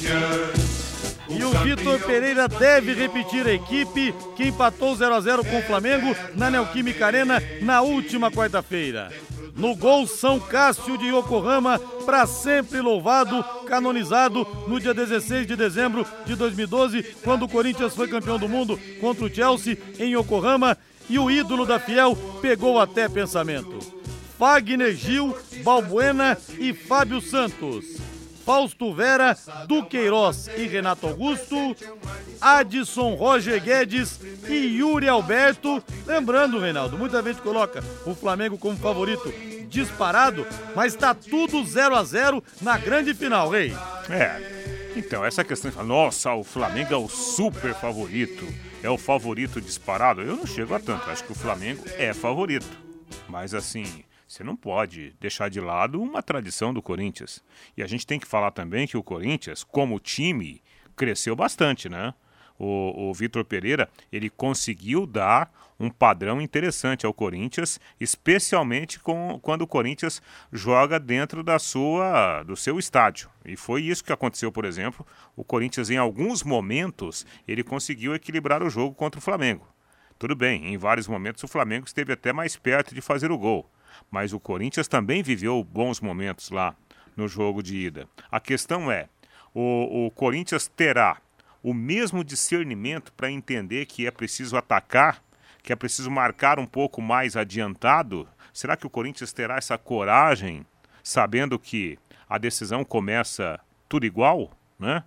E 1.41 1.43
o 1.43 1.49
Vitor 1.63 1.99
Pereira 2.01 2.47
deve 2.47 2.93
repetir 2.93 3.47
a 3.47 3.53
equipe 3.53 4.13
que 4.35 4.49
empatou 4.49 4.95
0 4.95 5.15
a 5.15 5.19
0 5.19 5.43
com 5.43 5.57
o 5.57 5.63
Flamengo 5.63 6.15
na 6.35 6.51
Neoquímica 6.51 7.07
Arena 7.07 7.41
na 7.63 7.81
última 7.81 8.29
quarta-feira. 8.29 9.11
No 9.55 9.75
gol, 9.75 10.05
São 10.05 10.39
Cássio 10.39 10.99
de 10.99 11.07
Yokohama, 11.07 11.79
para 12.05 12.27
sempre 12.27 12.79
louvado, 12.79 13.43
canonizado 13.65 14.45
no 14.67 14.79
dia 14.79 14.93
16 14.93 15.47
de 15.47 15.55
dezembro 15.55 16.05
de 16.27 16.35
2012, 16.35 17.01
quando 17.23 17.45
o 17.45 17.49
Corinthians 17.49 17.95
foi 17.95 18.07
campeão 18.07 18.37
do 18.37 18.47
mundo 18.47 18.79
contra 18.99 19.25
o 19.25 19.33
Chelsea 19.33 19.79
em 19.97 20.15
Yokohama 20.15 20.77
e 21.09 21.17
o 21.17 21.31
ídolo 21.31 21.65
da 21.65 21.79
Fiel 21.79 22.15
pegou 22.39 22.79
até 22.79 23.09
pensamento. 23.09 23.79
Fagner 24.37 24.95
Gil, 24.95 25.35
Balbuena 25.63 26.37
e 26.59 26.71
Fábio 26.71 27.19
Santos. 27.19 28.10
Fausto 28.45 28.93
Vera, 28.93 29.37
Duqueiroz 29.67 30.49
e 30.57 30.67
Renato 30.67 31.07
Augusto, 31.07 31.75
Adson 32.39 33.15
Roger 33.15 33.61
Guedes 33.61 34.19
e 34.47 34.77
Yuri 34.77 35.07
Alberto. 35.07 35.83
Lembrando, 36.05 36.59
Reinaldo, 36.59 36.97
muita 36.97 37.21
gente 37.21 37.41
coloca 37.41 37.83
o 38.05 38.13
Flamengo 38.15 38.57
como 38.57 38.77
favorito 38.77 39.31
disparado, 39.67 40.45
mas 40.75 40.95
tá 40.95 41.13
tudo 41.13 41.63
0 41.63 41.95
a 41.95 42.03
0 42.03 42.43
na 42.61 42.77
grande 42.77 43.13
final, 43.13 43.49
Rei. 43.49 43.73
É. 44.09 44.61
Então, 44.95 45.23
essa 45.23 45.43
questão 45.43 45.71
nossa, 45.85 46.33
o 46.33 46.43
Flamengo 46.43 46.93
é 46.93 46.97
o 46.97 47.07
super 47.07 47.73
favorito, 47.73 48.45
é 48.83 48.89
o 48.89 48.97
favorito 48.97 49.61
disparado. 49.61 50.21
Eu 50.21 50.35
não 50.35 50.45
chego 50.45 50.75
a 50.75 50.79
tanto, 50.79 51.09
acho 51.09 51.23
que 51.23 51.31
o 51.31 51.35
Flamengo 51.35 51.83
é 51.97 52.13
favorito. 52.13 52.67
Mas 53.29 53.53
assim, 53.53 54.03
você 54.31 54.45
não 54.45 54.55
pode 54.55 55.13
deixar 55.19 55.49
de 55.49 55.59
lado 55.59 56.01
uma 56.01 56.23
tradição 56.23 56.73
do 56.73 56.81
Corinthians. 56.81 57.43
E 57.75 57.83
a 57.83 57.87
gente 57.87 58.07
tem 58.07 58.17
que 58.17 58.25
falar 58.25 58.51
também 58.51 58.87
que 58.87 58.95
o 58.95 59.03
Corinthians, 59.03 59.61
como 59.61 59.99
time, 59.99 60.63
cresceu 60.95 61.35
bastante, 61.35 61.89
né? 61.89 62.13
O, 62.57 63.09
o 63.09 63.13
Vitor 63.13 63.43
Pereira, 63.43 63.89
ele 64.09 64.29
conseguiu 64.29 65.05
dar 65.05 65.51
um 65.77 65.89
padrão 65.89 66.39
interessante 66.39 67.05
ao 67.05 67.13
Corinthians, 67.13 67.77
especialmente 67.99 68.99
com, 68.99 69.37
quando 69.41 69.63
o 69.63 69.67
Corinthians 69.67 70.21
joga 70.49 70.97
dentro 70.97 71.43
da 71.43 71.59
sua, 71.59 72.43
do 72.43 72.55
seu 72.55 72.79
estádio. 72.79 73.29
E 73.43 73.57
foi 73.57 73.81
isso 73.81 74.03
que 74.03 74.13
aconteceu, 74.13 74.49
por 74.49 74.63
exemplo. 74.63 75.05
O 75.35 75.43
Corinthians, 75.43 75.89
em 75.89 75.97
alguns 75.97 76.41
momentos, 76.41 77.25
ele 77.45 77.65
conseguiu 77.65 78.15
equilibrar 78.15 78.63
o 78.63 78.69
jogo 78.69 78.95
contra 78.95 79.19
o 79.19 79.23
Flamengo. 79.23 79.67
Tudo 80.17 80.35
bem, 80.35 80.73
em 80.73 80.77
vários 80.77 81.07
momentos 81.07 81.43
o 81.43 81.49
Flamengo 81.49 81.85
esteve 81.85 82.13
até 82.13 82.31
mais 82.31 82.55
perto 82.55 82.95
de 82.95 83.01
fazer 83.01 83.29
o 83.29 83.37
gol 83.37 83.69
mas 84.09 84.33
o 84.33 84.39
Corinthians 84.39 84.87
também 84.87 85.21
viveu 85.21 85.63
bons 85.63 85.99
momentos 85.99 86.49
lá 86.49 86.75
no 87.15 87.27
jogo 87.27 87.61
de 87.61 87.77
ida. 87.77 88.07
A 88.31 88.39
questão 88.39 88.91
é: 88.91 89.07
o, 89.53 90.07
o 90.07 90.11
Corinthians 90.11 90.67
terá 90.67 91.17
o 91.63 91.73
mesmo 91.73 92.23
discernimento 92.23 93.13
para 93.13 93.31
entender 93.31 93.85
que 93.85 94.07
é 94.07 94.11
preciso 94.11 94.57
atacar, 94.57 95.21
que 95.61 95.71
é 95.71 95.75
preciso 95.75 96.09
marcar 96.09 96.59
um 96.59 96.65
pouco 96.65 97.01
mais 97.01 97.35
adiantado? 97.35 98.27
Será 98.53 98.75
que 98.75 98.87
o 98.87 98.89
Corinthians 98.89 99.31
terá 99.31 99.57
essa 99.57 99.77
coragem, 99.77 100.65
sabendo 101.03 101.59
que 101.59 101.97
a 102.27 102.37
decisão 102.37 102.83
começa 102.83 103.59
tudo 103.87 104.05
igual, 104.05 104.51
né? 104.79 105.03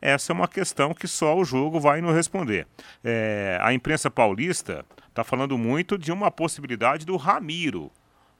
Essa 0.00 0.32
é 0.32 0.34
uma 0.34 0.46
questão 0.46 0.92
que 0.92 1.08
só 1.08 1.36
o 1.36 1.44
jogo 1.44 1.80
vai 1.80 2.00
nos 2.00 2.14
responder. 2.14 2.66
É, 3.02 3.58
a 3.62 3.72
imprensa 3.72 4.10
paulista 4.10 4.84
está 5.08 5.24
falando 5.24 5.56
muito 5.56 5.96
de 5.96 6.12
uma 6.12 6.30
possibilidade 6.30 7.06
do 7.06 7.16
Ramiro 7.16 7.90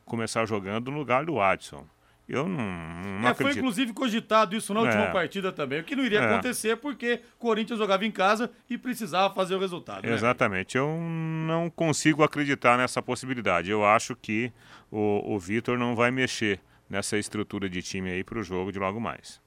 começar 0.06 0.46
jogando 0.46 0.90
no 0.90 0.96
lugar 0.96 1.26
do 1.26 1.38
Adson. 1.38 1.84
Eu 2.28 2.48
não, 2.48 2.64
não 2.64 3.28
é, 3.28 3.30
acredito. 3.30 3.52
Foi 3.52 3.60
inclusive 3.60 3.92
cogitado 3.92 4.56
isso 4.56 4.74
na 4.74 4.80
última 4.80 5.04
é. 5.04 5.12
partida 5.12 5.52
também, 5.52 5.80
o 5.80 5.84
que 5.84 5.94
não 5.94 6.04
iria 6.04 6.20
é. 6.20 6.24
acontecer 6.24 6.76
porque 6.76 7.20
o 7.36 7.38
Corinthians 7.38 7.78
jogava 7.78 8.04
em 8.04 8.10
casa 8.10 8.50
e 8.68 8.76
precisava 8.76 9.32
fazer 9.32 9.54
o 9.54 9.60
resultado. 9.60 10.04
Né? 10.04 10.12
Exatamente. 10.12 10.76
Eu 10.76 10.88
não 11.46 11.70
consigo 11.70 12.24
acreditar 12.24 12.76
nessa 12.76 13.00
possibilidade. 13.00 13.70
Eu 13.70 13.84
acho 13.84 14.16
que 14.16 14.52
o, 14.90 15.34
o 15.34 15.38
Vitor 15.38 15.78
não 15.78 15.94
vai 15.94 16.10
mexer 16.10 16.58
nessa 16.90 17.16
estrutura 17.16 17.68
de 17.68 17.80
time 17.80 18.10
aí 18.10 18.24
para 18.24 18.38
o 18.38 18.42
jogo 18.42 18.72
de 18.72 18.78
logo 18.78 19.00
mais. 19.00 19.40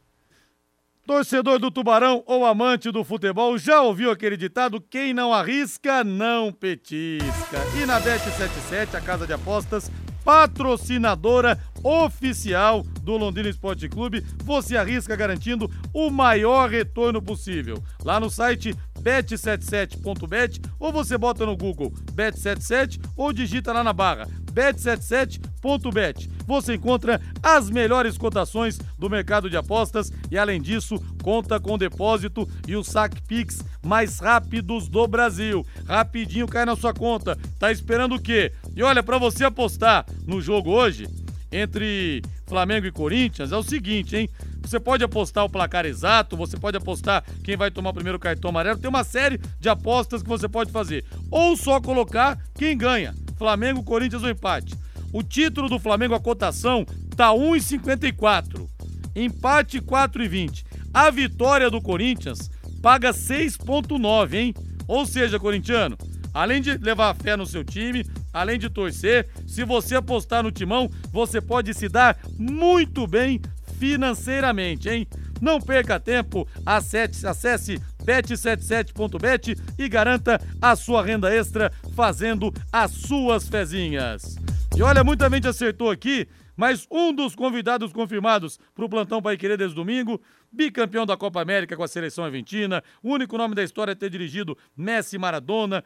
Torcedor 1.06 1.58
do 1.58 1.72
Tubarão 1.72 2.24
ou 2.28 2.46
amante 2.46 2.92
do 2.92 3.04
futebol, 3.04 3.58
já 3.58 3.82
ouviu 3.82 4.12
aquele 4.12 4.38
ditado? 4.38 4.80
Quem 4.80 5.12
não 5.12 5.34
arrisca, 5.34 6.04
não 6.04 6.54
petisca. 6.54 7.58
E 7.82 7.86
na 7.86 8.00
Bet77, 8.00 8.94
a 8.94 9.02
casa 9.02 9.26
de 9.26 9.34
apostas, 9.34 9.90
patrocinadora 10.30 11.58
oficial 11.84 12.84
do 13.02 13.18
Londrina 13.18 13.50
Esporte 13.50 13.88
Clube, 13.88 14.26
você 14.44 14.78
arrisca 14.78 15.16
garantindo 15.16 15.70
o 15.94 16.10
maior 16.10 16.70
retorno 16.70 17.22
possível. 17.22 17.82
Lá 18.04 18.20
no 18.20 18.30
site 18.30 18.76
bet77.bet 19.02 20.62
ou 20.80 20.92
você 20.92 21.18
bota 21.18 21.46
no 21.46 21.56
Google 21.56 21.92
bet77 22.14 23.00
ou 23.16 23.32
digita 23.32 23.72
lá 23.72 23.84
na 23.84 23.94
barra 23.94 24.28
bet77.bet. 24.52 26.30
Você 26.46 26.74
encontra 26.76 27.22
as 27.42 27.70
melhores 27.70 28.18
cotações 28.18 28.78
do 28.98 29.10
mercado 29.10 29.50
de 29.50 29.56
apostas 29.56 30.12
e 30.30 30.38
além 30.38 30.62
disso, 30.62 30.96
conta 31.24 31.60
com 31.60 31.78
depósito 31.78 32.50
e 32.68 32.76
o 32.76 32.84
saque 32.84 33.22
Pix 33.22 33.64
mais 33.86 34.20
rápidos 34.20 34.88
do 34.88 35.08
Brasil. 35.08 35.66
Rapidinho 35.88 36.48
cai 36.48 36.66
na 36.66 36.76
sua 36.76 36.94
conta. 36.94 37.38
Tá 37.58 37.72
esperando 37.72 38.16
o 38.16 38.22
quê? 38.22 38.52
E 38.76 38.84
olha, 38.84 39.04
para 39.04 39.18
você 39.18 39.46
apostar 39.46 40.06
no 40.26 40.42
jogo 40.42 40.72
hoje 40.72 41.08
entre 41.52 42.22
Flamengo 42.46 42.88
e 42.88 42.92
Corinthians, 42.92 43.52
é 43.52 43.58
o 43.58 43.64
seguinte, 43.64 44.16
hein? 44.16 44.30
Você 44.62 44.80
pode 44.80 45.04
apostar 45.04 45.46
o 45.46 45.50
placar 45.50 45.86
exato, 45.86 46.38
você 46.38 46.58
pode 46.58 46.78
apostar 46.78 47.24
quem 47.44 47.58
vai 47.58 47.72
tomar 47.72 47.90
o 47.90 47.94
primeiro 47.94 48.20
cartão 48.20 48.50
amarelo. 48.50 48.80
Tem 48.80 48.90
uma 48.90 49.04
série 49.04 49.40
de 49.60 49.68
apostas 49.68 50.22
que 50.22 50.30
você 50.30 50.48
pode 50.48 50.72
fazer. 50.72 51.04
Ou 51.32 51.58
só 51.58 51.82
colocar 51.82 52.38
quem 52.56 52.78
ganha. 52.78 53.16
Flamengo, 53.38 53.84
Corinthians 53.84 54.22
ou 54.22 54.30
empate. 54.30 54.76
O 55.12 55.24
título 55.24 55.70
do 55.70 55.80
Flamengo, 55.80 56.14
a 56.14 56.20
cotação, 56.20 56.86
tá 57.16 57.30
1,54. 57.30 58.68
Empate 59.16 59.82
4,20. 59.82 60.64
A 60.94 61.10
vitória 61.10 61.70
do 61.70 61.82
Corinthians 61.82 62.52
paga 62.82 63.12
6,9, 63.12 64.34
hein? 64.36 64.54
Ou 64.88 65.06
seja, 65.06 65.40
corintiano, 65.40 65.98
além 66.34 66.62
de 66.62 66.78
levar 66.78 67.16
fé 67.16 67.36
no 67.36 67.46
seu 67.46 67.64
time, 67.64 68.06
além 68.34 68.60
de 68.60 68.70
torcer, 68.70 69.28
se 69.48 69.64
você 69.64 69.96
apostar 69.96 70.44
no 70.44 70.52
timão, 70.52 70.90
você 71.12 71.42
pode 71.42 71.74
se 71.74 71.90
dar 71.90 72.18
muito 72.38 73.08
bem 73.08 73.42
financeiramente, 73.78 74.90
hein? 74.90 75.08
Não 75.42 75.60
perca 75.60 76.00
tempo, 76.00 76.48
acesse, 76.66 77.26
acesse 77.26 77.80
bet77.bet 78.04 79.56
e 79.78 79.88
garanta 79.88 80.42
a 80.62 80.76
sua 80.76 81.04
renda 81.04 81.34
extra 81.34 81.72
fazendo 81.96 82.54
as 82.72 82.92
suas 82.92 83.48
fezinhas. 83.48 84.36
E 84.76 84.82
olha, 84.82 85.04
muita 85.04 85.30
gente 85.30 85.48
acertou 85.48 85.90
aqui, 85.90 86.28
mas 86.56 86.86
um 86.92 87.14
dos 87.14 87.36
convidados 87.36 87.94
confirmados 87.94 88.60
para 88.76 88.84
o 88.84 88.90
Plantão 88.90 89.22
Pai 89.22 89.38
Querer 89.38 89.58
desde 89.58 89.76
domingo, 89.76 90.22
bicampeão 90.52 91.06
da 91.06 91.16
Copa 91.16 91.42
América 91.42 91.76
com 91.78 91.84
a 91.84 91.88
seleção 91.88 92.26
argentina, 92.26 92.84
o 93.02 93.12
único 93.14 93.38
nome 93.38 93.56
da 93.56 93.64
história 93.64 93.94
a 93.94 93.96
ter 93.96 94.10
dirigido 94.10 94.58
Messi 94.76 95.18
Maradona, 95.18 95.84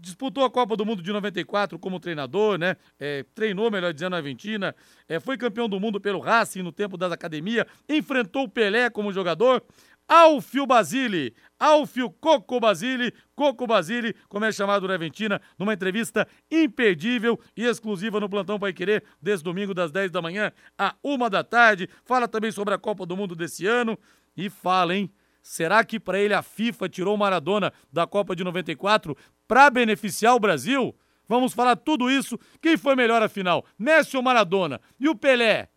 disputou 0.00 0.44
a 0.44 0.50
Copa 0.50 0.76
do 0.76 0.86
Mundo 0.86 1.02
de 1.02 1.12
94 1.12 1.78
como 1.78 2.00
treinador, 2.00 2.58
né? 2.58 2.76
É, 2.98 3.24
treinou, 3.34 3.70
melhor 3.70 3.92
dizendo, 3.92 4.14
a 4.14 4.18
Argentina. 4.18 4.74
É, 5.08 5.20
foi 5.20 5.36
campeão 5.36 5.68
do 5.68 5.80
mundo 5.80 6.00
pelo 6.00 6.20
Racing 6.20 6.62
no 6.62 6.72
tempo 6.72 6.96
das 6.96 7.12
academias. 7.12 7.66
Enfrentou 7.88 8.44
o 8.44 8.48
Pelé 8.48 8.88
como 8.90 9.12
jogador. 9.12 9.62
Alfio 10.08 10.66
Basile, 10.66 11.34
Alfio 11.60 12.10
Coco 12.10 12.58
Basile, 12.58 13.12
Coco 13.34 13.66
Basile, 13.66 14.14
como 14.26 14.46
é 14.46 14.50
chamado 14.50 14.88
na 14.88 14.94
Argentina, 14.94 15.38
numa 15.58 15.74
entrevista 15.74 16.26
imperdível 16.50 17.38
e 17.54 17.66
exclusiva 17.66 18.18
no 18.18 18.26
Plantão 18.26 18.58
Pai 18.58 18.72
Querer, 18.72 19.04
desde 19.20 19.44
domingo 19.44 19.74
das 19.74 19.92
10 19.92 20.10
da 20.10 20.22
manhã 20.22 20.50
a 20.78 20.94
uma 21.02 21.28
da 21.28 21.44
tarde. 21.44 21.90
Fala 22.06 22.26
também 22.26 22.50
sobre 22.50 22.72
a 22.72 22.78
Copa 22.78 23.04
do 23.04 23.14
Mundo 23.14 23.36
desse 23.36 23.66
ano 23.66 23.98
e 24.34 24.48
fala, 24.48 24.96
hein? 24.96 25.12
Será 25.48 25.82
que 25.82 25.98
para 25.98 26.20
ele 26.20 26.34
a 26.34 26.42
FIFA 26.42 26.90
tirou 26.90 27.16
Maradona 27.16 27.72
da 27.90 28.06
Copa 28.06 28.36
de 28.36 28.44
94 28.44 29.16
para 29.48 29.70
beneficiar 29.70 30.36
o 30.36 30.38
Brasil? 30.38 30.94
Vamos 31.26 31.54
falar 31.54 31.74
tudo 31.74 32.10
isso. 32.10 32.38
Quem 32.60 32.76
foi 32.76 32.94
melhor 32.94 33.22
afinal? 33.22 33.64
Messi 33.78 34.14
ou 34.14 34.22
Maradona? 34.22 34.78
E 35.00 35.08
o 35.08 35.14
Pelé? 35.14 35.70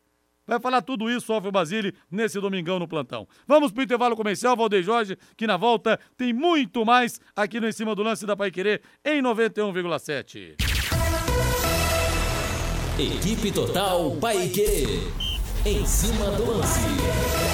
Vai 0.45 0.59
falar 0.59 0.81
tudo 0.81 1.09
isso, 1.09 1.31
Alfio 1.31 1.53
Basile, 1.53 1.95
nesse 2.11 2.37
domingão 2.41 2.79
no 2.79 2.87
plantão. 2.87 3.25
Vamos 3.47 3.71
pro 3.71 3.81
intervalo 3.81 4.13
comercial, 4.13 4.57
Valdeir 4.57 4.83
Jorge, 4.83 5.17
que 5.37 5.47
na 5.47 5.55
volta 5.55 5.97
tem 6.17 6.33
muito 6.33 6.83
mais 6.83 7.21
aqui 7.33 7.57
no 7.61 7.69
Em 7.69 7.71
Cima 7.71 7.95
do 7.95 8.03
Lance 8.03 8.25
da 8.25 8.35
Pai 8.35 8.51
Querer 8.51 8.81
em 9.05 9.21
91,7. 9.21 10.57
Equipe 12.99 13.53
Total 13.53 14.17
Paique. 14.17 14.99
Em 15.65 15.85
cima 15.85 16.29
do 16.31 16.57
lance. 16.57 17.50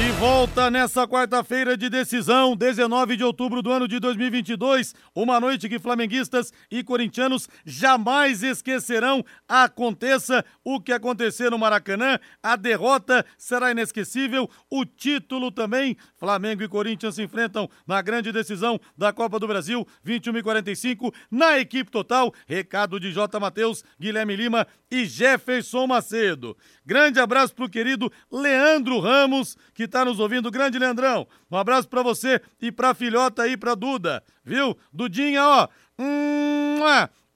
De 0.00 0.10
volta 0.12 0.70
nessa 0.70 1.06
quarta-feira 1.06 1.76
de 1.76 1.90
decisão, 1.90 2.56
19 2.56 3.18
de 3.18 3.22
outubro 3.22 3.60
do 3.60 3.70
ano 3.70 3.86
de 3.86 4.00
2022, 4.00 4.94
uma 5.14 5.38
noite 5.38 5.68
que 5.68 5.78
flamenguistas 5.78 6.54
e 6.70 6.82
corintianos 6.82 7.46
jamais 7.66 8.42
esquecerão. 8.42 9.22
Aconteça 9.46 10.42
o 10.64 10.80
que 10.80 10.90
acontecer 10.90 11.50
no 11.50 11.58
Maracanã, 11.58 12.18
a 12.42 12.56
derrota 12.56 13.26
será 13.36 13.72
inesquecível, 13.72 14.48
o 14.70 14.86
título 14.86 15.52
também. 15.52 15.94
Flamengo 16.16 16.62
e 16.62 16.68
Corinthians 16.68 17.16
se 17.16 17.22
enfrentam 17.22 17.68
na 17.86 18.00
grande 18.00 18.32
decisão 18.32 18.80
da 18.96 19.12
Copa 19.12 19.38
do 19.38 19.46
Brasil, 19.46 19.86
21 20.02 20.38
e 20.38 20.42
45, 20.42 21.12
na 21.30 21.58
equipe 21.58 21.90
total. 21.90 22.32
Recado 22.46 22.98
de 22.98 23.12
J. 23.12 23.38
Matheus, 23.38 23.84
Guilherme 24.00 24.34
Lima 24.34 24.66
e 24.90 25.04
Jefferson 25.04 25.86
Macedo. 25.86 26.56
Grande 26.86 27.20
abraço 27.20 27.54
pro 27.54 27.68
querido 27.68 28.10
Leandro 28.32 28.98
Ramos, 28.98 29.58
que 29.74 29.89
tá 29.90 30.04
nos 30.04 30.18
ouvindo. 30.18 30.50
Grande 30.50 30.78
Leandrão, 30.78 31.26
um 31.50 31.56
abraço 31.56 31.88
para 31.88 32.02
você 32.02 32.40
e 32.62 32.72
pra 32.72 32.94
filhota 32.94 33.42
aí, 33.42 33.56
pra 33.56 33.74
Duda, 33.74 34.22
viu? 34.42 34.76
Dudinha, 34.92 35.44
ó. 35.44 35.68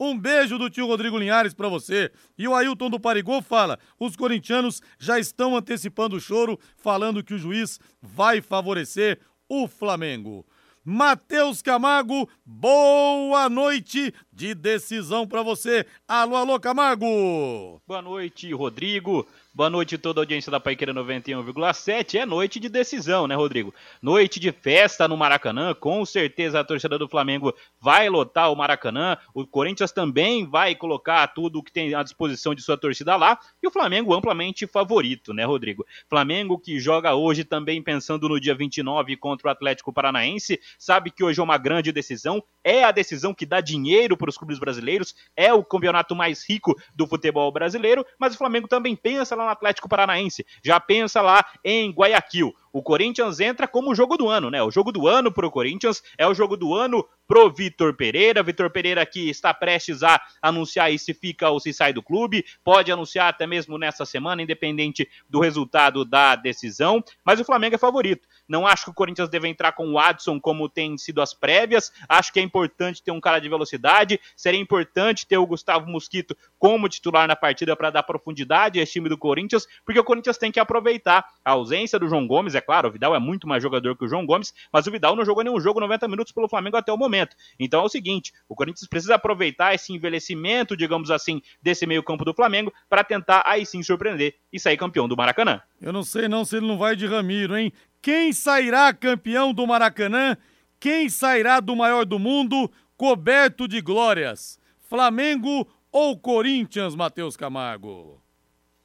Um 0.01 0.19
beijo 0.19 0.59
do 0.59 0.71
tio 0.71 0.87
Rodrigo 0.87 1.19
Linhares 1.19 1.55
para 1.55 1.69
você. 1.69 2.11
E 2.37 2.49
o 2.49 2.55
Ailton 2.55 2.91
do 2.91 2.99
Parigol 2.99 3.43
fala: 3.43 3.79
os 3.99 4.17
corintianos 4.17 4.81
já 4.99 5.19
estão 5.19 5.57
antecipando 5.57 6.17
o 6.17 6.21
choro, 6.21 6.59
falando 6.77 7.23
que 7.23 7.35
o 7.35 7.39
juiz 7.39 7.79
vai 8.01 8.41
favorecer 8.41 9.21
o 9.49 9.69
Flamengo. 9.69 10.47
Matheus 10.85 11.63
Camargo, 11.63 12.29
boa 12.45 13.49
noite 13.49 14.13
de 14.35 14.53
decisão 14.53 15.27
para 15.27 15.43
você. 15.43 15.87
Alô, 16.09 16.35
alô, 16.35 16.59
Camargo. 16.59 17.81
Boa 17.87 18.03
noite, 18.03 18.53
Rodrigo. 18.53 19.27
Boa 19.57 19.71
noite 19.71 19.97
toda 19.97 20.21
a 20.21 20.23
audiência 20.23 20.51
da 20.51 20.59
Paiqueira 20.59 20.93
91,7. 20.93 22.19
É 22.19 22.27
noite 22.27 22.59
de 22.59 22.69
decisão, 22.69 23.29
né, 23.29 23.37
Rodrigo? 23.37 23.73
Noite 24.03 24.41
de 24.41 24.51
festa 24.51 25.07
no 25.07 25.17
Maracanã. 25.17 25.73
Com 25.73 26.05
certeza 26.05 26.59
a 26.59 26.65
torcida 26.65 26.99
do 26.99 27.09
Flamengo 27.09 27.55
vai 27.81 28.09
lotar 28.09 28.51
o 28.51 28.57
Maracanã. 28.57 29.17
O 29.33 29.47
Corinthians 29.47 29.93
também 29.93 30.45
vai 30.45 30.75
colocar 30.75 31.25
tudo 31.29 31.61
o 31.61 31.63
que 31.63 31.71
tem 31.71 31.95
à 31.95 32.03
disposição 32.03 32.53
de 32.53 32.63
sua 32.63 32.77
torcida 32.77 33.15
lá. 33.15 33.39
E 33.63 33.69
o 33.69 33.71
Flamengo 33.71 34.13
amplamente 34.13 34.67
favorito, 34.67 35.33
né, 35.33 35.45
Rodrigo? 35.45 35.87
Flamengo 36.09 36.59
que 36.59 36.81
joga 36.81 37.15
hoje 37.15 37.45
também 37.45 37.81
pensando 37.81 38.29
no 38.29 38.41
dia 38.41 38.57
29 38.57 39.17
contra 39.19 39.47
o 39.47 39.51
Atlético 39.53 39.93
Paranaense. 39.93 40.61
Sabe 40.77 41.13
que 41.13 41.23
hoje 41.23 41.39
é 41.39 41.45
uma 41.45 41.59
grande 41.59 41.93
decisão. 41.93 42.43
É 42.65 42.83
a 42.83 42.91
decisão 42.91 43.33
que 43.33 43.47
dá 43.47 43.61
dinheiro 43.61 44.17
para 44.25 44.31
os 44.31 44.39
clubes 44.39 44.59
brasileiros. 44.59 45.15
É 45.37 45.53
o 45.53 45.63
campeonato 45.63 46.17
mais 46.17 46.49
rico 46.49 46.75
do 46.95 47.07
futebol 47.07 47.53
brasileiro. 47.53 48.05
Mas 48.19 48.35
o 48.35 48.39
Flamengo 48.39 48.67
também 48.67 48.97
pensa 48.97 49.37
lá 49.37 49.45
no 49.45 49.51
Atlético 49.51 49.89
Paranaense, 49.89 50.47
já 50.63 50.81
pensa 50.81 51.21
lá 51.21 51.45
em 51.63 51.91
Guayaquil. 51.91 52.55
O 52.73 52.83
Corinthians 52.83 53.39
entra 53.39 53.69
como 53.69 53.93
o 53.93 53.95
jogo 53.95 54.17
do 54.17 54.29
ano, 54.29 54.51
né? 54.51 54.63
O 54.63 54.71
jogo 54.71 54.91
do 54.91 55.07
ano 55.07 55.31
pro 55.31 55.51
Corinthians 55.51 56.03
é 56.19 56.27
o 56.27 56.35
jogo 56.35 56.57
do 56.57 56.75
ano 56.75 57.07
pro 57.27 57.51
Vitor 57.51 57.95
Pereira. 57.95 58.43
Vitor 58.43 58.71
Pereira 58.71 59.05
que 59.07 59.29
está 59.31 59.53
prestes 59.55 60.03
a 60.03 60.21
anunciar 60.41 60.87
aí 60.87 60.99
se 60.99 61.15
fica 61.15 61.51
ou 61.51 61.61
se 61.61 61.73
sai 61.73 61.93
do 61.93 62.03
clube. 62.03 62.45
Pode 62.63 62.91
anunciar 62.91 63.29
até 63.29 63.47
mesmo 63.47 63.79
nessa 63.79 64.05
semana, 64.05 64.43
independente 64.43 65.09
do 65.29 65.41
resultado 65.41 66.05
da 66.05 66.37
decisão. 66.37 67.03
Mas 67.25 67.41
o 67.41 67.45
Flamengo 67.45 67.75
é 67.75 67.79
favorito. 67.79 68.27
Não 68.49 68.67
acho 68.67 68.85
que 68.85 68.91
o 68.91 68.95
Corinthians 68.95 69.29
deve 69.29 69.49
entrar 69.49 69.73
com 69.73 69.93
o 69.93 69.99
Adson 69.99 70.39
como 70.39 70.69
tem 70.69 70.97
sido 70.99 71.23
as 71.23 71.33
prévias. 71.33 71.93
Acho 72.09 72.33
que 72.33 72.41
é 72.41 72.43
importante 72.43 73.03
ter 73.03 73.11
um 73.11 73.21
cara 73.21 73.39
de 73.39 73.49
velocidade. 73.49 74.21
Seria 74.37 74.61
importante 74.61 75.27
ter 75.27 75.39
o 75.39 75.47
Gustavo 75.47 75.91
Mosquito 75.91 76.37
como 76.59 76.89
titular 76.89 77.27
na 77.27 77.37
partida 77.37 77.75
para 77.77 77.91
dar 77.91 78.03
profundidade 78.03 78.79
a 78.79 78.83
esse 78.83 78.93
time 78.93 79.09
do 79.09 79.19
Corinthians, 79.19 79.67
porque 79.85 80.01
o 80.01 80.05
Corinthians 80.05 80.39
tem 80.39 80.53
que 80.53 80.61
aproveitar 80.61 81.25
a 81.45 81.53
ausência 81.53 81.99
do 81.99 82.09
João 82.09 82.27
Gomes. 82.27 82.55
É 82.55 82.61
claro, 82.61 82.89
o 82.89 82.93
Vidal 82.93 83.15
é 83.15 83.19
muito 83.19 83.47
mais 83.47 83.63
jogador 83.63 83.97
que 83.97 84.05
o 84.05 84.09
João 84.09 84.27
Gomes, 84.27 84.53
mas 84.73 84.87
o 84.87 84.91
Vidal 84.91 85.17
não 85.17 85.25
jogou 85.25 85.43
nenhum 85.43 85.61
jogo 85.61 85.81
90 85.81 86.09
minutos 86.09 86.33
pelo 86.33 86.49
Flamengo 86.49 86.77
até 86.77 86.93
o 86.93 86.97
momento. 86.97 87.14
Então 87.59 87.83
é 87.83 87.85
o 87.85 87.89
seguinte: 87.89 88.33
o 88.49 88.55
Corinthians 88.55 88.89
precisa 88.89 89.15
aproveitar 89.15 89.75
esse 89.75 89.93
envelhecimento, 89.93 90.77
digamos 90.77 91.11
assim, 91.11 91.41
desse 91.63 91.87
meio-campo 91.87 92.25
do 92.25 92.35
Flamengo 92.35 92.73
para 92.89 93.05
tentar 93.05 93.43
aí 93.47 93.65
sim 93.65 93.83
surpreender 93.83 94.37
e 94.53 94.59
sair 94.59 94.77
campeão 94.77 95.07
do 95.07 95.17
Maracanã. 95.17 95.61
Eu 95.81 95.93
não 95.93 96.03
sei 96.03 96.29
não 96.29 96.45
se 96.45 96.57
ele 96.57 96.67
não 96.67 96.79
vai 96.79 96.97
de 96.97 97.07
Ramiro, 97.07 97.57
hein? 97.57 97.73
Quem 98.01 98.33
sairá 98.33 98.93
campeão 98.93 99.53
do 99.53 99.67
Maracanã? 99.67 100.37
Quem 100.81 101.09
sairá 101.09 101.61
do 101.61 101.75
maior 101.75 102.05
do 102.05 102.19
mundo, 102.19 102.71
coberto 102.97 103.67
de 103.67 103.81
glórias? 103.81 104.59
Flamengo 104.89 105.67
ou 105.91 106.19
Corinthians, 106.19 106.95
Matheus 106.95 107.37
Camargo? 107.37 108.24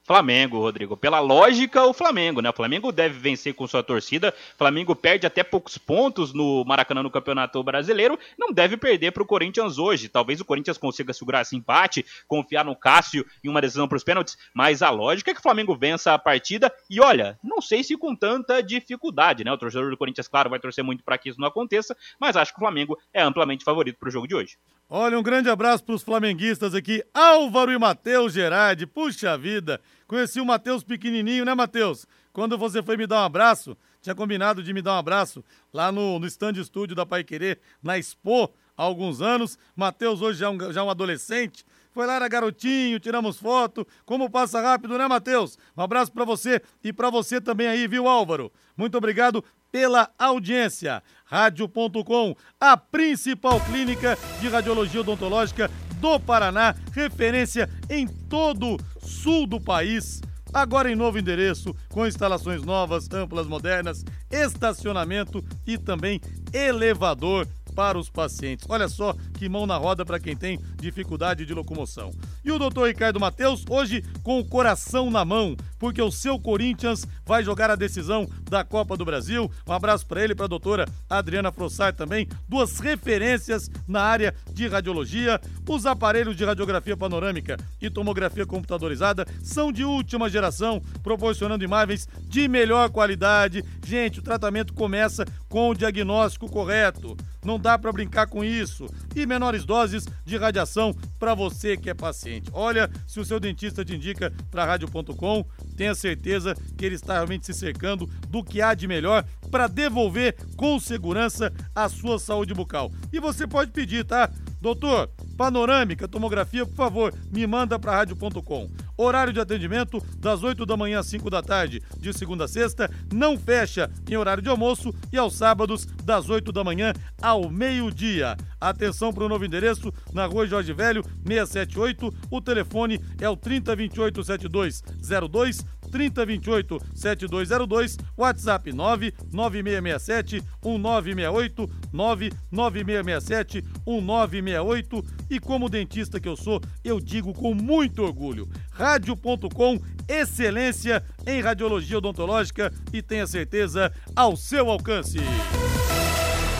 Flamengo, 0.09 0.57
Rodrigo. 0.57 0.97
Pela 0.97 1.19
lógica, 1.19 1.85
o 1.85 1.93
Flamengo, 1.93 2.41
né? 2.41 2.49
O 2.49 2.53
Flamengo 2.53 2.91
deve 2.91 3.19
vencer 3.19 3.53
com 3.53 3.67
sua 3.67 3.83
torcida. 3.83 4.33
O 4.55 4.57
Flamengo 4.57 4.95
perde 4.95 5.27
até 5.27 5.43
poucos 5.43 5.77
pontos 5.77 6.33
no 6.33 6.65
Maracanã 6.65 7.03
no 7.03 7.11
Campeonato 7.11 7.61
Brasileiro. 7.61 8.17
Não 8.35 8.51
deve 8.51 8.75
perder 8.75 9.11
para 9.11 9.21
o 9.21 9.25
Corinthians 9.25 9.77
hoje. 9.77 10.09
Talvez 10.09 10.41
o 10.41 10.45
Corinthians 10.45 10.79
consiga 10.79 11.13
segurar 11.13 11.41
esse 11.41 11.55
empate, 11.55 12.03
confiar 12.27 12.65
no 12.65 12.75
Cássio 12.75 13.23
em 13.43 13.49
uma 13.49 13.61
decisão 13.61 13.87
para 13.87 13.97
os 13.97 14.03
pênaltis. 14.03 14.35
Mas 14.51 14.81
a 14.81 14.89
lógica 14.89 15.29
é 15.29 15.33
que 15.35 15.41
o 15.41 15.43
Flamengo 15.43 15.75
vença 15.75 16.11
a 16.11 16.17
partida. 16.17 16.73
E 16.89 16.99
olha, 16.99 17.37
não 17.43 17.61
sei 17.61 17.83
se 17.83 17.95
com 17.95 18.15
tanta 18.15 18.63
dificuldade, 18.63 19.43
né? 19.43 19.51
O 19.51 19.59
torcedor 19.59 19.91
do 19.91 19.97
Corinthians, 19.97 20.27
claro, 20.27 20.49
vai 20.49 20.59
torcer 20.59 20.83
muito 20.83 21.03
para 21.03 21.19
que 21.19 21.29
isso 21.29 21.39
não 21.39 21.47
aconteça. 21.47 21.95
Mas 22.19 22.35
acho 22.35 22.51
que 22.51 22.57
o 22.57 22.63
Flamengo 22.65 22.97
é 23.13 23.21
amplamente 23.21 23.63
favorito 23.63 23.99
para 23.99 24.09
o 24.09 24.11
jogo 24.11 24.27
de 24.27 24.33
hoje. 24.33 24.57
Olha, 24.91 25.19
um 25.19 25.21
grande 25.21 25.47
abraço 25.47 25.83
para 25.83 25.93
os 25.93 26.01
flamenguistas 26.01 26.73
aqui, 26.73 27.05
Álvaro 27.13 27.71
e 27.71 27.77
Matheus 27.77 28.33
Gerardi. 28.33 28.87
Puxa 28.87 29.37
vida, 29.37 29.79
conheci 30.07 30.41
o 30.41 30.45
Matheus 30.45 30.83
pequenininho, 30.83 31.45
né, 31.45 31.53
Matheus? 31.53 32.07
Quando 32.33 32.57
você 32.57 32.81
foi 32.81 32.97
me 32.97 33.05
dar 33.05 33.21
um 33.21 33.25
abraço, 33.25 33.77
tinha 34.01 34.15
combinado 34.15 34.63
de 34.63 34.73
me 34.73 34.81
dar 34.81 34.95
um 34.95 34.97
abraço 34.97 35.45
lá 35.71 35.91
no, 35.91 36.17
no 36.17 36.25
stand 36.25 36.53
estúdio 36.53 36.95
da 36.95 37.05
Pai 37.05 37.23
Querer, 37.23 37.59
na 37.83 37.99
Expo, 37.99 38.51
há 38.75 38.81
alguns 38.81 39.21
anos. 39.21 39.59
Matheus 39.75 40.23
hoje 40.23 40.39
já 40.39 40.47
é 40.47 40.49
um, 40.49 40.73
já 40.73 40.81
é 40.81 40.83
um 40.83 40.89
adolescente. 40.89 41.63
Foi 41.91 42.07
lá, 42.07 42.15
era 42.15 42.27
garotinho, 42.27 42.99
tiramos 42.99 43.37
foto. 43.37 43.85
Como 44.05 44.27
passa 44.27 44.59
rápido, 44.59 44.97
né, 44.97 45.07
Matheus? 45.07 45.59
Um 45.77 45.83
abraço 45.83 46.11
para 46.11 46.25
você 46.25 46.63
e 46.83 46.91
para 46.91 47.11
você 47.11 47.39
também 47.39 47.67
aí, 47.67 47.87
viu, 47.87 48.07
Álvaro? 48.07 48.51
Muito 48.75 48.97
obrigado 48.97 49.43
pela 49.71 50.09
audiência. 50.17 51.01
Rádio.com, 51.25 52.35
a 52.59 52.75
principal 52.75 53.59
clínica 53.61 54.17
de 54.39 54.47
radiologia 54.47 55.01
odontológica 55.01 55.69
do 55.99 56.19
Paraná, 56.19 56.75
referência 56.91 57.69
em 57.89 58.07
todo 58.07 58.75
o 58.75 58.79
sul 59.05 59.45
do 59.45 59.59
país. 59.59 60.21
Agora 60.51 60.91
em 60.91 60.95
novo 60.95 61.19
endereço, 61.19 61.75
com 61.89 62.07
instalações 62.07 62.63
novas, 62.63 63.07
amplas, 63.11 63.45
modernas, 63.45 64.03
estacionamento 64.31 65.45
e 65.67 65.77
também 65.77 66.19
elevador 66.51 67.47
para 67.69 67.97
os 67.97 68.09
pacientes. 68.09 68.65
Olha 68.69 68.87
só 68.87 69.15
que 69.37 69.49
mão 69.49 69.65
na 69.65 69.77
roda 69.77 70.05
para 70.05 70.19
quem 70.19 70.35
tem 70.35 70.59
dificuldade 70.77 71.45
de 71.45 71.53
locomoção. 71.53 72.11
E 72.43 72.51
o 72.51 72.59
doutor 72.59 72.87
Ricardo 72.87 73.19
Mateus, 73.19 73.63
hoje 73.69 74.03
com 74.23 74.39
o 74.39 74.45
coração 74.45 75.09
na 75.09 75.23
mão, 75.23 75.55
porque 75.77 76.01
o 76.01 76.11
seu 76.11 76.39
Corinthians 76.39 77.05
vai 77.25 77.43
jogar 77.43 77.71
a 77.71 77.75
decisão 77.75 78.27
da 78.49 78.63
Copa 78.63 78.97
do 78.97 79.05
Brasil. 79.05 79.49
Um 79.67 79.71
abraço 79.71 80.05
para 80.05 80.23
ele 80.23 80.35
para 80.35 80.45
a 80.45 80.49
doutora 80.49 80.87
Adriana 81.09 81.51
Frossar 81.51 81.93
também, 81.93 82.27
duas 82.47 82.79
referências 82.79 83.69
na 83.87 84.01
área 84.01 84.35
de 84.51 84.67
radiologia. 84.67 85.39
Os 85.67 85.85
aparelhos 85.85 86.35
de 86.35 86.43
radiografia 86.43 86.97
panorâmica 86.97 87.55
e 87.81 87.89
tomografia 87.89 88.45
computadorizada 88.45 89.25
são 89.41 89.71
de 89.71 89.83
última 89.83 90.29
geração, 90.29 90.81
proporcionando 91.03 91.63
imagens 91.63 92.07
de 92.23 92.47
melhor 92.47 92.89
qualidade. 92.89 93.63
Gente, 93.85 94.19
o 94.19 94.23
tratamento 94.23 94.73
começa 94.73 95.25
com 95.47 95.69
o 95.69 95.75
diagnóstico 95.75 96.49
correto. 96.49 97.15
Não 97.43 97.59
dá 97.59 97.77
para 97.77 97.91
brincar 97.91 98.27
com 98.27 98.43
isso. 98.43 98.87
E 99.15 99.25
menores 99.25 99.65
doses 99.65 100.05
de 100.25 100.37
radiação 100.37 100.93
para 101.17 101.33
você 101.33 101.77
que 101.77 101.89
é 101.89 101.93
paciente. 101.93 102.49
Olha, 102.53 102.89
se 103.07 103.19
o 103.19 103.25
seu 103.25 103.39
dentista 103.39 103.83
te 103.85 103.95
indica 103.95 104.31
para 104.51 104.65
rádio.com, 104.65 105.45
tenha 105.75 105.95
certeza 105.95 106.55
que 106.77 106.85
ele 106.85 106.95
está 106.95 107.13
realmente 107.13 107.45
se 107.45 107.53
cercando 107.53 108.09
do 108.27 108.43
que 108.43 108.61
há 108.61 108.73
de 108.73 108.87
melhor 108.87 109.25
para 109.49 109.67
devolver 109.67 110.35
com 110.55 110.79
segurança 110.79 111.51
a 111.73 111.87
sua 111.89 112.19
saúde 112.19 112.53
bucal. 112.53 112.91
E 113.11 113.19
você 113.19 113.47
pode 113.47 113.71
pedir, 113.71 114.05
tá? 114.05 114.29
Doutor, 114.61 115.09
panorâmica, 115.37 116.07
tomografia, 116.07 116.65
por 116.65 116.75
favor, 116.75 117.13
me 117.31 117.47
manda 117.47 117.79
para 117.79 117.95
rádio.com. 117.95 118.69
Horário 119.01 119.31
de 119.31 119.39
atendimento 119.39 120.03
das 120.17 120.43
8 120.43 120.65
da 120.65 120.75
manhã 120.75 120.99
às 120.99 121.05
5 121.05 121.29
da 121.29 121.41
tarde, 121.41 121.81
de 121.97 122.11
segunda 122.11 122.43
a 122.43 122.47
sexta, 122.49 122.91
não 123.13 123.37
fecha 123.37 123.89
em 124.09 124.17
horário 124.17 124.43
de 124.43 124.49
almoço 124.49 124.93
e 125.09 125.17
aos 125.17 125.37
sábados 125.37 125.85
das 126.03 126.29
8 126.29 126.51
da 126.51 126.65
manhã 126.65 126.91
ao 127.21 127.49
meio-dia. 127.49 128.35
Atenção 128.59 129.13
para 129.13 129.23
o 129.23 129.29
novo 129.29 129.45
endereço 129.45 129.89
na 130.11 130.25
Rua 130.25 130.45
Jorge 130.45 130.73
Velho, 130.73 131.01
678. 131.25 132.13
O 132.29 132.41
telefone 132.41 132.99
é 133.21 133.29
o 133.29 133.37
3028 133.37 134.21
7202 134.21 135.63
3028 135.89 136.79
7202, 136.93 137.97
WhatsApp 138.17 138.71
99667 138.71 140.43
1968 140.63 141.69
99667 141.91 143.63
1968 143.85 145.03
e 145.29 145.39
como 145.39 145.69
dentista 145.69 146.19
que 146.19 146.27
eu 146.27 146.35
sou, 146.35 146.61
eu 146.83 146.99
digo 146.99 147.33
com 147.33 147.53
muito 147.53 148.03
orgulho, 148.03 148.47
rádio.com 148.71 149.79
excelência 150.07 151.03
em 151.25 151.41
radiologia 151.41 151.97
odontológica 151.97 152.71
e 152.91 153.01
tenha 153.01 153.27
certeza 153.27 153.91
ao 154.15 154.35
seu 154.35 154.69
alcance. 154.69 155.19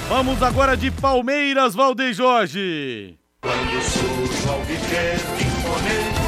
Vamos 0.08 0.42
agora 0.42 0.76
de 0.76 0.90
Palmeiras, 0.90 1.76
Valdeir 1.76 2.14
Jorge. 2.14 3.20
Quando 3.42 3.82
surge 3.82 4.50
ao 4.50 4.62
viver 4.64 5.20
imponente 5.40 6.19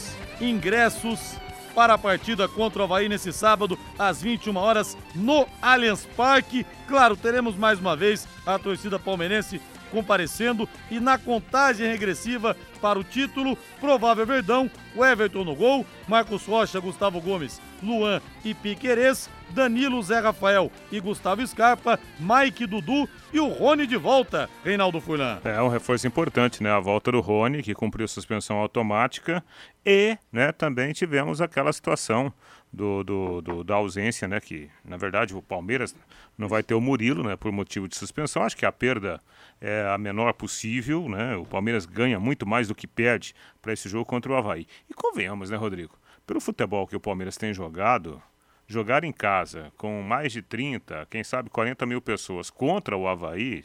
ingressos 0.41 1.37
para 1.73 1.95
a 1.95 1.99
partida 1.99 2.49
contra 2.49 2.83
o 2.83 2.85
Havaí 2.85 3.09
nesse 3.09 3.33
sábado, 3.33 3.79
às 3.97 4.21
21 4.21 4.57
horas, 4.57 4.99
no 5.15 5.47
Allianz 5.63 6.09
Parque. 6.17 6.67
Claro, 6.89 7.17
teremos 7.17 7.55
mais 7.55 7.79
uma 7.79 7.95
vez 7.95 8.27
a 8.45 8.59
torcida 8.59 8.99
palmeirense 8.99 9.61
comparecendo 9.93 10.69
e 10.91 10.99
na 10.99 11.19
contagem 11.19 11.87
regressiva 11.87 12.57
para 12.81 12.99
o 12.99 13.05
título, 13.05 13.57
provável 13.81 14.27
Verdão, 14.27 14.69
o 14.97 15.05
Everton 15.05 15.45
no 15.45 15.55
gol, 15.55 15.87
Marcos 16.09 16.45
Rocha, 16.47 16.81
Gustavo 16.81 17.21
Gomes, 17.21 17.61
Luan 17.81 18.21
e 18.45 18.55
Piquerez, 18.55 19.31
Danilo, 19.55 20.03
Zé 20.03 20.19
Rafael 20.19 20.71
e 20.91 20.99
Gustavo 20.99 21.47
Scarpa, 21.47 21.99
Mike 22.19 22.67
Dudu 22.67 23.09
e 23.33 23.39
o 23.39 23.47
Rony 23.47 23.87
de 23.87 23.97
volta, 23.97 24.51
Reinaldo 24.65 25.01
Furlan. 25.01 25.41
É 25.45 25.63
um 25.63 25.69
reforço 25.69 26.07
importante, 26.07 26.63
né? 26.63 26.71
A 26.71 26.81
volta 26.81 27.13
do 27.13 27.21
Rony, 27.21 27.63
que 27.63 27.73
cumpriu 27.73 28.09
suspensão 28.09 28.57
automática, 28.57 29.43
e 29.87 30.19
né, 30.33 30.51
também 30.51 30.93
tivemos 30.93 31.41
aquela 31.41 31.73
situação 31.73 32.33
do, 32.73 33.05
do, 33.05 33.41
do, 33.41 33.65
da 33.65 33.77
ausência, 33.77 34.27
né? 34.27 34.41
Que, 34.41 34.69
na 34.85 34.97
verdade, 34.97 35.35
o 35.35 35.41
Palmeiras 35.41 35.95
não 36.37 36.49
vai 36.49 36.63
ter 36.63 36.75
o 36.75 36.81
Murilo, 36.81 37.23
né? 37.23 37.37
Por 37.37 37.53
motivo 37.53 37.87
de 37.87 37.97
suspensão. 37.97 38.43
Acho 38.43 38.57
que 38.57 38.67
a 38.67 38.73
perda 38.73 39.21
é 39.61 39.89
a 39.89 39.97
menor 39.97 40.33
possível, 40.35 41.09
né? 41.09 41.37
O 41.37 41.47
Palmeiras 41.47 41.87
ganha 41.87 42.19
muito 42.19 42.45
mais 42.45 42.69
do 42.69 42.75
que 42.75 42.89
perde 42.89 43.35
para 43.63 43.73
esse 43.73 43.89
jogo 43.89 44.05
contra 44.05 44.33
o 44.33 44.37
Havaí. 44.37 44.67
E 44.91 44.95
convenhamos, 44.95 45.51
né, 45.51 45.57
Rodrigo? 45.57 45.97
Pelo 46.27 46.41
futebol 46.41 46.87
que 46.87 46.97
o 46.97 47.01
Palmeiras 47.01 47.37
tem 47.37 47.55
jogado, 47.55 48.21
jogar 48.67 49.05
em 49.05 49.13
casa 49.13 49.73
com 49.77 50.03
mais 50.03 50.33
de 50.33 50.43
30, 50.43 51.07
quem 51.11 51.23
sabe 51.23 51.51
40 51.51 51.85
mil 51.87 52.01
pessoas 52.01 52.51
contra 52.51 52.97
o 52.97 53.07
Havaí, 53.07 53.65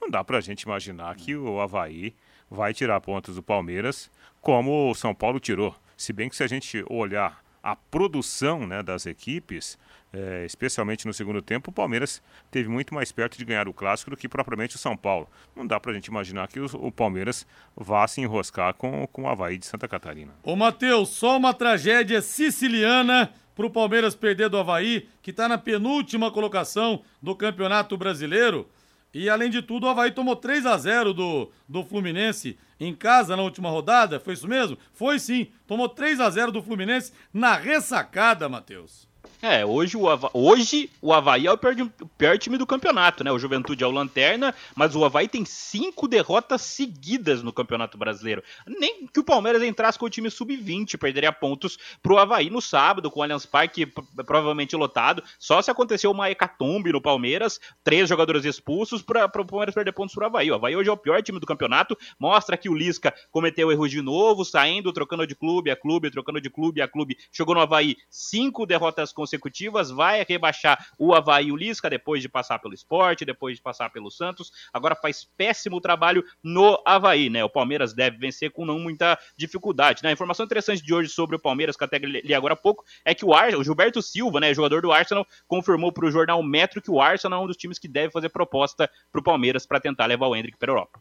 não 0.00 0.08
dá 0.08 0.24
para 0.24 0.38
a 0.38 0.40
gente 0.40 0.62
imaginar 0.62 1.14
que 1.16 1.36
o 1.36 1.60
Havaí 1.60 2.14
vai 2.50 2.72
tirar 2.72 3.00
pontos 3.00 3.36
do 3.36 3.42
Palmeiras 3.42 4.10
como 4.40 4.90
o 4.90 4.94
São 4.94 5.14
Paulo 5.14 5.38
tirou. 5.38 5.74
Se 5.96 6.12
bem 6.12 6.28
que 6.28 6.36
se 6.36 6.42
a 6.42 6.46
gente 6.46 6.84
olhar 6.88 7.42
a 7.62 7.76
produção 7.76 8.66
né, 8.66 8.82
das 8.82 9.04
equipes, 9.04 9.78
é, 10.12 10.44
especialmente 10.46 11.06
no 11.06 11.12
segundo 11.12 11.42
tempo, 11.42 11.70
o 11.70 11.72
Palmeiras 11.72 12.22
teve 12.50 12.68
muito 12.68 12.94
mais 12.94 13.12
perto 13.12 13.36
de 13.36 13.44
ganhar 13.44 13.68
o 13.68 13.74
clássico 13.74 14.10
do 14.10 14.16
que 14.16 14.28
propriamente 14.28 14.76
o 14.76 14.78
São 14.78 14.96
Paulo. 14.96 15.28
Não 15.54 15.66
dá 15.66 15.78
para 15.78 15.92
a 15.92 15.94
gente 15.94 16.06
imaginar 16.06 16.48
que 16.48 16.58
o, 16.58 16.66
o, 16.74 16.90
Palmeiras 16.90 17.46
vá 17.76 18.08
se 18.08 18.20
enroscar 18.20 18.74
com, 18.74 19.06
com 19.08 19.22
o 19.22 19.28
Havaí 19.28 19.58
de 19.58 19.66
Santa 19.66 19.86
Catarina. 19.86 20.32
Ô 20.42 20.56
Matheus, 20.56 21.10
só 21.10 21.36
uma 21.36 21.52
tragédia 21.54 22.22
siciliana 22.22 23.32
para 23.60 23.66
o 23.66 23.70
Palmeiras 23.70 24.14
perder 24.14 24.48
do 24.48 24.56
Havaí, 24.56 25.06
que 25.20 25.30
está 25.30 25.46
na 25.46 25.58
penúltima 25.58 26.30
colocação 26.30 27.02
do 27.20 27.36
Campeonato 27.36 27.94
Brasileiro. 27.94 28.66
E 29.12 29.28
além 29.28 29.50
de 29.50 29.60
tudo, 29.60 29.84
o 29.84 29.88
Havaí 29.90 30.12
tomou 30.12 30.34
3 30.34 30.64
a 30.64 30.78
0 30.78 31.12
do, 31.12 31.50
do 31.68 31.84
Fluminense 31.84 32.56
em 32.78 32.94
casa 32.94 33.36
na 33.36 33.42
última 33.42 33.68
rodada. 33.68 34.18
Foi 34.18 34.32
isso 34.32 34.48
mesmo? 34.48 34.78
Foi 34.94 35.18
sim. 35.18 35.48
Tomou 35.66 35.90
3 35.90 36.20
a 36.20 36.30
0 36.30 36.52
do 36.52 36.62
Fluminense 36.62 37.12
na 37.34 37.54
ressacada, 37.54 38.48
Matheus. 38.48 39.09
É, 39.42 39.64
hoje 39.64 39.96
o, 39.96 40.06
Havaí, 40.06 40.30
hoje 40.34 40.90
o 41.00 41.14
Havaí 41.14 41.46
é 41.46 41.52
o 41.52 41.56
pior, 41.56 41.74
o 42.02 42.08
pior, 42.08 42.38
time 42.38 42.58
do 42.58 42.66
campeonato, 42.66 43.24
né? 43.24 43.32
O 43.32 43.38
Juventude 43.38 43.82
é 43.82 43.86
o 43.86 43.90
Lanterna, 43.90 44.54
mas 44.74 44.94
o 44.94 45.02
Havaí 45.02 45.28
tem 45.28 45.46
cinco 45.46 46.06
derrotas 46.06 46.60
seguidas 46.60 47.42
no 47.42 47.50
Campeonato 47.50 47.96
Brasileiro. 47.96 48.42
Nem 48.66 49.06
que 49.06 49.18
o 49.18 49.24
Palmeiras 49.24 49.62
entrasse 49.62 49.98
com 49.98 50.04
o 50.04 50.10
time 50.10 50.30
sub-20, 50.30 50.98
perderia 50.98 51.32
pontos 51.32 51.78
pro 52.02 52.18
Havaí 52.18 52.50
no 52.50 52.60
sábado, 52.60 53.10
com 53.10 53.20
o 53.20 53.22
Allianz 53.22 53.46
Parque 53.46 53.86
provavelmente 54.26 54.76
lotado. 54.76 55.22
Só 55.38 55.62
se 55.62 55.70
aconteceu 55.70 56.10
uma 56.10 56.30
hecatombe 56.30 56.92
no 56.92 57.00
Palmeiras, 57.00 57.58
três 57.82 58.10
jogadores 58.10 58.44
expulsos 58.44 59.00
para 59.00 59.24
o 59.24 59.46
Palmeiras 59.46 59.74
perder 59.74 59.92
pontos 59.92 60.14
pro 60.14 60.26
Havaí. 60.26 60.50
O 60.50 60.54
Havaí 60.54 60.76
hoje 60.76 60.90
é 60.90 60.92
o 60.92 60.98
pior 60.98 61.22
time 61.22 61.40
do 61.40 61.46
campeonato, 61.46 61.96
mostra 62.18 62.58
que 62.58 62.68
o 62.68 62.74
Lisca 62.74 63.14
cometeu 63.30 63.72
erros 63.72 63.90
de 63.90 64.02
novo, 64.02 64.44
saindo, 64.44 64.92
trocando 64.92 65.26
de 65.26 65.34
clube 65.34 65.70
a 65.70 65.76
clube, 65.76 66.10
trocando 66.10 66.42
de 66.42 66.50
clube 66.50 66.82
a 66.82 66.88
clube. 66.88 67.16
Chegou 67.32 67.54
no 67.54 67.62
Havaí 67.62 67.96
cinco 68.10 68.66
derrotas 68.66 69.14
consecutivas 69.14 69.29
consecutivas, 69.30 69.90
vai 69.90 70.24
rebaixar 70.28 70.84
o 70.98 71.14
Havaí 71.14 71.46
e 71.46 71.52
o 71.52 71.56
Lisca 71.56 71.88
depois 71.88 72.20
de 72.20 72.28
passar 72.28 72.58
pelo 72.58 72.74
esporte, 72.74 73.24
depois 73.24 73.56
de 73.56 73.62
passar 73.62 73.90
pelo 73.90 74.10
Santos. 74.10 74.50
Agora 74.72 74.96
faz 74.96 75.24
péssimo 75.36 75.80
trabalho 75.80 76.24
no 76.42 76.80
Havaí, 76.84 77.30
né? 77.30 77.44
O 77.44 77.48
Palmeiras 77.48 77.92
deve 77.92 78.18
vencer 78.18 78.50
com 78.50 78.66
não 78.66 78.78
muita 78.78 79.18
dificuldade. 79.36 80.02
Né? 80.02 80.10
A 80.10 80.12
informação 80.12 80.44
interessante 80.44 80.82
de 80.82 80.92
hoje 80.92 81.08
sobre 81.08 81.36
o 81.36 81.38
Palmeiras, 81.38 81.76
que 81.76 81.84
até 81.84 81.98
li 81.98 82.34
agora 82.34 82.54
há 82.54 82.56
pouco, 82.56 82.84
é 83.04 83.14
que 83.14 83.24
o, 83.24 83.32
Ar 83.32 83.54
o 83.54 83.62
Gilberto 83.62 84.02
Silva, 84.02 84.40
né, 84.40 84.52
jogador 84.52 84.82
do 84.82 84.92
Arsenal, 84.92 85.26
confirmou 85.46 85.92
para 85.92 86.06
o 86.06 86.10
jornal 86.10 86.42
Metro 86.42 86.82
que 86.82 86.90
o 86.90 87.00
Arsenal 87.00 87.40
é 87.40 87.44
um 87.44 87.46
dos 87.46 87.56
times 87.56 87.78
que 87.78 87.88
deve 87.88 88.12
fazer 88.12 88.30
proposta 88.30 88.90
para 89.12 89.20
o 89.20 89.24
Palmeiras 89.24 89.64
para 89.64 89.80
tentar 89.80 90.06
levar 90.06 90.26
o 90.26 90.34
Hendrick 90.34 90.58
para 90.58 90.70
a 90.70 90.72
Europa. 90.72 91.00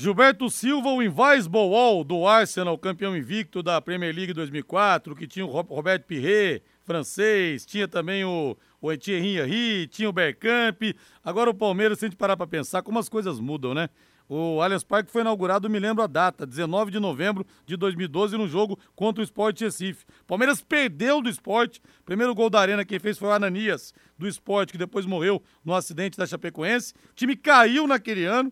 Gilberto 0.00 0.48
Silva, 0.48 0.90
o 0.90 1.02
Invincible 1.02 2.04
do 2.06 2.24
Arsenal, 2.24 2.78
campeão 2.78 3.16
invicto 3.16 3.64
da 3.64 3.80
Premier 3.80 4.14
League 4.14 4.32
2004, 4.32 5.16
que 5.16 5.26
tinha 5.26 5.44
o 5.44 5.48
Roberto 5.48 6.04
Pirret, 6.04 6.62
francês, 6.88 7.66
tinha 7.66 7.86
também 7.86 8.24
o, 8.24 8.56
o 8.80 8.96
Thierry 8.96 9.36
Henry, 9.36 9.86
tinha 9.88 10.08
o 10.08 10.12
Bergkamp. 10.12 10.80
Agora 11.22 11.50
o 11.50 11.54
Palmeiras, 11.54 11.98
se 11.98 12.06
a 12.06 12.08
gente 12.08 12.16
parar 12.16 12.34
para 12.34 12.46
pensar, 12.46 12.80
como 12.80 12.98
as 12.98 13.10
coisas 13.10 13.38
mudam, 13.38 13.74
né? 13.74 13.90
O 14.26 14.60
Allianz 14.62 14.84
Parque 14.84 15.10
foi 15.10 15.20
inaugurado, 15.20 15.68
me 15.68 15.78
lembro 15.78 16.02
a 16.02 16.06
data, 16.06 16.46
19 16.46 16.90
de 16.90 16.98
novembro 16.98 17.46
de 17.66 17.76
2012, 17.76 18.36
no 18.38 18.48
jogo 18.48 18.78
contra 18.96 19.20
o 19.20 19.24
Sport 19.24 19.60
Recife. 19.60 20.06
Palmeiras 20.26 20.62
perdeu 20.62 21.20
do 21.20 21.28
Sport. 21.28 21.78
Primeiro 22.06 22.34
gol 22.34 22.48
da 22.48 22.60
Arena, 22.60 22.84
quem 22.84 22.98
fez 22.98 23.18
foi 23.18 23.28
o 23.28 23.32
Ananias, 23.32 23.92
do 24.18 24.26
Sport, 24.26 24.70
que 24.70 24.78
depois 24.78 25.04
morreu 25.04 25.42
no 25.64 25.74
acidente 25.74 26.16
da 26.16 26.26
Chapecoense. 26.26 26.94
O 27.10 27.14
time 27.14 27.36
caiu 27.36 27.86
naquele 27.86 28.24
ano. 28.24 28.50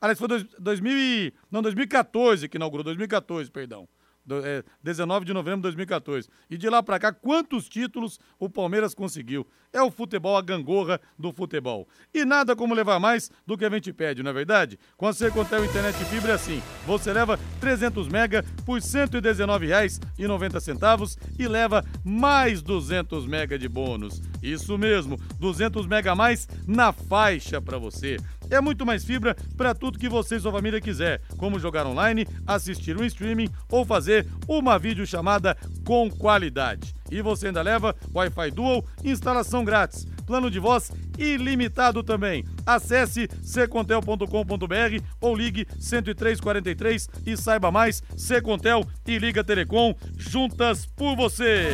Aliás, 0.00 0.18
foi 0.18 0.28
dois, 0.28 0.44
2000 0.58 1.32
não, 1.50 1.62
2014 1.62 2.48
que 2.48 2.56
inaugurou, 2.56 2.84
2014, 2.84 3.50
perdão 3.50 3.88
do, 4.26 4.44
é, 4.44 4.64
19 4.82 5.24
de 5.24 5.32
novembro 5.32 5.58
de 5.58 5.62
2014. 5.62 6.28
E 6.50 6.58
de 6.58 6.68
lá 6.68 6.82
para 6.82 6.98
cá, 6.98 7.12
quantos 7.12 7.68
títulos 7.68 8.18
o 8.38 8.50
Palmeiras 8.50 8.94
conseguiu? 8.94 9.46
É 9.72 9.80
o 9.80 9.90
futebol, 9.90 10.36
a 10.36 10.42
gangorra 10.42 11.00
do 11.18 11.32
futebol. 11.32 11.88
E 12.12 12.24
nada 12.24 12.56
como 12.56 12.74
levar 12.74 12.98
mais 12.98 13.30
do 13.46 13.56
que 13.56 13.64
a 13.64 13.70
gente 13.70 13.92
pede, 13.92 14.20
não 14.22 14.30
é 14.30 14.34
verdade? 14.34 14.78
Com 14.96 15.06
a 15.06 15.12
Secontel 15.12 15.64
Internet 15.64 15.96
Fibra 16.06 16.32
é 16.32 16.34
assim. 16.34 16.60
Você 16.86 17.12
leva 17.12 17.38
300 17.60 18.08
mega 18.08 18.44
por 18.64 18.80
R$ 18.80 18.80
119,90 18.80 21.18
e 21.38 21.46
leva 21.46 21.84
mais 22.04 22.62
200 22.62 23.26
mega 23.26 23.56
de 23.58 23.68
bônus. 23.68 24.22
Isso 24.42 24.78
mesmo, 24.78 25.18
200 25.38 25.86
mega 25.86 26.12
a 26.12 26.14
mais 26.14 26.48
na 26.66 26.90
faixa 26.92 27.60
para 27.60 27.76
você. 27.78 28.16
É 28.50 28.60
muito 28.60 28.86
mais 28.86 29.04
fibra 29.04 29.36
para 29.56 29.74
tudo 29.74 29.98
que 29.98 30.08
você 30.08 30.36
e 30.36 30.40
sua 30.40 30.52
família 30.52 30.80
quiser, 30.80 31.20
como 31.36 31.58
jogar 31.58 31.86
online, 31.86 32.26
assistir 32.46 32.96
um 32.96 33.04
streaming 33.04 33.48
ou 33.70 33.84
fazer 33.84 34.26
uma 34.46 34.78
videochamada 34.78 35.56
com 35.84 36.10
qualidade. 36.10 36.94
E 37.10 37.22
você 37.22 37.48
ainda 37.48 37.62
leva 37.62 37.94
Wi-Fi 38.14 38.50
Dual, 38.50 38.84
instalação 39.04 39.64
grátis, 39.64 40.04
plano 40.26 40.50
de 40.50 40.58
voz 40.58 40.90
ilimitado 41.18 42.02
também. 42.02 42.44
Acesse 42.64 43.28
secontel.com.br 43.42 45.04
ou 45.20 45.36
ligue 45.36 45.66
10343 45.78 47.08
e 47.26 47.36
saiba 47.36 47.70
mais. 47.70 48.02
Secontel 48.16 48.84
e 49.06 49.18
Liga 49.18 49.44
Telecom, 49.44 49.94
juntas 50.16 50.86
por 50.86 51.16
você. 51.16 51.70